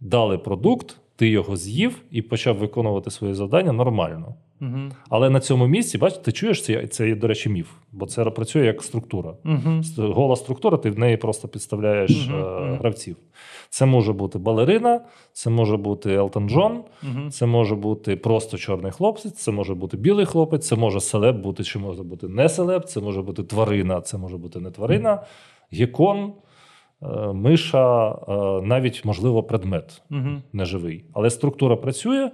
дали 0.00 0.38
продукт, 0.38 0.96
ти 1.16 1.28
його 1.28 1.56
з'їв 1.56 2.02
і 2.10 2.22
почав 2.22 2.56
виконувати 2.56 3.10
своє 3.10 3.34
завдання 3.34 3.72
нормально. 3.72 4.34
Мгм. 4.60 4.92
Але 5.10 5.30
на 5.30 5.40
цьому 5.40 5.66
місці, 5.66 5.98
бачите, 5.98 6.22
ти 6.22 6.32
чуєш, 6.32 6.62
це, 6.64 6.86
це 6.86 7.08
є, 7.08 7.14
до 7.14 7.26
речі, 7.26 7.48
міф, 7.48 7.68
бо 7.92 8.06
це 8.06 8.24
працює 8.24 8.66
як 8.66 8.82
структура. 8.82 9.34
Ст- 9.44 10.12
Гола 10.12 10.36
структура, 10.36 10.76
ти 10.76 10.90
в 10.90 10.98
неї 10.98 11.16
просто 11.16 11.48
підставляєш 11.48 12.10
е, 12.10 12.76
гравців. 12.80 13.16
Це 13.72 13.86
може 13.86 14.12
бути 14.12 14.38
балерина, 14.38 15.00
це 15.32 15.50
може 15.50 15.76
бути 15.76 16.12
Елтон 16.14 16.48
Джон, 16.48 16.84
Мгм. 17.02 17.30
це 17.30 17.46
може 17.46 17.74
бути 17.76 18.16
просто 18.16 18.58
чорний 18.58 18.92
хлопець, 18.92 19.32
це 19.32 19.50
може 19.52 19.74
бути 19.74 19.96
білий 19.96 20.26
хлопець, 20.26 20.66
це 20.66 20.76
може 20.76 21.00
celeb 21.00 21.42
бути, 21.42 21.64
чи 21.64 21.78
може 21.78 22.02
бути 22.02 22.28
не 22.28 22.48
celeb, 22.48 22.84
це 22.84 23.00
може 23.00 23.22
бути 23.22 23.42
тварина, 23.44 24.00
це 24.00 24.18
може 24.18 24.36
бути 24.36 24.60
не 24.60 24.70
тварина, 24.70 25.22
гекон, 25.72 26.32
е, 27.02 27.32
миша, 27.32 28.08
е, 28.10 28.66
навіть, 28.66 29.04
можливо, 29.04 29.42
предмет 29.42 30.02
Мгм. 30.10 30.42
неживий. 30.52 31.04
Але 31.12 31.30
структура 31.30 31.76
працює, 31.76 32.30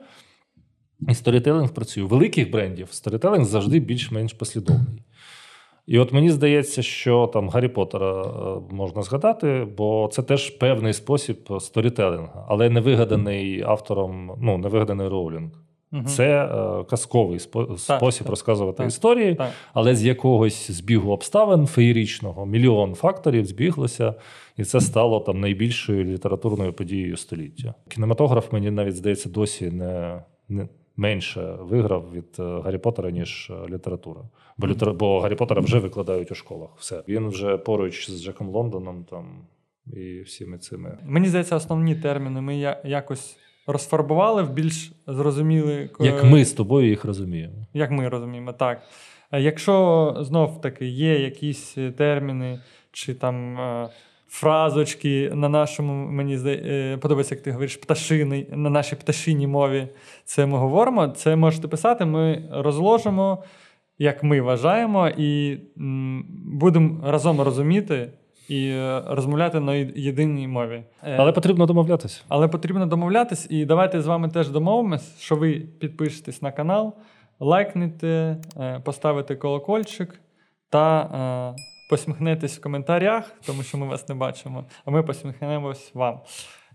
і 1.08 1.14
storytelling 1.14 1.72
працює. 1.74 2.04
У 2.04 2.08
великих 2.08 2.50
брендів 2.50 2.88
storytelling 2.90 3.44
завжди 3.44 3.80
більш-менш 3.80 4.32
послідовний. 4.32 5.02
І 5.86 5.98
от 5.98 6.12
мені 6.12 6.30
здається, 6.30 6.82
що 6.82 7.30
там 7.32 7.48
Гаррі 7.48 7.68
Поттера 7.68 8.22
е, 8.22 8.74
можна 8.74 9.02
згадати, 9.02 9.66
бо 9.76 10.08
це 10.12 10.22
теж 10.22 10.50
певний 10.50 10.92
спосіб 10.92 11.48
сторітелінга, 11.60 12.46
але 12.48 12.70
не 12.70 12.80
вигаданий 12.80 13.62
автором, 13.62 14.32
ну, 14.40 14.58
не 14.58 14.68
вигаданий 14.68 15.08
Роулінг. 15.08 15.50
Мгм. 15.90 16.06
Це 16.06 16.44
е, 16.44 16.84
казковий 16.84 17.38
спо- 17.38 17.78
спосіб 17.78 18.22
так, 18.22 18.30
розказувати 18.30 18.76
так, 18.76 18.86
історії, 18.86 19.34
так. 19.34 19.50
але 19.74 19.94
з 19.94 20.04
якогось 20.04 20.70
збігу 20.70 21.12
обставин 21.12 21.66
феєрічного 21.66 22.46
мільйон 22.46 22.94
факторів 22.94 23.46
збіглося, 23.46 24.14
і 24.56 24.64
це 24.64 24.80
стало 24.80 25.20
там 25.20 25.40
найбільшою 25.40 26.04
літературною 26.04 26.72
подією 26.72 27.16
століття. 27.16 27.74
Кінематограф 27.88 28.52
мені 28.52 28.70
навіть 28.70 28.96
здається 28.96 29.28
досі 29.28 29.70
не, 29.70 30.22
не 30.48 30.68
менше 30.96 31.56
виграв 31.60 32.12
від 32.12 32.36
е, 32.38 32.42
Гаррі 32.42 32.78
Поттера, 32.78 33.10
ніж 33.10 33.50
е, 33.50 33.68
література. 33.74 34.20
Бо 34.58 34.66
літера... 34.66 34.92
бо 34.92 35.20
Гаррі 35.20 35.34
Поттера 35.34 35.60
вже 35.60 35.78
викладають 35.78 36.32
у 36.32 36.34
школах. 36.34 36.70
Все 36.78 37.02
він 37.08 37.28
вже 37.28 37.56
поруч 37.56 38.10
з 38.10 38.24
Джеком 38.24 38.48
Лондоном 38.48 39.04
там 39.10 39.46
і 39.92 40.20
всіми 40.20 40.58
цими. 40.58 40.98
Мені 41.06 41.28
здається, 41.28 41.56
основні 41.56 41.94
терміни 41.94 42.40
ми 42.40 42.56
я- 42.58 42.80
якось 42.84 43.36
розфарбували 43.66 44.42
в 44.42 44.50
більш 44.52 44.92
зрозумілі, 45.06 45.88
к- 45.88 46.04
Як 46.04 46.24
ми 46.24 46.44
з 46.44 46.52
тобою 46.52 46.88
їх 46.88 47.04
розуміємо. 47.04 47.54
як 47.74 47.90
ми 47.90 48.08
розуміємо, 48.08 48.52
так. 48.52 48.82
Е, 49.32 49.40
Якщо 49.40 50.16
знов 50.20 50.60
таки 50.60 50.86
є 50.86 51.18
якісь 51.20 51.76
терміни 51.96 52.60
чи 52.92 53.14
там 53.14 53.58
фразочки 54.28 55.30
на 55.34 55.48
нашому, 55.48 56.10
мені 56.10 56.38
е, 56.46 56.98
подобається, 57.02 57.34
як 57.34 57.44
ти 57.44 57.50
говориш, 57.50 57.76
пташини, 57.76 58.46
на 58.50 58.70
нашій 58.70 58.96
пташиній 58.96 59.46
мові, 59.46 59.88
це 60.24 60.46
ми 60.46 60.58
говоримо. 60.58 61.08
Це 61.08 61.36
можете 61.36 61.68
писати, 61.68 62.04
ми 62.04 62.48
розложимо, 62.52 63.42
як 63.98 64.22
ми 64.22 64.40
вважаємо, 64.40 65.08
і 65.16 65.58
будемо 66.44 67.00
разом 67.10 67.40
розуміти 67.40 68.10
і 68.48 68.68
е, 68.68 69.02
розмовляти 69.06 69.60
на 69.60 69.74
єдиній 69.74 70.48
мові. 70.48 70.82
Е, 71.02 71.16
Але 71.18 71.32
потрібно 71.32 71.66
домовлятися. 71.66 72.22
але 72.28 72.48
потрібно 72.48 72.86
домовлятись, 72.86 73.46
і 73.50 73.64
давайте 73.64 74.02
з 74.02 74.06
вами 74.06 74.28
теж 74.28 74.48
домовимось, 74.48 75.18
що 75.20 75.36
ви 75.36 75.52
підпишетесь 75.80 76.42
на 76.42 76.52
канал, 76.52 76.94
лайкнете, 77.40 78.36
поставите 78.84 79.36
колокольчик 79.36 80.20
та 80.70 81.54
посміхнетесь 81.88 82.58
в 82.58 82.62
коментарях, 82.62 83.32
тому 83.46 83.62
що 83.62 83.78
ми 83.78 83.86
вас 83.86 84.08
не 84.08 84.14
бачимо, 84.14 84.64
а 84.84 84.90
ми 84.90 85.02
посміхнемось 85.02 85.90
вам. 85.94 86.20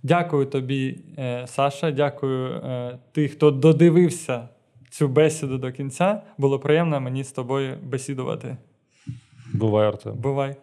Дякую 0.03 0.45
тобі, 0.45 0.99
е, 1.17 1.47
Саша. 1.47 1.91
Дякую 1.91 2.61
тих, 3.11 3.31
хто 3.31 3.51
додивився 3.51 4.49
цю 4.89 5.07
бесіду 5.07 5.57
до 5.57 5.71
кінця. 5.71 6.21
Було 6.37 6.59
приємно 6.59 7.01
мені 7.01 7.23
з 7.23 7.31
тобою 7.31 7.77
бесідувати. 7.83 8.57
Бувай, 9.53 9.87
Артем. 9.87 10.13
Бувай. 10.13 10.55